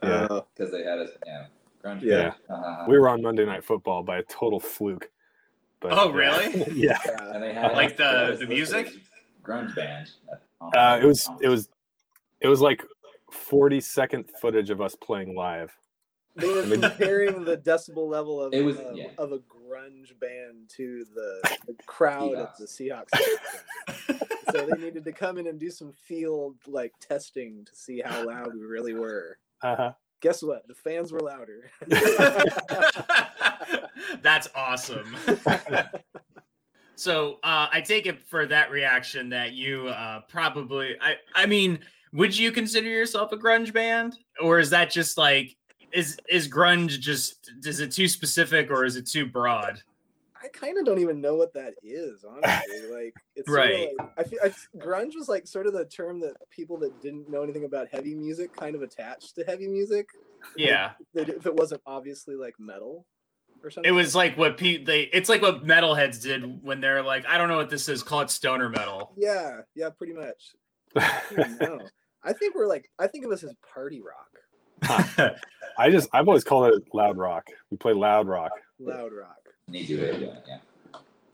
Yeah, 0.03 0.27
because 0.55 0.73
uh, 0.73 0.77
they 0.77 0.83
had 0.83 0.99
us. 0.99 1.09
Yeah, 1.25 1.45
grunge. 1.83 2.01
Yeah, 2.01 2.33
uh-huh. 2.49 2.85
we 2.87 2.97
were 2.97 3.09
on 3.09 3.21
Monday 3.21 3.45
Night 3.45 3.63
Football 3.63 4.03
by 4.03 4.17
a 4.17 4.23
total 4.23 4.59
fluke. 4.59 5.09
But, 5.79 5.93
oh, 5.93 6.11
really? 6.11 6.63
yeah. 6.73 6.97
And 7.33 7.41
they 7.41 7.53
had 7.53 7.71
like 7.73 7.97
the 7.97 8.37
the 8.39 8.47
music 8.47 8.93
grunge 9.43 9.75
band. 9.75 10.09
Uh, 10.61 10.99
it 11.01 11.05
was 11.05 11.29
it 11.41 11.49
was 11.49 11.69
it 12.39 12.47
was 12.47 12.61
like 12.61 12.83
40 13.31 13.79
second 13.81 14.29
footage 14.39 14.69
of 14.69 14.81
us 14.81 14.95
playing 14.95 15.35
live. 15.35 15.75
They 16.35 16.47
were 16.47 16.63
comparing 16.63 17.43
the 17.43 17.57
decibel 17.57 18.09
level 18.09 18.41
of 18.41 18.53
it 18.53 18.63
was, 18.63 18.77
uh, 18.77 18.93
yeah. 18.95 19.07
of 19.17 19.33
a 19.33 19.39
grunge 19.39 20.17
band 20.19 20.69
to 20.77 21.05
the, 21.13 21.57
the 21.67 21.75
crowd 21.85 22.35
at 22.35 22.57
the 22.57 22.65
Seahawks. 22.65 23.09
so 24.51 24.65
they 24.65 24.81
needed 24.81 25.03
to 25.03 25.11
come 25.11 25.37
in 25.37 25.47
and 25.47 25.59
do 25.59 25.69
some 25.69 25.91
field 25.91 26.55
like 26.67 26.93
testing 27.01 27.65
to 27.65 27.75
see 27.75 28.01
how 28.03 28.25
loud 28.25 28.53
we 28.53 28.61
really 28.61 28.93
were. 28.93 29.37
Uh-huh. 29.61 29.91
Guess 30.21 30.43
what? 30.43 30.67
The 30.67 30.75
fans 30.75 31.11
were 31.11 31.19
louder. 31.19 31.71
That's 34.21 34.47
awesome. 34.55 35.15
So 37.01 37.39
uh, 37.41 37.65
I 37.71 37.81
take 37.81 38.05
it 38.05 38.21
for 38.21 38.45
that 38.45 38.69
reaction 38.69 39.29
that 39.29 39.53
you 39.53 39.87
uh, 39.87 40.21
probably 40.29 40.95
I 41.01 41.15
I 41.33 41.47
mean, 41.47 41.79
would 42.13 42.37
you 42.37 42.51
consider 42.51 42.89
yourself 42.89 43.31
a 43.31 43.37
grunge 43.37 43.73
band, 43.73 44.19
or 44.39 44.59
is 44.59 44.69
that 44.69 44.91
just 44.91 45.17
like 45.17 45.57
is 45.91 46.19
is 46.29 46.47
grunge 46.47 46.99
just 46.99 47.49
is 47.65 47.79
it 47.79 47.91
too 47.91 48.07
specific 48.07 48.69
or 48.69 48.85
is 48.85 48.97
it 48.97 49.07
too 49.07 49.25
broad? 49.25 49.81
I 50.43 50.47
kind 50.49 50.77
of 50.77 50.85
don't 50.85 50.99
even 50.99 51.21
know 51.21 51.35
what 51.35 51.53
that 51.53 51.73
is, 51.83 52.23
honestly. 52.23 52.77
Like, 52.91 53.13
it's 53.35 53.49
right. 53.49 53.89
Like, 53.97 54.09
I 54.17 54.23
feel 54.23 54.39
I, 54.43 54.49
grunge 54.77 55.15
was 55.15 55.29
like 55.29 55.47
sort 55.47 55.67
of 55.67 55.73
the 55.73 55.85
term 55.85 56.19
that 56.21 56.35
people 56.49 56.77
that 56.79 57.01
didn't 57.01 57.29
know 57.29 57.41
anything 57.41 57.63
about 57.63 57.87
heavy 57.91 58.15
music 58.15 58.55
kind 58.55 58.75
of 58.75 58.81
attached 58.81 59.35
to 59.35 59.43
heavy 59.43 59.67
music. 59.67 60.09
Yeah. 60.57 60.91
Like, 61.13 61.29
if 61.29 61.45
it 61.45 61.55
wasn't 61.55 61.81
obviously 61.85 62.35
like 62.35 62.55
metal 62.59 63.05
or 63.63 63.69
something. 63.69 63.89
It 63.89 63.93
was 63.93 64.15
like 64.15 64.37
what 64.37 64.57
Pete 64.57 64.85
they 64.85 65.01
it's 65.01 65.29
like 65.29 65.41
what 65.41 65.65
metalheads 65.65 66.21
did 66.21 66.63
when 66.63 66.81
they're 66.81 67.03
like, 67.03 67.25
I 67.27 67.37
don't 67.37 67.47
know 67.47 67.57
what 67.57 67.69
this 67.69 67.87
is, 67.87 68.03
call 68.03 68.21
it 68.21 68.29
stoner 68.29 68.69
metal. 68.69 69.13
Yeah, 69.17 69.61
yeah, 69.75 69.89
pretty 69.89 70.13
much. 70.13 70.53
I, 70.95 71.21
I 72.23 72.33
think 72.33 72.55
we're 72.55 72.67
like 72.67 72.89
I 72.99 73.07
think 73.07 73.25
of 73.25 73.31
us 73.31 73.43
as 73.43 73.53
party 73.73 74.01
rock. 74.01 75.37
I 75.77 75.89
just 75.89 76.09
I've 76.13 76.27
always 76.27 76.43
called 76.43 76.73
it 76.73 76.83
loud 76.93 77.17
rock. 77.17 77.47
We 77.69 77.77
play 77.77 77.93
loud 77.93 78.27
rock. 78.27 78.51
Loud 78.79 79.11
rock. 79.13 79.40
Need 79.67 79.87
to 79.87 79.95
yeah, 79.95 80.35
yeah. 80.47 80.57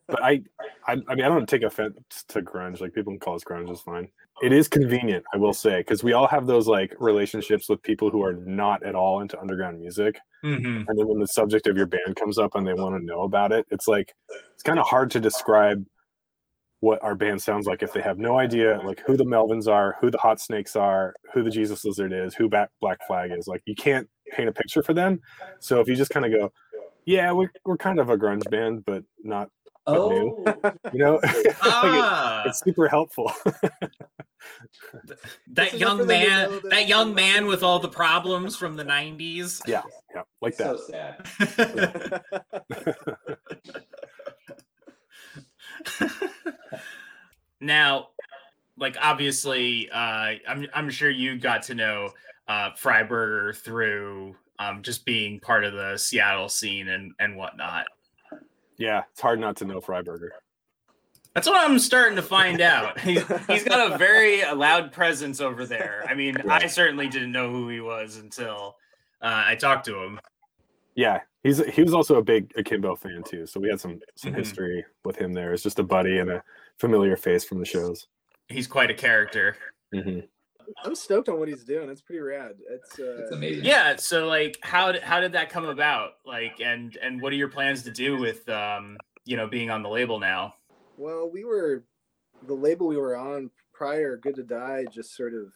But 0.06 0.22
I, 0.22 0.42
I 0.86 0.96
I 1.08 1.14
mean 1.14 1.24
I 1.24 1.28
don't 1.28 1.48
take 1.48 1.62
offense 1.62 2.24
to 2.28 2.42
grunge. 2.42 2.80
Like 2.80 2.94
people 2.94 3.12
can 3.12 3.20
call 3.20 3.34
us 3.34 3.44
grunge, 3.44 3.70
it's 3.70 3.80
fine 3.80 4.08
it 4.40 4.52
is 4.52 4.68
convenient, 4.68 5.24
I 5.34 5.38
will 5.38 5.52
say, 5.52 5.78
because 5.78 6.04
we 6.04 6.12
all 6.12 6.26
have 6.26 6.46
those 6.46 6.66
like 6.66 6.94
relationships 6.98 7.68
with 7.68 7.82
people 7.82 8.10
who 8.10 8.22
are 8.22 8.34
not 8.34 8.82
at 8.82 8.94
all 8.94 9.20
into 9.20 9.40
underground 9.40 9.80
music. 9.80 10.18
Mm-hmm. 10.44 10.84
And 10.88 10.98
then 10.98 11.08
when 11.08 11.18
the 11.18 11.26
subject 11.26 11.66
of 11.66 11.76
your 11.76 11.86
band 11.86 12.16
comes 12.16 12.38
up 12.38 12.54
and 12.54 12.66
they 12.66 12.74
want 12.74 12.98
to 12.98 13.04
know 13.04 13.22
about 13.22 13.52
it, 13.52 13.66
it's 13.70 13.88
like 13.88 14.14
it's 14.52 14.62
kind 14.62 14.78
of 14.78 14.86
hard 14.86 15.10
to 15.12 15.20
describe 15.20 15.84
what 16.80 17.02
our 17.02 17.16
band 17.16 17.42
sounds 17.42 17.66
like 17.66 17.82
if 17.82 17.92
they 17.92 18.00
have 18.00 18.18
no 18.18 18.38
idea 18.38 18.80
like 18.84 19.02
who 19.04 19.16
the 19.16 19.24
Melvins 19.24 19.66
are, 19.66 19.96
who 20.00 20.10
the 20.10 20.18
Hot 20.18 20.40
Snakes 20.40 20.76
are, 20.76 21.14
who 21.34 21.42
the 21.42 21.50
Jesus 21.50 21.84
Lizard 21.84 22.12
is, 22.12 22.34
who 22.34 22.48
Black 22.48 22.70
Flag 23.06 23.32
is. 23.36 23.48
Like 23.48 23.62
you 23.64 23.74
can't 23.74 24.08
paint 24.30 24.48
a 24.48 24.52
picture 24.52 24.82
for 24.82 24.94
them. 24.94 25.20
So 25.58 25.80
if 25.80 25.88
you 25.88 25.96
just 25.96 26.10
kind 26.10 26.24
of 26.24 26.32
go, 26.32 26.52
yeah, 27.04 27.32
we're 27.32 27.50
we're 27.64 27.76
kind 27.76 27.98
of 27.98 28.10
a 28.10 28.16
grunge 28.16 28.48
band, 28.50 28.84
but 28.84 29.04
not 29.22 29.50
oh. 29.86 30.08
new. 30.10 30.44
You 30.92 30.98
know, 31.00 31.20
ah. 31.62 32.42
it, 32.44 32.48
it's 32.48 32.60
super 32.60 32.88
helpful. 32.88 33.30
that 35.52 35.74
young 35.78 36.06
man, 36.06 36.50
that, 36.50 36.70
that 36.70 36.88
young 36.88 37.14
man 37.14 37.46
with 37.46 37.62
all 37.62 37.78
the 37.78 37.88
problems 37.88 38.56
from 38.56 38.76
the 38.76 38.84
'90s. 38.84 39.60
Yeah, 39.66 39.82
yeah, 40.14 40.22
like 40.40 40.56
that. 40.56 40.78
So 40.78 40.86
sad. 40.88 41.26
now, 47.60 48.08
like 48.78 48.96
obviously, 49.00 49.90
uh, 49.90 50.34
I'm 50.48 50.66
I'm 50.72 50.90
sure 50.90 51.10
you 51.10 51.38
got 51.38 51.64
to 51.64 51.74
know 51.74 52.10
uh, 52.48 52.70
Freiberger 52.70 53.56
through 53.56 54.36
um, 54.58 54.82
just 54.82 55.04
being 55.04 55.40
part 55.40 55.64
of 55.64 55.72
the 55.72 55.96
Seattle 55.96 56.48
scene 56.48 56.88
and 56.88 57.12
and 57.18 57.36
whatnot. 57.36 57.86
Yeah, 58.76 59.02
it's 59.10 59.20
hard 59.20 59.40
not 59.40 59.56
to 59.56 59.64
know 59.64 59.80
Freiberger. 59.80 60.30
That's 61.34 61.46
what 61.46 61.68
I'm 61.68 61.78
starting 61.78 62.16
to 62.16 62.22
find 62.22 62.60
out. 62.60 62.98
He's, 63.08 63.24
he's 63.46 63.62
got 63.62 63.92
a 63.92 63.98
very 63.98 64.42
loud 64.52 64.90
presence 64.90 65.40
over 65.40 65.66
there. 65.66 66.04
I 66.08 66.14
mean, 66.14 66.36
I 66.48 66.66
certainly 66.66 67.06
didn't 67.06 67.30
know 67.30 67.50
who 67.50 67.68
he 67.68 67.80
was 67.80 68.16
until 68.16 68.76
uh, 69.22 69.44
I 69.46 69.54
talked 69.54 69.84
to 69.86 70.02
him. 70.02 70.18
Yeah, 70.96 71.20
he's 71.44 71.64
he 71.66 71.82
was 71.82 71.94
also 71.94 72.16
a 72.16 72.22
big 72.22 72.52
Akimbo 72.56 72.96
fan 72.96 73.22
too, 73.22 73.46
so 73.46 73.60
we 73.60 73.68
had 73.68 73.80
some 73.80 74.00
some 74.16 74.32
mm-hmm. 74.32 74.40
history 74.40 74.84
with 75.04 75.16
him 75.16 75.32
there. 75.32 75.52
It's 75.52 75.62
just 75.62 75.78
a 75.78 75.84
buddy 75.84 76.18
and 76.18 76.28
a 76.28 76.42
familiar 76.78 77.16
face 77.16 77.44
from 77.44 77.60
the 77.60 77.64
shows. 77.64 78.08
He's 78.48 78.66
quite 78.66 78.90
a 78.90 78.94
character. 78.94 79.56
Mm-hmm. 79.94 80.20
I'm 80.84 80.94
stoked 80.94 81.28
on 81.28 81.38
what 81.38 81.48
he's 81.48 81.64
doing. 81.64 81.88
It's 81.88 82.00
pretty 82.00 82.20
rad. 82.20 82.56
It's 82.70 82.98
uh, 82.98 83.22
It's 83.22 83.32
amazing. 83.32 83.64
Yeah. 83.64 83.96
So 83.96 84.26
like, 84.26 84.58
how 84.62 84.92
did 84.92 85.02
how 85.02 85.20
did 85.20 85.32
that 85.32 85.50
come 85.50 85.64
about? 85.64 86.12
Like, 86.24 86.60
and 86.60 86.96
and 87.02 87.20
what 87.20 87.32
are 87.32 87.36
your 87.36 87.48
plans 87.48 87.82
to 87.84 87.90
do 87.90 88.16
with 88.16 88.48
um, 88.48 88.96
you 89.24 89.36
know, 89.36 89.46
being 89.46 89.70
on 89.70 89.82
the 89.82 89.88
label 89.88 90.18
now? 90.18 90.54
Well, 90.96 91.30
we 91.30 91.44
were 91.44 91.84
the 92.46 92.54
label 92.54 92.86
we 92.86 92.96
were 92.96 93.16
on 93.16 93.50
prior, 93.72 94.16
Good 94.16 94.36
to 94.36 94.42
Die, 94.42 94.84
just 94.92 95.16
sort 95.16 95.34
of 95.34 95.52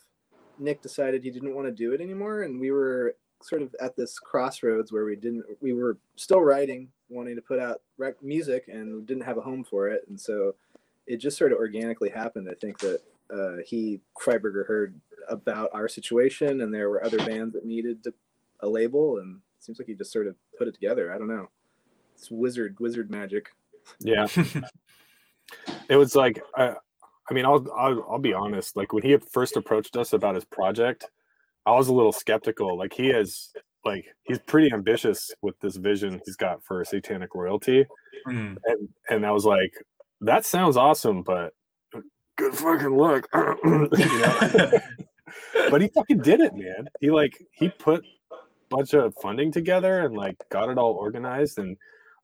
Nick 0.59 0.83
decided 0.83 1.23
he 1.23 1.31
didn't 1.31 1.55
want 1.55 1.67
to 1.67 1.73
do 1.73 1.93
it 1.93 2.01
anymore, 2.01 2.43
and 2.43 2.61
we 2.61 2.71
were 2.71 3.17
sort 3.43 3.63
of 3.63 3.75
at 3.81 3.97
this 3.97 4.19
crossroads 4.19 4.93
where 4.93 5.05
we 5.05 5.17
didn't 5.17 5.45
we 5.61 5.73
were 5.73 5.99
still 6.17 6.41
writing, 6.41 6.89
wanting 7.09 7.35
to 7.37 7.43
put 7.43 7.59
out 7.59 7.81
rec- 7.99 8.23
music, 8.23 8.69
and 8.69 9.07
didn't 9.07 9.25
have 9.25 9.39
a 9.39 9.43
home 9.43 9.65
for 9.65 9.89
it, 9.89 10.05
and 10.09 10.21
so 10.21 10.55
it 11.07 11.17
just 11.17 11.37
sort 11.37 11.53
of 11.53 11.59
organically 11.59 12.11
happened. 12.11 12.49
I 12.51 12.55
think 12.55 12.79
that 12.81 13.01
uh, 13.33 13.57
he 13.67 14.01
Freiberger 14.21 14.67
heard 14.67 15.01
about 15.29 15.71
our 15.73 15.89
situation, 15.89 16.61
and 16.61 16.73
there 16.73 16.91
were 16.91 17.05
other 17.05 17.19
bands 17.19 17.55
that 17.55 17.65
needed 17.65 18.03
to, 18.05 18.15
a 18.61 18.69
label, 18.69 19.19
and 19.19 19.41
it 19.59 19.65
seems 19.65 19.79
like 19.79 19.89
he 19.89 19.95
just 19.95 20.13
sort 20.13 20.27
of 20.27 20.37
put 20.59 20.69
it 20.69 20.75
together. 20.75 21.13
I 21.13 21.19
don't 21.19 21.29
know. 21.29 21.49
It's 22.15 22.31
wizard 22.31 22.77
wizard 22.79 23.11
magic. 23.11 23.51
Yeah. 24.01 24.27
it 25.89 25.97
was 25.97 26.15
like 26.15 26.43
I, 26.57 26.75
I 27.31 27.35
mean, 27.35 27.45
I'll, 27.45 27.67
I'll 27.77 28.07
I'll 28.11 28.19
be 28.19 28.35
honest. 28.35 28.77
Like 28.77 28.93
when 28.93 29.03
he 29.03 29.17
first 29.17 29.57
approached 29.57 29.97
us 29.97 30.13
about 30.13 30.35
his 30.35 30.45
project, 30.45 31.09
I 31.67 31.73
was 31.73 31.89
a 31.89 31.95
little 31.95 32.13
skeptical. 32.13 32.77
Like 32.77 32.93
he 32.93 33.09
has 33.09 33.51
like 33.85 34.05
he's 34.25 34.39
pretty 34.39 34.73
ambitious 34.73 35.33
with 35.43 35.59
this 35.61 35.77
vision 35.77 36.21
he's 36.25 36.37
got 36.37 36.63
for 36.65 36.85
Satanik 36.85 37.35
Royalty, 37.35 37.87
Mm. 38.29 38.57
and 38.67 38.89
and 39.11 39.27
I 39.27 39.33
was 39.33 39.45
like, 39.45 39.73
that 40.21 40.45
sounds 40.45 40.77
awesome, 40.77 41.23
but 41.23 41.55
good 42.37 42.55
fucking 42.55 42.97
luck. 42.97 43.29
But 45.71 45.83
he 45.83 45.89
fucking 45.89 46.19
did 46.19 46.41
it, 46.41 46.55
man. 46.55 46.89
He 47.01 47.11
like 47.11 47.43
he 47.53 47.69
put 47.69 48.05
a 48.31 48.37
bunch 48.69 48.95
of 48.95 49.15
funding 49.21 49.53
together 49.53 50.01
and 50.01 50.17
like 50.17 50.37
got 50.51 50.69
it 50.69 50.79
all 50.79 50.93
organized. 50.93 51.59
And 51.59 51.77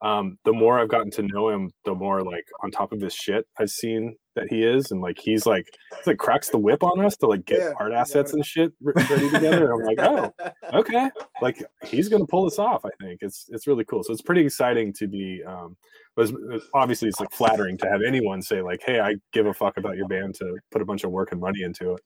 um, 0.02 0.38
the 0.44 0.52
more 0.52 0.78
I've 0.78 0.88
gotten 0.88 1.10
to 1.12 1.22
know 1.22 1.48
him, 1.48 1.70
the 1.84 1.94
more 1.94 2.22
like 2.22 2.46
on 2.62 2.70
top 2.70 2.92
of 2.92 3.00
his 3.00 3.14
shit 3.14 3.46
I've 3.58 3.70
seen 3.70 4.16
that 4.38 4.48
he 4.48 4.62
is. 4.62 4.90
And 4.90 5.00
like 5.00 5.18
he's 5.18 5.44
like 5.46 5.66
he's 5.98 6.06
like 6.06 6.18
cracks 6.18 6.48
the 6.48 6.58
whip 6.58 6.82
on 6.82 7.04
us 7.04 7.16
to 7.18 7.26
like 7.26 7.44
get 7.44 7.58
Yeah, 7.58 7.72
art 7.78 7.92
assets 7.92 8.32
and 8.32 8.44
shit 8.44 8.72
ready 8.80 9.30
together. 9.30 9.72
And 9.72 9.82
I'm 9.82 9.86
like, 9.86 10.00
oh, 10.00 10.32
okay 10.74 11.10
like 11.40 11.62
he's 11.84 12.08
gonna 12.08 12.26
pull 12.26 12.44
this 12.44 12.58
off 12.58 12.84
i 12.84 12.90
think 13.02 13.20
it's 13.22 13.46
it's 13.50 13.66
really 13.66 13.84
cool 13.84 14.02
so 14.02 14.12
it's 14.12 14.20
pretty 14.20 14.42
exciting 14.44 14.92
to 14.92 15.06
be 15.08 15.42
um 15.46 15.76
but 16.14 16.28
it's- 16.28 16.60
obviously 16.74 17.08
it's 17.08 17.18
like 17.20 17.32
flattering 17.32 17.78
to 17.78 17.88
have 17.88 18.02
anyone 18.06 18.42
say 18.42 18.60
like 18.60 18.80
hey 18.84 19.00
i 19.00 19.14
give 19.32 19.46
a 19.46 19.54
fuck 19.54 19.78
about 19.78 19.96
your 19.96 20.06
band 20.08 20.34
to 20.34 20.56
put 20.70 20.82
a 20.82 20.84
bunch 20.84 21.04
of 21.04 21.10
work 21.10 21.32
and 21.32 21.40
money 21.40 21.62
into 21.62 21.94
it 21.94 22.00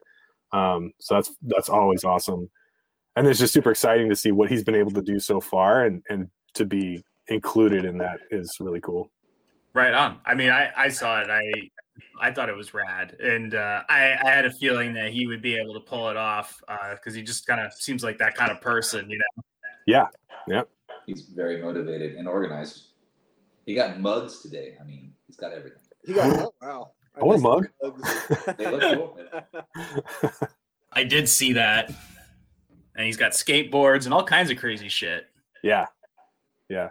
um 0.52 0.92
so 1.00 1.14
that's 1.14 1.32
that's 1.42 1.68
always 1.68 2.04
awesome 2.04 2.48
and 3.16 3.26
it's 3.26 3.38
just 3.40 3.52
super 3.52 3.72
exciting 3.72 4.08
to 4.08 4.14
see 4.16 4.30
what 4.30 4.48
he's 4.48 4.62
been 4.62 4.76
able 4.76 4.92
to 4.92 5.02
do 5.02 5.18
so 5.18 5.40
far 5.40 5.84
and 5.84 6.02
and 6.08 6.28
to 6.54 6.64
be 6.64 7.02
included 7.28 7.84
in 7.84 7.98
that 7.98 8.20
is 8.30 8.56
really 8.60 8.80
cool 8.80 9.10
Right 9.74 9.94
on. 9.94 10.18
I 10.26 10.34
mean, 10.34 10.50
I 10.50 10.70
I 10.76 10.88
saw 10.90 11.22
it. 11.22 11.30
I 11.30 11.42
I 12.20 12.32
thought 12.32 12.48
it 12.48 12.56
was 12.56 12.72
rad, 12.72 13.16
and 13.20 13.54
uh, 13.54 13.82
I 13.88 14.16
I 14.22 14.30
had 14.30 14.46
a 14.46 14.50
feeling 14.50 14.94
that 14.94 15.12
he 15.12 15.26
would 15.26 15.42
be 15.42 15.56
able 15.56 15.74
to 15.74 15.80
pull 15.80 16.08
it 16.08 16.16
off 16.16 16.62
because 16.92 17.14
he 17.14 17.22
just 17.22 17.46
kind 17.46 17.60
of 17.60 17.72
seems 17.74 18.02
like 18.02 18.18
that 18.18 18.34
kind 18.34 18.50
of 18.50 18.60
person, 18.60 19.10
you 19.10 19.18
know. 19.18 19.42
yeah 19.86 20.06
yeah. 20.46 20.62
He's 21.06 21.22
very 21.22 21.60
motivated 21.60 22.14
and 22.14 22.28
organized. 22.28 22.88
He 23.66 23.74
got 23.74 24.00
mugs 24.00 24.42
today. 24.42 24.76
I 24.80 24.84
mean, 24.84 25.12
he's 25.26 25.36
got 25.36 25.52
everything. 25.52 25.78
He 26.04 26.14
got 26.14 26.36
oh, 26.40 26.54
wow. 26.60 26.90
I 27.20 27.24
want 27.24 27.38
a 27.38 27.42
mug. 27.42 27.68
They 28.56 28.70
look 28.70 28.80
cool. 28.80 29.18
I 30.92 31.04
did 31.04 31.28
see 31.28 31.52
that, 31.54 31.90
and 32.96 33.06
he's 33.06 33.16
got 33.16 33.32
skateboards 33.32 34.04
and 34.04 34.14
all 34.14 34.24
kinds 34.24 34.50
of 34.50 34.58
crazy 34.58 34.88
shit. 34.88 35.26
Yeah, 35.62 35.86
yeah, 36.68 36.90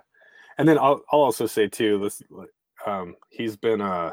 and 0.58 0.68
then 0.68 0.78
I'll 0.78 1.02
I'll 1.12 1.20
also 1.20 1.46
say 1.46 1.68
too 1.68 2.00
this 2.00 2.22
um, 2.86 3.16
he's 3.30 3.56
been 3.56 3.82
uh 3.82 4.12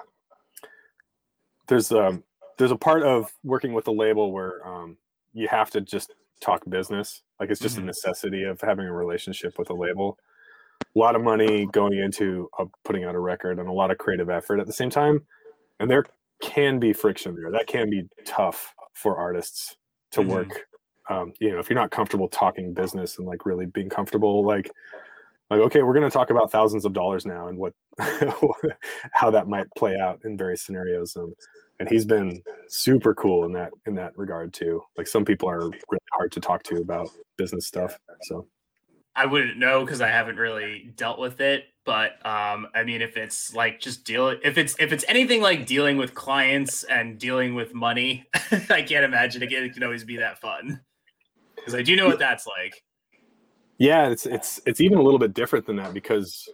there's 1.69 1.93
um 1.93 2.25
there's 2.59 2.71
a 2.73 2.77
part 2.77 3.03
of 3.03 3.33
working 3.45 3.73
with 3.73 3.87
a 3.89 3.93
label 3.93 4.33
where 4.33 4.67
um 4.67 4.97
you 5.33 5.49
have 5.49 5.71
to 5.71 5.81
just 5.81 6.15
talk 6.41 6.63
business 6.69 7.23
like 7.41 7.51
it's 7.51 7.61
just 7.61 7.77
Mhm. 7.77 7.83
a 7.83 7.85
necessity 7.87 8.45
of 8.45 8.61
having 8.61 8.87
a 8.87 8.93
relationship 8.93 9.59
with 9.59 9.71
a 9.71 9.75
label 9.75 10.19
a 10.95 10.99
lot 10.99 11.15
of 11.17 11.23
money 11.23 11.67
going 11.67 11.99
into 11.99 12.49
uh, 12.59 12.65
putting 12.85 13.05
out 13.05 13.15
a 13.15 13.21
record 13.21 13.59
and 13.59 13.69
a 13.69 13.73
lot 13.73 13.91
of 13.91 13.99
creative 13.99 14.31
effort 14.31 14.61
at 14.61 14.67
the 14.67 14.73
same 14.73 14.91
time 14.91 15.27
and 15.81 15.91
there 15.91 16.05
can 16.41 16.79
be 16.79 16.93
friction 16.93 17.35
there 17.35 17.51
that 17.51 17.67
can 17.67 17.91
be 17.91 18.05
tough 18.25 18.75
for 18.95 19.17
artists 19.17 19.77
to 20.13 20.23
Mhm. 20.23 20.29
work 20.29 20.67
um, 21.11 21.33
you 21.41 21.51
know 21.53 21.59
if 21.59 21.69
you're 21.69 21.79
not 21.79 21.91
comfortable 21.91 22.29
talking 22.29 22.73
business 22.75 23.19
and 23.19 23.27
like 23.27 23.45
really 23.45 23.67
being 23.67 23.89
comfortable 23.89 24.45
like 24.45 24.71
like 25.51 25.61
okay 25.61 25.83
we're 25.83 25.95
going 25.95 26.09
to 26.09 26.11
talk 26.11 26.31
about 26.31 26.51
thousands 26.51 26.85
of 26.85 26.93
dollars 26.93 27.27
now 27.27 27.49
and 27.49 27.59
what 27.59 27.73
how 29.13 29.31
that 29.31 29.49
might 29.49 29.67
play 29.77 29.97
out 29.97 30.21
in 30.25 30.37
various 30.37 30.63
scenarios 30.63 31.17
and, 31.17 31.33
and 31.81 31.89
he's 31.89 32.05
been 32.05 32.43
super 32.69 33.15
cool 33.15 33.45
in 33.45 33.53
that 33.53 33.71
in 33.87 33.95
that 33.95 34.17
regard 34.17 34.53
too 34.53 34.83
like 34.97 35.07
some 35.07 35.25
people 35.25 35.49
are 35.49 35.67
really 35.67 36.01
hard 36.13 36.31
to 36.33 36.41
talk 36.41 36.63
to 36.63 36.77
about 36.77 37.09
business 37.37 37.67
stuff 37.67 37.99
so 38.23 38.47
I 39.19 39.27
wouldn't 39.27 39.59
know 39.59 39.85
because 39.85 40.01
I 40.01 40.07
haven't 40.07 40.37
really 40.37 40.93
dealt 40.95 41.19
with 41.19 41.41
it. 41.41 41.65
But 41.85 42.25
um, 42.25 42.69
I 42.73 42.85
mean, 42.85 43.03
if 43.03 43.17
it's 43.17 43.53
like 43.53 43.81
just 43.81 44.05
deal, 44.05 44.29
if 44.29 44.57
it's 44.57 44.77
if 44.79 44.93
it's 44.93 45.05
anything 45.09 45.43
like 45.43 45.67
dealing 45.67 45.97
with 45.97 46.15
clients 46.15 46.85
and 46.85 47.19
dealing 47.19 47.57
with 47.57 47.75
money, 47.75 48.27
I 48.71 48.83
can't 48.83 49.05
imagine 49.05 49.43
again 49.43 49.65
it 49.65 49.75
can 49.75 49.83
always 49.83 50.05
be 50.05 50.19
that 50.19 50.41
fun. 50.41 50.81
Because 51.57 51.75
I 51.75 51.83
do 51.83 51.97
know 51.97 52.07
what 52.07 52.21
that's 52.21 52.47
like. 52.47 52.81
Yeah 53.79 54.09
it's 54.09 54.27
it's 54.27 54.61
it's 54.67 54.81
even 54.81 54.99
a 54.99 55.03
little 55.03 55.19
bit 55.19 55.35
different 55.35 55.67
than 55.67 55.77
that 55.77 55.95
because 55.95 56.49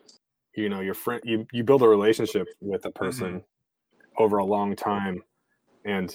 you 0.55 0.69
know 0.69 0.81
your 0.81 0.95
friend 0.95 1.21
you 1.25 1.47
you 1.53 1.65
build 1.65 1.83
a 1.83 1.89
relationship 1.89 2.47
with 2.61 2.85
a 2.85 2.91
person 2.91 3.41
mm-hmm. 3.41 4.23
over 4.23 4.39
a 4.39 4.45
long 4.45 4.77
time. 4.77 5.23
And 5.85 6.15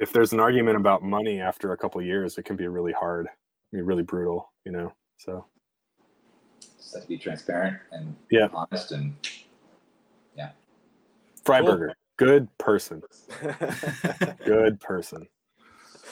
if 0.00 0.12
there's 0.12 0.32
an 0.32 0.40
argument 0.40 0.76
about 0.76 1.02
money 1.02 1.40
after 1.40 1.72
a 1.72 1.76
couple 1.76 2.00
of 2.00 2.06
years 2.06 2.38
it 2.38 2.44
can 2.44 2.56
be 2.56 2.68
really 2.68 2.92
hard. 2.92 3.28
Be 3.72 3.82
really 3.82 4.02
brutal 4.02 4.52
you 4.64 4.72
know 4.72 4.92
so. 5.18 5.46
Just 6.60 6.94
have 6.94 7.02
to 7.02 7.08
be 7.08 7.18
transparent 7.18 7.76
and 7.92 8.16
Yeah. 8.30 8.48
honest 8.52 8.92
and 8.92 9.14
yeah. 10.36 10.50
Freiberger 11.44 11.92
good 12.18 12.48
person. 12.58 13.02
Good 14.44 14.80
person 14.80 15.28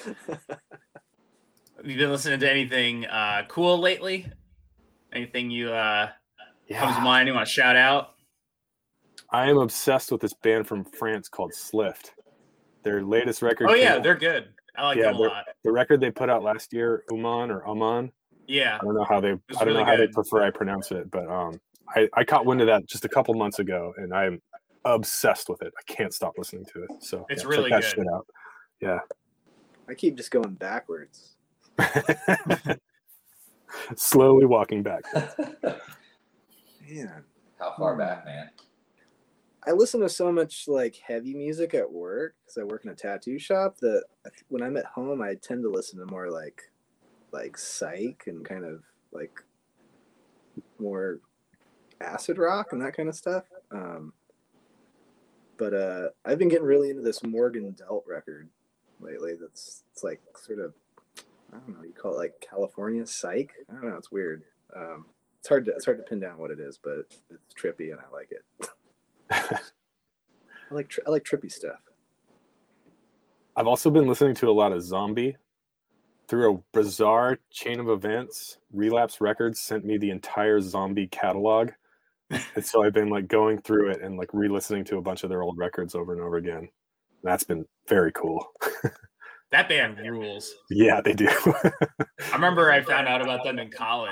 Have 1.77 1.87
you 1.87 1.97
been 1.97 2.11
listening 2.11 2.41
to 2.41 2.51
anything 2.51 3.05
uh, 3.07 3.43
cool 3.49 3.79
lately? 3.79 4.31
Anything 5.13 5.51
you 5.51 5.73
uh, 5.73 6.11
comes 6.73 6.97
to 6.97 7.03
mind 7.03 7.29
you 7.29 7.35
want 7.35 7.47
to 7.47 7.53
shout 7.53 7.77
out? 7.77 8.15
I 9.31 9.51
am 9.51 9.59
obsessed 9.59 10.13
with 10.13 10.21
this 10.21 10.33
band 10.35 10.67
from 10.67 10.85
France 10.85 11.29
called 11.29 11.53
Slift. 11.53 12.11
Their 12.83 13.03
latest 13.03 13.43
record. 13.43 13.69
Oh 13.69 13.75
yeah, 13.75 13.95
out- 13.95 14.03
they're 14.03 14.15
good. 14.15 14.49
I 14.77 14.87
like 14.89 14.99
Yeah, 14.99 15.05
them 15.07 15.17
a 15.17 15.19
lot. 15.21 15.45
the 15.65 15.73
record 15.73 16.01
they 16.01 16.11
put 16.11 16.29
out 16.29 16.43
last 16.43 16.73
year, 16.73 17.03
Uman 17.11 17.51
or 17.51 17.67
Aman. 17.67 18.13
Yeah, 18.47 18.79
I 18.81 18.85
don't 18.85 18.95
know 18.95 19.05
how 19.05 19.21
they. 19.21 19.31
I 19.31 19.39
don't 19.51 19.67
really 19.69 19.79
know 19.79 19.85
how 19.85 19.97
they 19.97 20.07
prefer 20.09 20.43
I 20.43 20.51
pronounce 20.51 20.93
it, 20.93 21.11
but 21.11 21.27
um, 21.29 21.59
I 21.89 22.09
I 22.13 22.25
caught 22.25 22.45
wind 22.47 22.61
of 22.61 22.67
that 22.69 22.87
just 22.87 23.05
a 23.05 23.09
couple 23.09 23.35
months 23.35 23.59
ago, 23.59 23.93
and 23.97 24.15
I'm 24.15 24.41
obsessed 24.85 25.49
with 25.49 25.63
it. 25.63 25.73
I 25.77 25.93
can't 25.93 26.15
stop 26.15 26.35
listening 26.39 26.65
to 26.75 26.85
it. 26.85 26.91
So 27.01 27.27
It's 27.29 27.43
check 27.43 27.51
really 27.51 27.71
that 27.71 27.83
good. 27.83 27.91
shit 27.91 28.07
out. 28.15 28.27
Yeah. 28.81 28.99
I 29.89 29.95
keep 29.95 30.17
just 30.17 30.31
going 30.31 30.55
backwards. 30.55 31.36
Slowly 33.97 34.47
walking 34.47 34.83
back. 34.83 35.05
Man, 36.89 37.25
how 37.59 37.75
far 37.77 37.97
back, 37.97 38.25
man? 38.25 38.49
I 39.67 39.73
listen 39.73 40.01
to 40.01 40.09
so 40.09 40.31
much 40.31 40.69
like 40.69 40.97
heavy 41.05 41.35
music 41.35 41.75
at 41.75 41.91
work 41.91 42.37
because 42.45 42.59
I 42.59 42.65
work 42.65 42.85
in 42.85 42.91
a 42.91 42.95
tattoo 42.95 43.39
shop 43.41 43.79
that 43.81 44.05
when 44.49 44.63
I'm 44.63 44.77
at 44.77 44.85
home, 44.85 45.21
I 45.21 45.35
tend 45.35 45.65
to 45.65 45.71
listen 45.71 45.99
to 45.99 46.07
more 46.07 46.31
like 46.31 46.63
like 47.33 47.59
psych 47.59 48.25
and 48.29 48.45
kind 48.45 48.65
of 48.65 48.83
like 49.13 49.43
more 50.79 51.19
acid 52.01 52.39
rock 52.39 52.69
and 52.73 52.81
that 52.83 52.97
kind 52.97 53.09
of 53.09 53.17
stuff. 53.17 53.45
Um, 53.73 54.13
but 55.59 55.75
uh, 55.75 56.09
I've 56.25 56.39
been 56.39 56.49
getting 56.49 56.67
really 56.67 56.91
into 56.91 57.03
this 57.03 57.25
Morgan 57.25 57.73
Delt 57.73 58.05
record 58.07 58.49
lately. 59.01 59.33
That's 59.41 59.83
it's 59.93 60.05
like 60.05 60.21
sort 60.37 60.61
of 60.61 60.75
I 61.53 61.59
don't 61.59 61.69
know. 61.69 61.85
You 61.85 61.93
call 61.93 62.15
it 62.15 62.19
like 62.19 62.35
California 62.41 63.07
psych. 63.07 63.53
I 63.71 63.75
don't 63.75 63.91
know. 63.91 63.97
It's 63.97 64.11
weird. 64.11 64.43
Um, 64.75 65.07
it's 65.39 65.49
hard 65.49 65.65
to 65.67 65.73
it's 65.73 65.85
hard 65.85 65.99
to 65.99 66.03
pin 66.03 66.21
down 66.21 66.39
what 66.39 66.51
it 66.51 66.59
is, 66.59 66.79
but 66.83 67.05
it's 67.31 67.55
trippy 67.55 67.93
and 67.93 68.01
I 68.01 68.13
like 68.13 68.31
it. 68.33 68.69
I 70.71 70.75
like 70.75 70.93
I 71.07 71.11
like 71.11 71.25
trippy 71.25 71.51
stuff. 71.51 71.81
I've 73.55 73.67
also 73.67 73.91
been 73.91 74.07
listening 74.07 74.35
to 74.37 74.51
a 74.51 74.53
lot 74.53 74.73
of 74.73 74.83
Zombi. 74.83 75.37
Through 76.29 76.55
a 76.55 76.59
bizarre 76.73 77.39
chain 77.53 77.79
of 77.79 77.89
events, 77.89 78.59
Relapse 78.73 79.21
Records 79.21 79.61
sent 79.61 79.85
me 79.85 79.97
the 79.97 80.11
entire 80.11 80.61
Zombi 80.61 81.07
catalog. 81.07 81.71
and 82.31 82.65
so 82.65 82.83
I've 82.83 82.93
been 82.93 83.09
like 83.09 83.29
going 83.29 83.59
through 83.61 83.93
it 83.93 84.03
and 84.03 84.17
like 84.17 84.31
re-listening 84.33 84.85
to 84.87 84.97
a 84.97 85.03
bunch 85.03 85.23
of 85.23 85.31
their 85.31 85.43
old 85.43 85.57
records 85.57 85.95
over 85.95 86.13
and 86.13 86.21
over 86.21 86.37
again. 86.37 86.69
That's 87.23 87.45
been 87.45 87.65
very 87.89 88.11
cool. 88.11 88.45
That 89.53 89.69
band 89.69 89.99
rules. 89.99 90.53
Yeah, 90.71 91.01
they 91.01 91.13
do. 91.13 91.29
I 91.47 92.33
remember 92.33 92.71
I 92.71 92.83
found 92.83 93.07
out 93.07 93.23
about 93.23 93.45
them 93.45 93.59
in 93.59 93.71
college. 93.71 94.11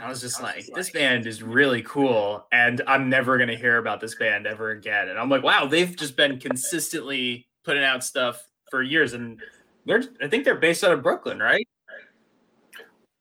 I 0.00 0.08
was 0.08 0.20
just 0.20 0.42
like, 0.42 0.66
this 0.74 0.90
band 0.90 1.26
is 1.26 1.42
really 1.42 1.82
cool, 1.82 2.46
and 2.50 2.80
I'm 2.86 3.08
never 3.08 3.38
gonna 3.38 3.56
hear 3.56 3.76
about 3.76 4.00
this 4.00 4.14
band 4.14 4.46
ever 4.46 4.70
again. 4.70 5.08
And 5.08 5.18
I'm 5.18 5.28
like, 5.28 5.42
wow, 5.42 5.66
they've 5.66 5.94
just 5.94 6.16
been 6.16 6.40
consistently 6.40 7.46
putting 7.64 7.84
out 7.84 8.02
stuff 8.02 8.42
for 8.70 8.82
years, 8.82 9.12
and 9.12 9.40
they're 9.84 10.02
I 10.20 10.28
think 10.28 10.44
they're 10.44 10.56
based 10.56 10.82
out 10.82 10.92
of 10.92 11.02
Brooklyn, 11.02 11.38
right? 11.38 11.66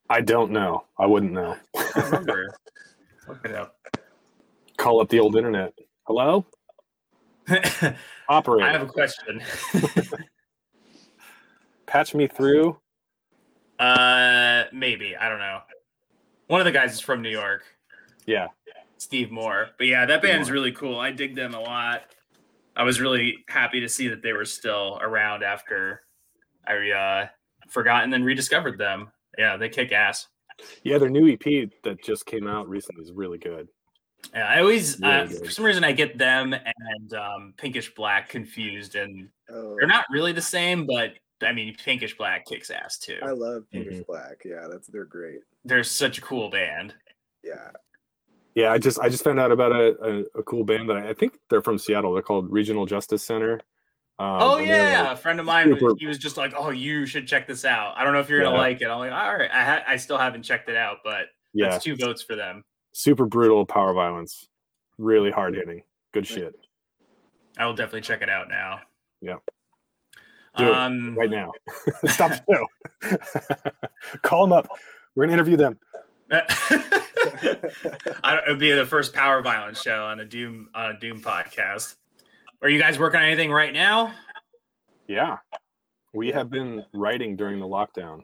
I 0.10 0.22
don't 0.22 0.52
know. 0.52 0.86
I 0.98 1.06
wouldn't 1.06 1.34
know. 1.34 1.56
I 1.76 2.02
remember. 2.06 2.56
Look 3.28 3.46
it 3.46 3.54
up. 3.54 3.78
Call 4.78 5.02
up 5.02 5.10
the 5.10 5.20
old 5.20 5.36
internet. 5.36 5.74
Hello, 6.08 6.46
Operator. 8.30 8.66
I 8.66 8.72
have 8.72 8.82
a 8.82 8.88
question. 8.88 9.42
Patch 11.92 12.16
me 12.16 12.26
through. 12.26 12.78
Uh, 13.78 14.64
maybe 14.72 15.16
I 15.18 15.28
don't 15.28 15.40
know. 15.40 15.60
One 16.48 16.62
of 16.62 16.66
the 16.66 16.72
guys 16.72 16.94
is 16.94 17.00
from 17.02 17.22
New 17.22 17.30
York, 17.30 17.64
Yeah, 18.26 18.48
Steve 18.98 19.30
Moore. 19.32 19.70
But 19.78 19.88
yeah, 19.88 20.06
that 20.06 20.22
band's 20.22 20.48
Moore. 20.50 20.54
really 20.54 20.72
cool. 20.72 21.00
I 21.00 21.12
dig 21.12 21.36
them 21.36 21.54
a 21.54 21.60
lot. 21.60 22.04
I 22.76 22.84
was 22.84 23.02
really 23.02 23.44
happy 23.50 23.82
to 23.82 23.90
see 23.90 24.08
that 24.08 24.22
they 24.22 24.32
were 24.34 24.46
still 24.46 25.00
around 25.02 25.44
after 25.44 26.02
I 26.66 26.92
uh, 26.92 27.28
forgot 27.70 28.04
and 28.04 28.14
then 28.14 28.24
rediscovered 28.24 28.78
them. 28.78 29.12
Yeah, 29.38 29.58
they 29.58 29.68
kick 29.70 29.92
ass. 29.92 30.28
yeah. 30.84 30.98
Their 30.98 31.10
new 31.10 31.28
EP 31.30 31.70
that 31.84 32.02
just 32.04 32.26
came 32.26 32.48
out 32.48 32.70
recently 32.70 33.04
is 33.04 33.12
really 33.12 33.38
good. 33.38 33.68
Yeah, 34.34 34.46
I 34.48 34.60
always, 34.60 35.00
Really 35.00 35.14
uh, 35.14 35.28
for 35.28 35.50
some 35.50 35.66
reason, 35.66 35.84
I 35.84 35.92
get 35.94 36.18
them 36.18 36.54
and 36.54 37.14
um, 37.14 37.54
Pinkish 37.58 37.94
Black 37.96 38.30
confused, 38.30 38.96
and 38.96 39.28
Oh, 39.50 39.76
they're 39.78 39.88
not 39.88 40.06
really 40.12 40.32
the 40.32 40.42
same. 40.42 40.86
But 40.86 41.14
I 41.44 41.54
mean, 41.54 41.76
Pinkish 41.84 42.18
Black 42.18 42.46
kicks 42.46 42.70
ass 42.70 42.98
too. 42.98 43.18
I 43.24 43.32
love 43.32 43.64
Pinkish 43.72 43.94
Mm-hmm. 43.96 44.02
Black. 44.12 44.42
Yeah, 44.46 44.68
that's 44.70 44.88
they're 44.88 45.06
great. 45.06 45.40
They're 45.66 45.84
such 45.84 46.18
a 46.18 46.22
cool 46.22 46.50
band. 46.50 46.94
Yeah. 47.44 47.72
Yeah, 48.56 48.72
I 48.74 48.78
just 48.80 49.00
I 49.00 49.08
just 49.10 49.24
found 49.24 49.40
out 49.40 49.52
about 49.52 49.72
a, 49.72 49.96
a, 50.36 50.40
a 50.40 50.44
cool 50.44 50.64
band 50.66 50.90
that 50.90 50.98
I, 50.98 51.10
I 51.10 51.14
think 51.14 51.34
they're 51.50 51.62
from 51.62 51.78
Seattle. 51.78 52.14
They're 52.14 52.22
called 52.22 52.52
Regional 52.52 52.86
Justice 52.86 53.24
Center. 53.24 53.62
Um, 54.20 54.38
oh 54.42 54.58
and 54.58 54.68
yeah, 54.68 55.04
like- 55.04 55.14
a 55.14 55.22
friend 55.22 55.40
of 55.40 55.46
mine. 55.46 55.70
super- 55.70 55.96
He 55.98 56.06
was 56.06 56.18
just 56.18 56.36
like, 56.38 56.54
"Oh, 56.56 56.70
you 56.70 57.06
should 57.06 57.28
check 57.28 57.48
this 57.48 57.64
out." 57.66 57.94
I 57.98 58.04
don't 58.04 58.12
know 58.14 58.20
if 58.20 58.30
you're 58.30 58.42
gonna 58.44 58.56
Yeah. 58.56 58.62
like 58.62 58.82
it. 58.82 58.88
I'm 58.88 59.00
like, 59.00 59.12
"All 59.14 59.36
right." 59.38 59.50
I 59.52 59.64
ha- 59.64 59.84
I 59.88 59.96
still 59.96 60.18
haven't 60.18 60.44
checked 60.44 60.70
it 60.70 60.76
out, 60.76 60.98
but 61.04 61.28
yeah, 61.54 61.70
that's 61.70 61.84
two 61.86 61.96
votes 61.96 62.22
for 62.22 62.36
them. 62.36 62.64
super 62.92 63.26
brutal 63.26 63.66
power 63.66 63.94
violence, 63.94 64.48
really 64.98 65.32
hard 65.32 65.56
hitting, 65.56 65.82
good 66.14 66.28
shit. 66.28 66.54
I 67.58 67.66
will 67.66 67.74
definitely 67.74 68.02
check 68.02 68.22
it 68.22 68.30
out 68.30 68.50
now. 68.50 68.82
Yeah. 69.22 69.38
Do 70.58 70.74
um, 70.74 71.16
Right 71.16 71.30
now, 71.30 71.52
stop 72.06 72.32
the 72.32 72.68
show. 73.02 73.80
Call 74.22 74.46
them 74.46 74.54
up. 74.54 74.68
We're 75.16 75.26
gonna 75.26 75.34
interview 75.34 75.58
them. 75.58 75.80
It 78.24 78.44
would 78.48 78.60
be 78.60 78.72
the 78.72 78.86
first 78.86 79.14
power 79.14 79.42
violence 79.42 79.82
show 79.82 80.06
on 80.06 80.20
a 80.20 80.26
Doom 80.26 80.70
on 80.74 80.92
a 80.92 81.00
Doom 81.00 81.22
podcast. 81.22 81.96
Are 82.62 82.70
you 82.70 82.80
guys 82.80 82.98
working 82.98 83.20
on 83.20 83.26
anything 83.26 83.52
right 83.52 83.74
now? 83.74 84.14
Yeah, 85.08 85.38
we 86.14 86.30
have 86.30 86.50
been 86.50 86.84
writing 86.94 87.36
during 87.36 87.60
the 87.60 87.68
lockdown, 87.68 88.22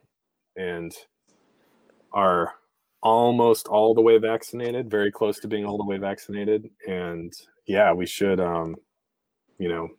and 0.56 0.94
are 2.12 2.54
almost 3.04 3.68
all 3.68 3.94
the 3.94 4.02
way 4.02 4.18
vaccinated. 4.18 4.90
Very 4.90 5.12
close 5.12 5.40
to 5.40 5.48
being 5.48 5.66
all 5.66 5.78
the 5.78 5.86
way 5.86 5.98
vaccinated, 5.98 6.70
and 6.88 7.34
yeah, 7.68 7.94
we 7.94 8.06
should, 8.06 8.40
um, 8.40 8.76
you 9.60 9.70
know, 9.70 9.90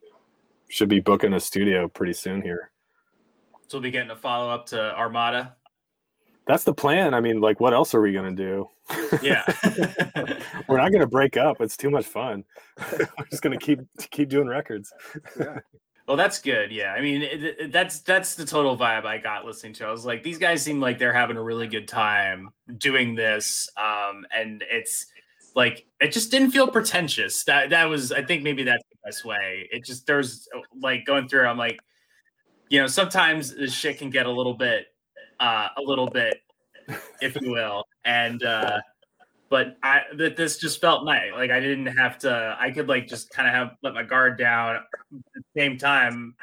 should 0.68 0.88
be 0.88 1.00
booking 1.00 1.32
a 1.34 1.40
studio 1.40 1.88
pretty 1.88 2.12
soon 2.12 2.42
here. 2.42 2.70
So 3.68 3.78
we'll 3.78 3.82
be 3.82 3.90
getting 3.90 4.10
a 4.10 4.16
follow 4.16 4.50
up 4.50 4.66
to 4.66 4.96
Armada. 4.96 5.56
That's 6.46 6.64
the 6.64 6.72
plan. 6.72 7.12
I 7.12 7.20
mean, 7.20 7.40
like, 7.40 7.60
what 7.60 7.74
else 7.74 7.94
are 7.94 8.00
we 8.00 8.12
gonna 8.12 8.32
do? 8.32 8.68
Yeah. 9.22 9.44
We're 10.68 10.78
not 10.78 10.92
gonna 10.92 11.06
break 11.06 11.36
up. 11.36 11.60
It's 11.60 11.76
too 11.76 11.90
much 11.90 12.06
fun. 12.06 12.44
We're 12.98 13.26
just 13.30 13.42
gonna 13.42 13.58
keep 13.58 13.80
keep 14.10 14.30
doing 14.30 14.48
records. 14.48 14.92
Yeah. 15.38 15.58
Well, 16.06 16.16
that's 16.16 16.38
good. 16.40 16.72
Yeah, 16.72 16.94
I 16.94 17.02
mean, 17.02 17.20
it, 17.20 17.42
it- 17.44 17.72
that's 17.72 18.00
that's 18.00 18.34
the 18.34 18.46
total 18.46 18.78
vibe 18.78 19.04
I 19.04 19.18
got 19.18 19.44
listening 19.44 19.74
to. 19.74 19.86
I 19.86 19.90
was 19.90 20.06
like, 20.06 20.22
these 20.22 20.38
guys 20.38 20.62
seem 20.62 20.80
like 20.80 20.98
they're 20.98 21.12
having 21.12 21.36
a 21.36 21.42
really 21.42 21.68
good 21.68 21.86
time 21.86 22.48
doing 22.78 23.14
this, 23.14 23.68
um, 23.76 24.24
and 24.34 24.64
it's 24.70 25.04
like 25.54 25.84
it 26.00 26.12
just 26.12 26.30
didn't 26.30 26.52
feel 26.52 26.68
pretentious. 26.68 27.44
That 27.44 27.68
that 27.70 27.84
was, 27.90 28.10
I 28.10 28.24
think, 28.24 28.42
maybe 28.42 28.62
that's 28.62 28.82
the 29.08 29.16
best 29.16 29.24
way. 29.24 29.68
It 29.72 29.84
just 29.84 30.06
there's 30.06 30.48
like 30.80 31.04
going 31.04 31.28
through. 31.28 31.46
I'm 31.46 31.58
like, 31.58 31.78
you 32.68 32.80
know, 32.80 32.86
sometimes 32.86 33.54
this 33.54 33.72
shit 33.72 33.98
can 33.98 34.10
get 34.10 34.26
a 34.26 34.30
little 34.30 34.54
bit, 34.54 34.86
uh, 35.40 35.68
a 35.76 35.82
little 35.82 36.08
bit, 36.08 36.42
if 37.20 37.40
you 37.40 37.50
will, 37.52 37.84
and. 38.04 38.42
uh 38.42 38.78
but 39.50 39.78
I 39.82 40.02
that 40.18 40.36
this 40.36 40.58
just 40.58 40.78
felt 40.78 41.06
nice. 41.06 41.32
Like 41.32 41.50
I 41.50 41.58
didn't 41.58 41.86
have 41.86 42.18
to. 42.18 42.54
I 42.60 42.70
could 42.70 42.86
like 42.86 43.06
just 43.06 43.30
kind 43.30 43.48
of 43.48 43.54
have 43.54 43.76
let 43.82 43.94
my 43.94 44.02
guard 44.02 44.36
down. 44.36 44.76
At 44.76 44.82
the 45.34 45.42
same 45.56 45.78
time, 45.78 46.34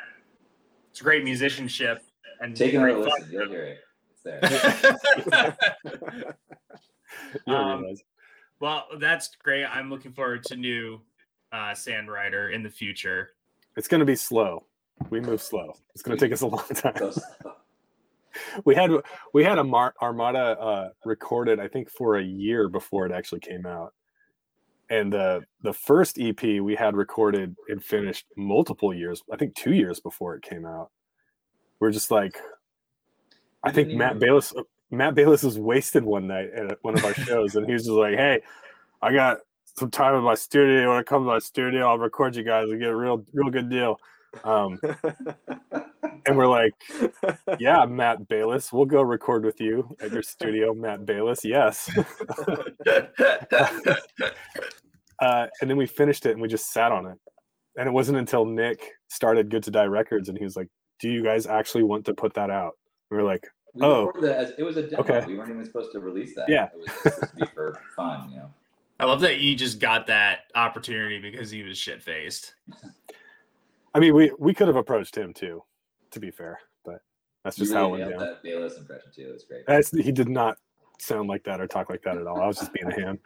it's 0.89 1.01
great 1.01 1.23
musicianship 1.23 2.01
and 2.41 2.55
Take 2.55 2.73
another 2.73 2.93
great 2.93 3.13
listen. 3.13 3.31
You'll 3.31 3.49
hear 3.49 3.63
it. 3.63 3.79
It's 4.11 4.23
there. 5.27 5.55
Um, 7.47 7.85
well, 8.59 8.87
that's 8.99 9.29
great. 9.43 9.65
I'm 9.65 9.89
looking 9.89 10.13
forward 10.13 10.43
to 10.45 10.55
new 10.55 11.01
uh, 11.55 11.73
Sandrider 11.73 12.53
in 12.53 12.61
the 12.63 12.69
future. 12.69 13.31
It's 13.77 13.87
gonna 13.87 14.05
be 14.05 14.15
slow. 14.15 14.65
We 15.09 15.19
move 15.21 15.41
slow. 15.41 15.73
It's 15.93 16.03
gonna 16.03 16.17
take 16.17 16.31
us 16.33 16.41
a 16.41 16.47
long 16.47 16.67
time. 16.75 17.11
We 18.65 18.75
had 18.75 18.91
we 19.33 19.45
had 19.45 19.59
a 19.59 19.63
Mar- 19.63 19.93
Armada 20.01 20.59
uh, 20.59 20.89
recorded, 21.05 21.57
I 21.61 21.69
think, 21.69 21.89
for 21.89 22.17
a 22.17 22.21
year 22.23 22.67
before 22.67 23.05
it 23.05 23.13
actually 23.13 23.39
came 23.39 23.65
out. 23.65 23.93
And 24.89 25.13
the 25.13 25.43
the 25.61 25.71
first 25.71 26.19
EP 26.19 26.41
we 26.43 26.75
had 26.75 26.97
recorded 26.97 27.55
and 27.69 27.81
finished 27.81 28.25
multiple 28.35 28.93
years, 28.93 29.23
I 29.31 29.37
think 29.37 29.55
two 29.55 29.71
years 29.73 30.01
before 30.01 30.35
it 30.35 30.43
came 30.43 30.65
out. 30.65 30.91
We're 31.79 31.91
just 31.91 32.11
like, 32.11 32.37
I 33.63 33.71
think 33.71 33.87
didn't 33.87 33.99
Matt 33.99 34.11
even- 34.17 34.19
Bayless 34.19 34.53
Matt 34.91 35.15
Bayless 35.15 35.43
was 35.43 35.57
wasted 35.57 36.03
one 36.03 36.27
night 36.27 36.49
at 36.53 36.77
one 36.81 36.97
of 36.97 37.05
our 37.05 37.13
shows, 37.25 37.55
and 37.55 37.65
he 37.65 37.71
was 37.71 37.83
just 37.83 37.91
like, 37.95 38.15
"Hey, 38.17 38.41
I 39.01 39.13
got 39.13 39.37
some 39.77 39.91
time 39.91 40.15
in 40.15 40.23
my 40.23 40.35
studio. 40.35 40.81
You 40.81 40.87
want 40.87 41.05
to 41.05 41.09
come 41.09 41.23
to 41.23 41.27
my 41.27 41.39
studio? 41.39 41.87
I'll 41.87 41.99
record 41.99 42.35
you 42.35 42.43
guys 42.43 42.69
and 42.69 42.79
get 42.79 42.89
a 42.89 42.95
real 42.95 43.25
real 43.33 43.49
good 43.49 43.69
deal." 43.69 43.99
Um, 44.43 44.79
and 46.25 46.37
we're 46.37 46.47
like, 46.47 46.73
yeah, 47.59 47.85
Matt 47.85 48.27
Bayless, 48.27 48.73
we'll 48.73 48.85
go 48.85 49.01
record 49.01 49.45
with 49.45 49.61
you 49.61 49.95
at 50.01 50.11
your 50.11 50.23
studio, 50.23 50.73
Matt 50.73 51.05
Bayless. 51.05 51.45
Yes. 51.45 51.89
uh, 55.19 55.47
and 55.61 55.69
then 55.69 55.77
we 55.77 55.85
finished 55.85 56.25
it 56.25 56.31
and 56.31 56.41
we 56.41 56.47
just 56.47 56.71
sat 56.71 56.91
on 56.91 57.05
it. 57.05 57.17
And 57.77 57.87
it 57.87 57.91
wasn't 57.91 58.17
until 58.17 58.45
Nick 58.45 58.91
started 59.07 59.49
Good 59.49 59.63
to 59.63 59.71
Die 59.71 59.85
Records 59.85 60.29
and 60.29 60.37
he 60.37 60.43
was 60.43 60.55
like, 60.55 60.69
Do 60.99 61.09
you 61.09 61.23
guys 61.23 61.45
actually 61.45 61.83
want 61.83 62.05
to 62.05 62.13
put 62.13 62.33
that 62.35 62.49
out? 62.49 62.73
And 63.11 63.17
we 63.17 63.23
are 63.23 63.27
like, 63.27 63.45
we 63.73 63.85
Oh. 63.85 64.11
as, 64.23 64.53
it 64.57 64.63
was 64.63 64.77
a 64.77 64.83
demo. 64.83 65.03
Okay. 65.03 65.25
We 65.27 65.37
weren't 65.37 65.49
even 65.51 65.65
supposed 65.65 65.91
to 65.91 65.99
release 65.99 66.33
that. 66.35 66.47
Yeah. 66.47 66.69
It 66.73 66.77
was 66.77 66.91
supposed 66.91 67.21
to 67.21 67.35
be 67.35 67.45
for 67.53 67.81
fun, 67.95 68.29
you 68.29 68.37
know. 68.37 68.49
I 68.99 69.05
love 69.05 69.21
that 69.21 69.39
you 69.39 69.55
just 69.55 69.79
got 69.79 70.07
that 70.07 70.39
opportunity 70.55 71.19
because 71.19 71.51
he 71.51 71.63
was 71.63 71.77
shit 71.77 72.01
faced. 72.01 72.55
I 73.93 73.99
mean, 73.99 74.13
we, 74.15 74.31
we 74.39 74.53
could 74.53 74.67
have 74.67 74.77
approached 74.77 75.15
him 75.15 75.33
too, 75.33 75.63
to 76.11 76.19
be 76.19 76.31
fair, 76.31 76.59
but 76.83 77.01
that's 77.43 77.57
You 77.57 77.65
just 77.65 77.73
how 77.73 77.93
it 77.93 77.97
really 77.97 78.03
went 78.05 78.19
down. 78.19 78.27
that 78.27 78.43
Bayless 78.43 78.77
impression 78.77 79.11
too. 79.13 79.29
It 79.29 79.33
was 79.33 79.43
great. 79.43 79.65
That's, 79.67 79.91
he 79.91 80.11
did 80.11 80.29
not 80.29 80.57
sound 80.99 81.27
like 81.27 81.43
that 81.43 81.59
or 81.59 81.67
talk 81.67 81.89
like 81.89 82.03
that 82.03 82.17
at 82.17 82.25
all. 82.25 82.41
I 82.41 82.47
was 82.47 82.57
just 82.57 82.71
being 82.73 82.91
a 82.91 82.95
ham. 82.95 83.19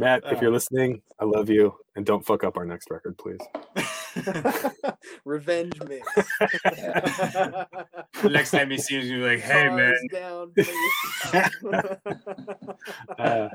Matt, 0.01 0.23
if 0.25 0.41
you're 0.41 0.51
listening, 0.51 0.99
I 1.19 1.25
love 1.25 1.47
you, 1.47 1.75
and 1.95 2.03
don't 2.03 2.25
fuck 2.25 2.43
up 2.43 2.57
our 2.57 2.65
next 2.65 2.89
record, 2.89 3.15
please. 3.19 3.37
Revenge 5.25 5.73
mix. 5.87 6.07
Next 8.23 8.49
time 8.49 8.71
he 8.71 8.79
sees 8.79 9.07
you, 9.07 9.23
like, 9.23 9.41
hey 9.41 9.69
man, 9.69 9.95
down. 10.11 10.53
Uh, 13.19 13.47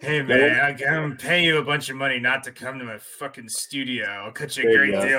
hey 0.00 0.20
man, 0.22 0.58
I 0.60 0.72
can 0.72 1.16
pay 1.16 1.44
you 1.44 1.58
a 1.58 1.64
bunch 1.64 1.90
of 1.90 1.96
money 1.96 2.18
not 2.18 2.42
to 2.44 2.52
come 2.52 2.80
to 2.80 2.84
my 2.84 2.98
fucking 2.98 3.48
studio. 3.48 4.04
I'll 4.06 4.32
cut 4.32 4.56
you 4.56 4.64
a 4.68 4.72
There 4.72 4.84
you 4.84 4.92
great 4.92 5.08
deal 5.08 5.18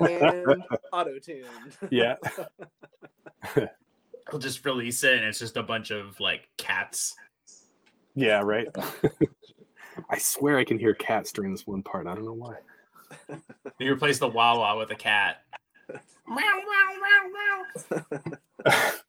on 0.00 0.08
it. 0.08 0.46
and 0.46 0.62
auto 0.90 1.18
tune. 1.18 1.44
yeah, 1.90 2.14
I'll 4.32 4.38
just 4.38 4.64
release 4.64 5.04
it, 5.04 5.18
and 5.18 5.26
it's 5.26 5.38
just 5.38 5.58
a 5.58 5.62
bunch 5.62 5.90
of 5.90 6.18
like 6.18 6.48
cats. 6.56 7.14
yeah, 8.14 8.40
right. 8.40 8.68
I 10.10 10.18
swear 10.18 10.58
I 10.58 10.64
can 10.64 10.78
hear 10.78 10.94
cats 10.94 11.32
during 11.32 11.52
this 11.52 11.66
one 11.66 11.82
part. 11.82 12.06
I 12.06 12.14
don't 12.14 12.24
know 12.24 12.32
why. 12.32 12.56
You 13.78 13.92
replace 13.92 14.18
the 14.18 14.26
wah-wah 14.26 14.78
with 14.78 14.90
a 14.90 14.94
cat. 14.94 15.42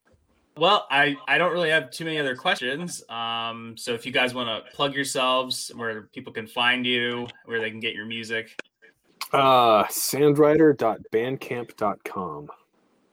Well, 0.57 0.87
I, 0.89 1.15
I 1.27 1.37
don't 1.37 1.53
really 1.53 1.69
have 1.69 1.91
too 1.91 2.05
many 2.05 2.17
other 2.17 2.35
questions. 2.35 3.03
Um, 3.09 3.75
so 3.77 3.93
if 3.93 4.07
you 4.07 4.11
guys 4.11 4.33
want 4.33 4.49
to 4.49 4.63
plug 4.75 4.95
yourselves, 4.95 5.71
where 5.75 6.09
people 6.13 6.33
can 6.33 6.47
find 6.47 6.83
you, 6.85 7.27
where 7.45 7.61
they 7.61 7.69
can 7.69 7.79
get 7.79 7.93
your 7.93 8.05
music. 8.05 8.59
Uh, 9.31 9.83
sandrider.bandcamp.com. 9.85 12.47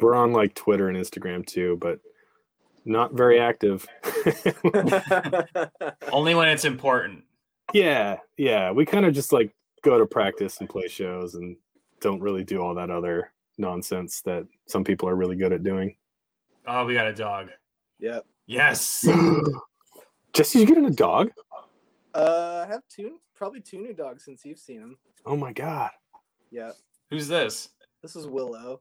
We're 0.00 0.14
on 0.14 0.32
like 0.32 0.54
Twitter 0.54 0.88
and 0.88 0.96
Instagram 0.96 1.44
too, 1.46 1.76
but 1.80 2.00
not 2.84 3.12
very 3.12 3.38
active. 3.38 3.86
Only 6.12 6.34
when 6.34 6.48
it's 6.48 6.64
important. 6.64 7.22
Yeah, 7.72 8.18
yeah. 8.36 8.70
We 8.70 8.84
kind 8.84 9.06
of 9.06 9.14
just 9.14 9.32
like 9.32 9.54
go 9.82 9.98
to 9.98 10.06
practice 10.06 10.58
and 10.60 10.68
play 10.68 10.88
shows 10.88 11.34
and 11.34 11.56
don't 12.00 12.20
really 12.20 12.44
do 12.44 12.60
all 12.60 12.74
that 12.74 12.90
other 12.90 13.32
nonsense 13.58 14.20
that 14.22 14.46
some 14.66 14.84
people 14.84 15.08
are 15.08 15.16
really 15.16 15.36
good 15.36 15.52
at 15.52 15.62
doing. 15.62 15.96
Oh, 16.66 16.84
we 16.84 16.94
got 16.94 17.06
a 17.06 17.14
dog. 17.14 17.48
yep. 17.98 18.24
Yes. 18.46 19.06
Jesse, 20.32 20.58
you 20.58 20.66
getting 20.66 20.86
a 20.86 20.90
dog? 20.90 21.30
Uh, 22.14 22.64
I 22.66 22.70
have 22.70 22.82
two, 22.88 23.20
probably 23.34 23.60
two 23.60 23.78
new 23.78 23.94
dogs 23.94 24.24
since 24.24 24.44
you've 24.44 24.58
seen 24.58 24.80
them. 24.80 24.98
Oh 25.24 25.36
my 25.36 25.52
god. 25.52 25.90
Yeah. 26.50 26.72
Who's 27.10 27.28
this? 27.28 27.70
This 28.02 28.16
is 28.16 28.26
Willow. 28.26 28.80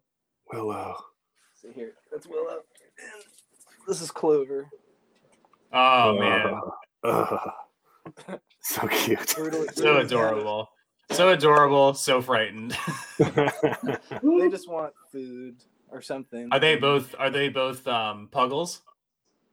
Willow. 0.52 0.96
See 1.56 1.70
here, 1.74 1.94
that's 2.12 2.28
Willow. 2.28 2.60
And 3.00 3.24
this 3.88 4.02
is 4.02 4.12
Clover. 4.12 4.70
Oh 5.72 6.20
man, 6.20 6.60
Uh, 7.04 8.38
so 8.64 8.88
cute. 8.88 9.30
So 9.76 9.98
adorable. 9.98 10.70
So 11.12 11.30
adorable. 11.30 11.94
So 11.94 12.22
frightened. 12.22 12.78
They 13.20 14.50
just 14.50 14.70
want 14.70 14.94
food 15.12 15.56
or 15.90 16.02
something. 16.02 16.50
Are 16.52 16.60
they 16.60 16.76
both? 16.76 17.16
Are 17.18 17.30
they 17.30 17.50
both 17.50 17.88
um, 17.88 18.28
puggles? 18.32 18.82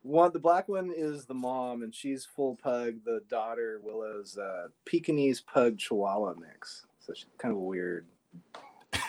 One, 0.02 0.32
the 0.32 0.38
black 0.38 0.68
one 0.68 0.92
is 0.96 1.26
the 1.26 1.34
mom, 1.34 1.82
and 1.82 1.94
she's 1.94 2.24
full 2.24 2.56
pug. 2.56 2.94
The 3.04 3.20
daughter, 3.28 3.80
Willow's 3.84 4.38
uh, 4.38 4.68
Pekingese 4.86 5.42
pug 5.42 5.78
Chihuahua 5.78 6.34
mix. 6.40 6.86
So 7.00 7.12
she's 7.14 7.26
kind 7.38 7.52
of 7.52 7.61
weird. 7.61 8.06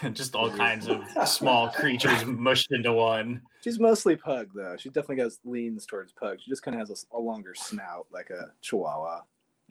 Just 0.13 0.35
all 0.35 0.49
kinds 0.49 0.87
of 0.87 1.03
small 1.27 1.69
creatures 1.69 2.25
mushed 2.25 2.71
into 2.71 2.91
one. 2.91 3.41
She's 3.63 3.79
mostly 3.79 4.15
pug 4.15 4.49
though. 4.53 4.75
She 4.77 4.89
definitely 4.89 5.17
goes 5.17 5.39
leans 5.45 5.85
towards 5.85 6.11
pug. 6.11 6.39
She 6.41 6.49
just 6.49 6.63
kind 6.63 6.79
of 6.79 6.87
has 6.87 7.05
a 7.13 7.19
longer 7.19 7.53
snout 7.53 8.07
like 8.11 8.31
a 8.31 8.51
Chihuahua. 8.61 9.21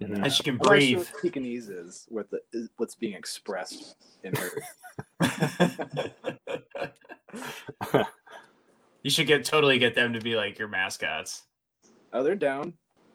Mhm. 0.01 0.25
And 0.25 0.33
she 0.33 0.43
can 0.43 0.55
I'm 0.55 0.59
not 0.59 0.67
breathe. 0.69 0.99
what 0.99 1.13
Pekingese 1.23 1.69
is 1.69 2.07
what 2.09 2.31
the 2.31 2.41
is 2.53 2.69
what's 2.79 2.95
being 2.95 3.15
expressed 3.15 3.97
in 4.25 4.35
her. 4.35 4.51
you 9.03 9.11
should 9.11 9.27
get 9.27 9.45
totally 9.45 9.79
get 9.79 9.95
them 9.95 10.13
to 10.13 10.21
be 10.21 10.37
like 10.37 10.59
your 10.59 10.69
mascots. 10.69 11.43
Oh, 12.13 12.23
they're 12.23 12.35
down. 12.35 12.75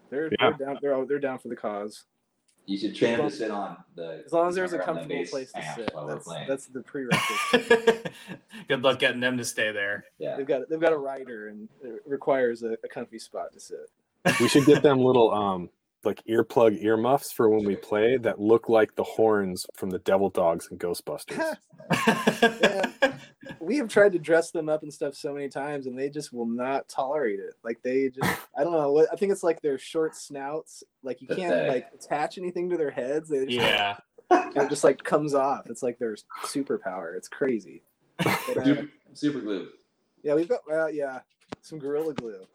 They're, 0.10 0.30
Yeah. 0.40 0.52
they're 0.58 0.68
down. 0.68 0.80
They're 0.82 0.96
all- 0.96 1.06
they're 1.06 1.20
down 1.20 1.40
for 1.40 1.50
the 1.50 1.56
cause. 1.56 2.06
You 2.68 2.78
should 2.80 2.96
train 2.96 3.18
them 3.18 3.30
to 3.30 3.36
sit 3.36 3.52
on 3.52 3.78
the. 3.96 4.24
As 4.26 4.34
long 4.34 4.48
as 4.48 4.56
there's 4.56 4.74
a 4.74 4.76
on 4.76 4.80
the 4.80 4.86
comfortable 5.02 5.26
place 5.26 5.52
to 5.52 5.62
sit. 5.76 5.92
That's, 6.08 6.28
playing. 6.28 6.48
that's 6.48 6.66
the 6.68 6.82
prerequisite. 6.82 8.12
Good 8.68 8.82
luck 8.84 8.98
getting 8.98 9.20
them 9.22 9.38
to 9.38 9.46
stay 9.46 9.72
there. 9.72 10.06
yeah. 10.18 10.36
they've 10.36 10.48
got 10.48 10.68
they've 10.70 10.80
got 10.80 10.94
a 10.94 10.98
rider, 10.98 11.50
and 11.50 11.70
it 11.84 12.02
requires 12.08 12.64
a, 12.64 12.72
a 12.84 12.88
comfy 12.88 13.20
spot 13.20 13.54
to 13.54 13.60
sit. 13.60 13.90
we 14.40 14.48
should 14.48 14.66
get 14.66 14.82
them 14.82 15.00
little 15.00 15.32
um 15.32 15.70
like 16.06 16.22
earplug 16.30 16.82
earmuffs 16.84 17.32
for 17.32 17.50
when 17.50 17.66
we 17.66 17.76
play 17.76 18.18
that 18.18 18.40
look 18.40 18.70
like 18.70 18.96
the 18.96 19.04
horns 19.04 19.66
from 19.76 19.90
the 19.90 20.00
devil 20.00 20.30
dogs 20.30 20.68
and 20.72 20.80
ghostbusters. 20.80 21.56
We 23.60 23.78
have 23.78 23.88
tried 23.88 24.12
to 24.14 24.20
dress 24.20 24.52
them 24.52 24.70
up 24.70 24.84
and 24.84 24.94
stuff 24.94 25.16
so 25.16 25.34
many 25.34 25.50
times 25.50 25.88
and 25.88 25.98
they 25.98 26.10
just 26.10 26.32
will 26.34 26.46
not 26.48 26.88
tolerate 26.88 27.40
it. 27.40 27.54
Like 27.64 27.82
they 27.84 28.10
just 28.10 28.40
i 28.58 28.64
don't 28.64 28.74
know 28.74 28.92
what 28.92 29.08
i 29.12 29.16
think 29.16 29.32
it's 29.32 29.44
like 29.44 29.62
their 29.62 29.78
short 29.78 30.16
snouts 30.16 30.84
like 31.04 31.22
you 31.22 31.28
can't 31.28 31.52
Pathetic. 31.52 31.70
like 31.72 31.88
attach 31.94 32.38
anything 32.38 32.70
to 32.70 32.78
their 32.78 32.92
heads. 32.92 33.30
They 33.30 33.46
just, 33.46 33.52
yeah. 33.52 33.98
it 34.32 34.70
just 34.70 34.84
like 34.84 35.04
comes 35.04 35.34
off. 35.34 35.68
It's 35.70 35.84
like 35.84 35.98
their 36.00 36.16
superpower. 36.44 37.16
It's 37.16 37.28
crazy. 37.28 37.84
But, 38.18 38.28
uh, 38.58 38.64
Super, 38.64 38.90
super 39.14 39.42
glue. 39.42 39.68
yeah 40.24 40.34
we've 40.36 40.50
got 40.50 40.62
well 40.68 40.90
yeah 40.90 41.20
some 41.62 41.80
gorilla 41.80 42.14
glue. 42.14 42.46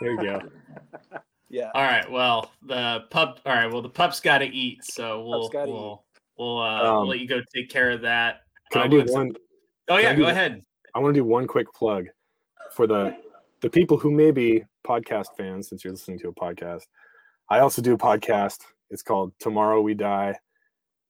There 0.00 0.12
you 0.12 0.22
go 0.22 1.20
yeah 1.50 1.70
All 1.74 1.82
right. 1.82 2.10
Well, 2.10 2.50
the 2.62 3.04
pup. 3.10 3.40
All 3.44 3.52
right. 3.54 3.70
Well, 3.70 3.82
the 3.82 3.88
pup's 3.90 4.20
got 4.20 4.38
to 4.38 4.46
eat, 4.46 4.84
so 4.84 5.22
we'll 5.24 5.50
we'll 5.52 6.04
we'll, 6.38 6.58
uh, 6.62 6.82
Um, 6.82 6.96
we'll 6.98 7.08
let 7.08 7.18
you 7.20 7.28
go 7.28 7.40
take 7.54 7.68
care 7.68 7.90
of 7.90 8.00
that. 8.02 8.42
can 8.72 8.82
Uh, 8.82 8.84
i 8.84 8.88
do 8.88 8.98
what's- 8.98 9.12
one 9.12 9.32
Oh 9.88 9.96
can 9.96 10.02
yeah, 10.04 10.12
do 10.12 10.18
go 10.20 10.26
that? 10.26 10.30
ahead. 10.32 10.62
i 10.94 10.98
want 11.00 11.12
to 11.14 11.20
do 11.20 11.24
one 11.24 11.46
quick 11.46 11.66
plug 11.74 12.06
for 12.72 12.86
the 12.86 13.16
the 13.60 13.68
people 13.68 13.96
who 13.98 14.10
may 14.10 14.30
be 14.30 14.64
podcast 14.86 15.26
fans 15.36 15.68
since 15.68 15.82
you're 15.84 15.92
listening 15.92 16.18
to 16.20 16.28
a 16.28 16.32
podcast 16.34 16.84
i 17.50 17.58
also 17.58 17.82
do 17.82 17.94
a 17.94 17.98
podcast 17.98 18.58
it's 18.90 19.02
called 19.02 19.32
tomorrow 19.40 19.80
we 19.82 19.92
die 19.94 20.34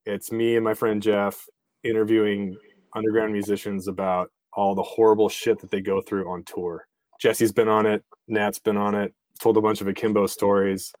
it's 0.07 0.31
me 0.31 0.55
and 0.55 0.65
my 0.65 0.73
friend 0.73 1.01
jeff 1.03 1.45
interviewing 1.83 2.57
underground 2.95 3.31
musicians 3.31 3.87
about 3.87 4.29
all 4.53 4.73
the 4.75 4.83
horrible 4.83 5.29
shit 5.29 5.59
that 5.59 5.69
they 5.71 5.79
go 5.81 6.01
through 6.01 6.27
on 6.29 6.43
tour 6.43 6.87
jesse's 7.21 7.51
been 7.51 7.69
on 7.69 7.85
it 7.85 8.03
nat's 8.27 8.59
been 8.59 8.77
on 8.77 8.95
it 8.95 9.13
told 9.41 9.57
a 9.57 9.61
bunch 9.61 9.81
of 9.81 9.87
akimbo 9.87 10.27
stories. 10.27 10.93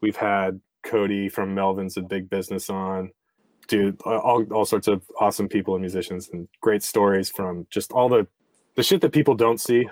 We've 0.00 0.16
had 0.16 0.60
Coady 0.82 1.28
from 1.28 1.54
melvin's 1.54 1.96
a 1.96 2.02
big 2.02 2.28
business 2.28 2.68
on 2.68 3.12
dude 3.68 4.00
uh, 4.04 4.18
all, 4.18 4.42
all 4.52 4.64
sorts 4.64 4.88
of 4.88 5.04
awesome 5.20 5.48
people 5.48 5.74
and 5.76 5.80
musicians 5.82 6.28
and 6.32 6.48
great 6.60 6.82
stories 6.82 7.28
from 7.30 7.64
just 7.70 7.92
all 7.92 8.08
the 8.08 8.26
the 8.74 8.82
shit 8.82 9.00
that 9.00 9.12
people 9.12 9.34
don't 9.34 9.60
see 9.60 9.88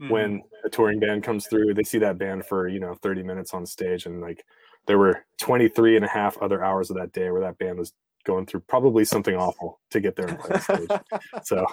Mhm. 0.00 0.10
when 0.10 0.42
a 0.64 0.70
touring 0.70 0.98
band 0.98 1.22
comes 1.22 1.46
through. 1.46 1.74
They 1.74 1.82
see 1.82 1.98
that 1.98 2.16
band 2.16 2.46
for 2.46 2.66
you 2.66 2.80
know 2.80 2.94
30 3.02 3.22
minutes 3.22 3.52
on 3.52 3.66
stage 3.66 4.06
and 4.06 4.22
like 4.22 4.42
there 4.86 4.96
were 4.98 5.26
23 5.40 5.96
and 5.96 6.04
a 6.04 6.08
half 6.08 6.38
other 6.38 6.64
hours 6.64 6.88
of 6.90 6.96
that 6.96 7.12
day 7.12 7.30
where 7.30 7.42
that 7.42 7.58
band 7.58 7.78
was 7.78 7.92
going 8.24 8.46
through 8.46 8.60
probably 8.60 9.04
something 9.04 9.34
awful 9.36 9.80
to 9.90 10.00
get 10.00 10.16
there 10.16 10.26
and 10.28 10.38
play 10.38 10.50
the 10.56 10.60
stage. 10.60 11.20
So 11.44 11.66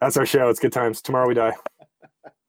that's 0.00 0.16
our 0.16 0.24
show. 0.26 0.48
It's 0.48 0.58
good 0.60 0.72
times. 0.72 1.02
Tomorrow 1.02 1.28
we 1.28 1.34
die. 1.34 1.52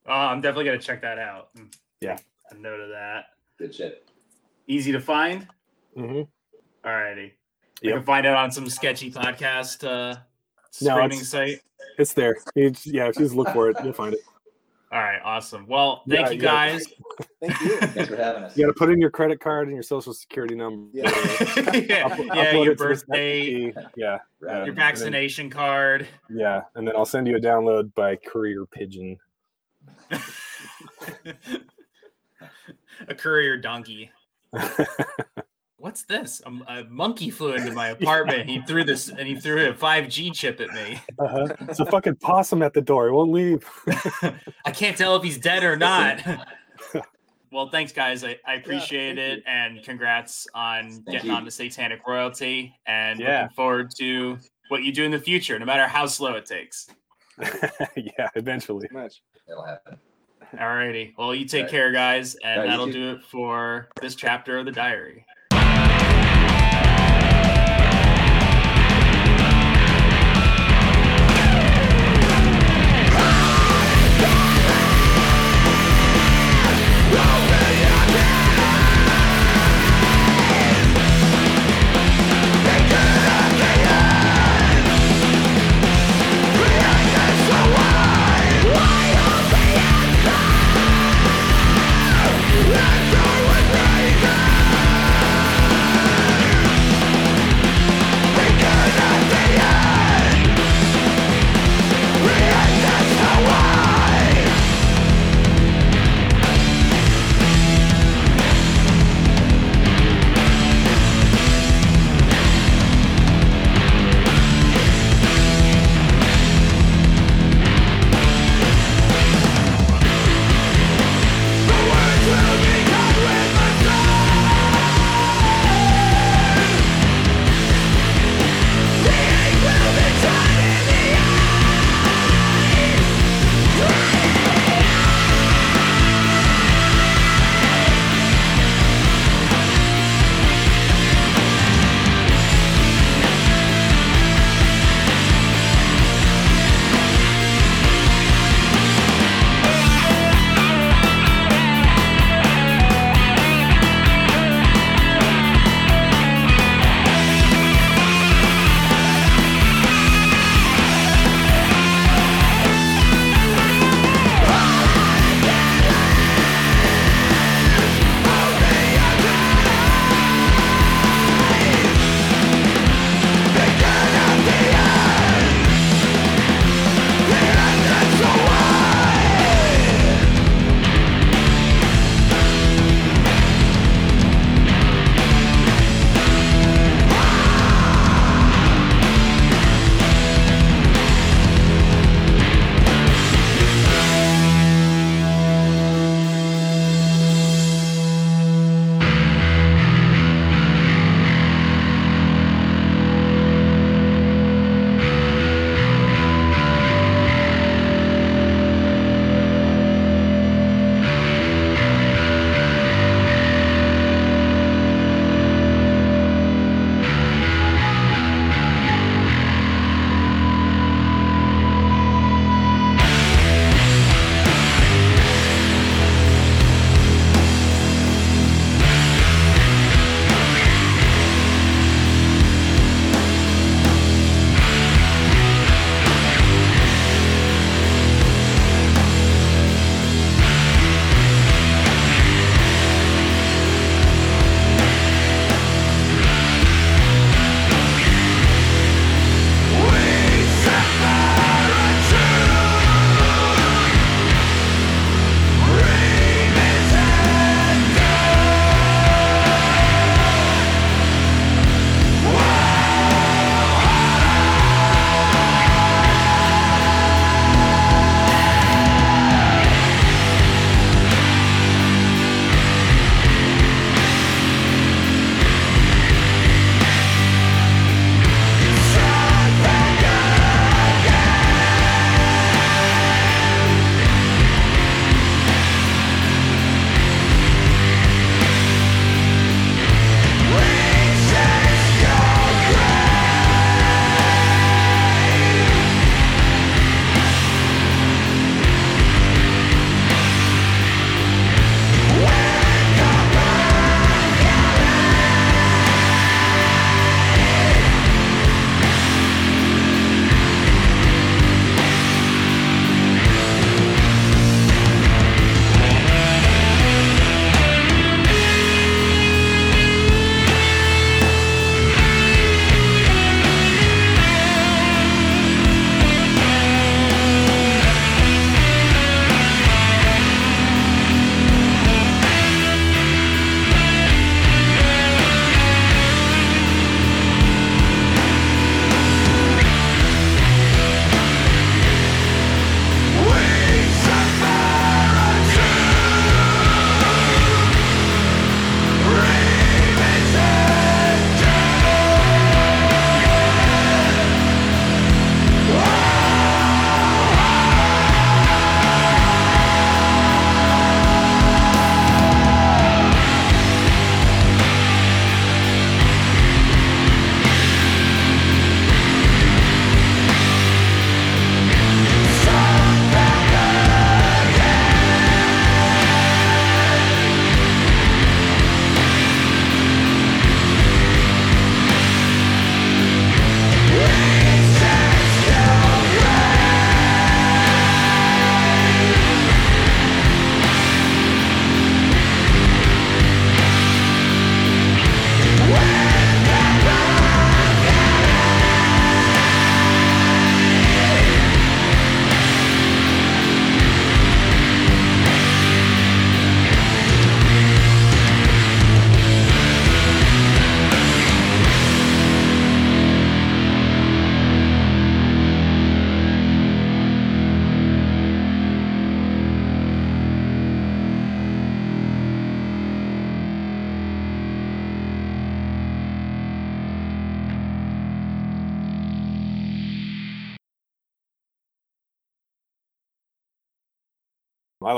Oh, 0.08 0.12
I'm 0.14 0.40
definitely 0.42 0.66
gonna 0.66 0.80
check 0.80 1.02
that 1.02 1.20
out. 1.20 1.50
Hmm. 1.56 1.66
Yeah. 2.00 2.18
A 2.54 2.60
note 2.60 2.80
of 2.80 2.90
that. 2.90 3.26
Good 3.58 3.74
shit. 3.74 4.10
Easy 4.68 4.92
to 4.92 5.00
find. 5.00 5.48
mm-hmm. 5.98 6.22
All 6.88 6.96
righty. 6.96 7.34
You 7.82 7.90
Yep. 7.90 7.96
can 7.98 8.04
find 8.06 8.26
it 8.26 8.34
on 8.34 8.52
some 8.52 8.70
sketchy 8.70 9.12
podcast 9.12 9.84
uh, 9.88 10.16
No, 10.82 10.92
streaming 10.96 11.12
it's- 11.20 11.30
site. 11.30 11.60
it's 11.98 12.14
there 12.14 12.38
You 12.56 12.70
just- 12.72 12.86
yeah 12.86 13.08
if 13.08 13.18
you 13.18 13.26
just 13.26 13.36
look 13.36 13.50
for 13.50 13.70
it 13.70 13.78
you'll 13.84 13.94
find 13.94 14.14
it 14.14 14.22
All 14.92 15.00
right, 15.00 15.20
awesome. 15.24 15.66
Well, 15.68 16.04
thank 16.08 16.22
Yeah, 16.22 16.30
you 16.30 16.36
you 16.36 16.42
gotta- 16.42 16.72
guys. 16.72 16.86
thank 17.42 17.62
you 17.62 17.78
Thanks 17.88 18.10
for 18.10 18.16
having 18.16 18.44
us. 18.44 18.56
you 18.58 18.66
got 18.66 18.72
to 18.74 18.78
put 18.78 18.90
in 18.92 19.02
your 19.02 19.10
credit 19.10 19.40
card 19.42 19.68
and 19.68 19.76
your 19.76 19.84
social 19.84 20.14
security 20.14 20.56
number 20.56 20.88
Yeah. 20.94 21.04
yeah, 21.10 22.10
Upload- 22.10 22.36
yeah, 22.36 22.52
your 22.54 22.72
it 22.74 22.78
to 22.78 22.88
this 22.88 23.04
birthday, 23.04 23.72
FTP. 23.72 23.90
yeah 23.98 24.20
Right. 24.40 24.66
your 24.66 24.76
vaccination 24.76 25.50
card. 25.50 26.08
yeah 26.30 26.62
and 26.76 26.88
then 26.88 26.96
i'll 26.96 27.06
send 27.06 27.28
you 27.28 27.36
a 27.36 27.40
download 27.42 27.94
by 27.96 28.16
courier 28.18 28.66
pigeon 28.66 29.18
a 33.08 33.16
courier 33.16 33.58
donkey. 33.58 34.12
What's 35.78 36.04
this? 36.04 36.42
A, 36.46 36.80
a 36.80 36.84
monkey 36.86 37.30
flew 37.30 37.54
into 37.56 37.72
my 37.74 37.90
apartment. 37.90 38.50
He 38.50 38.62
threw 38.62 38.86
this 38.86 39.10
and 39.10 39.28
he 39.28 39.36
threw 39.36 39.70
a 39.70 39.74
5G 39.74 40.34
chip 40.34 40.62
at 40.62 40.70
me. 40.70 41.02
uh-huh. 41.20 41.48
it's 41.62 41.82
a 41.82 41.86
fucking 41.86 42.16
possum 42.18 42.62
at 42.64 42.74
the 42.74 42.82
door 42.82 43.08
it 43.08 43.14
won't 43.14 43.32
leave 43.34 43.70
I 44.66 44.72
can't 44.72 44.98
tell 44.98 45.16
if 45.18 45.24
he's 45.24 45.38
dead 45.38 45.64
or 45.66 45.76
not. 45.76 46.22
well, 47.52 47.68
thanks, 47.68 47.92
guys. 47.92 48.24
I, 48.24 48.40
I 48.48 48.54
appreciate 48.56 49.18
thank 49.18 49.40
it. 49.40 49.44
And 49.46 49.84
congrats 49.84 50.48
on 50.56 51.02
getting 51.02 51.32
you. 51.32 51.36
on 51.36 51.44
to 51.44 51.52
Satanik 51.52 52.00
Royalty. 52.08 52.74
And 52.86 53.20
Yeah. 53.20 53.42
looking 53.42 53.56
forward 53.56 53.92
to 53.98 54.38
what 54.70 54.84
you 54.84 54.94
do 54.94 55.04
in 55.04 55.12
the 55.12 55.20
future, 55.20 55.60
no 55.60 55.66
matter 55.66 55.86
how 55.86 56.06
slow 56.06 56.36
it 56.36 56.46
takes. 56.46 56.88
yeah 57.98 58.30
eventually 58.36 58.88
much 58.92 59.22
It'll 59.50 59.66
happen. 59.66 59.98
Alrighty. 60.54 61.14
Well, 61.18 61.34
you 61.34 61.46
take 61.46 61.64
Right. 61.64 61.72
care, 61.72 61.92
guys. 61.92 62.36
And 62.44 62.70
that'll 62.70 62.88
do 62.88 63.12
it 63.12 63.24
for 63.24 63.90
this 64.02 64.16
chapter 64.16 64.58
of 64.58 64.66
the 64.66 64.72
diary. 64.72 65.26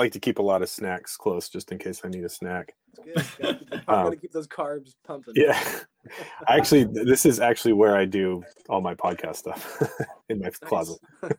Like 0.06 0.14
to 0.14 0.20
keep 0.20 0.40
a 0.40 0.44
lot 0.44 0.62
of 0.62 0.70
snacks 0.70 1.18
close 1.18 1.50
just 1.50 1.72
in 1.72 1.80
case 1.80 2.02
I 2.04 2.10
need 2.10 2.24
a 2.24 2.30
snack. 2.30 2.74
It's 3.06 3.36
good. 3.36 3.46
Gotta 3.46 3.58
keep, 3.58 3.86
gotta 3.88 4.08
um, 4.08 4.18
keep 4.18 4.32
those 4.32 4.48
carbs 4.48 4.94
pumping. 5.06 5.34
Yeah. 5.36 5.60
I 6.48 6.58
actually, 6.58 6.84
this 6.84 7.26
is 7.26 7.40
actually 7.40 7.74
where 7.74 7.98
I 7.98 8.06
do 8.06 8.44
all 8.70 8.82
my 8.82 8.94
podcast 8.94 9.38
stuff 9.38 9.82
in 10.30 10.40
my 10.40 10.46
Nice. 10.46 10.58
closet. 10.60 11.00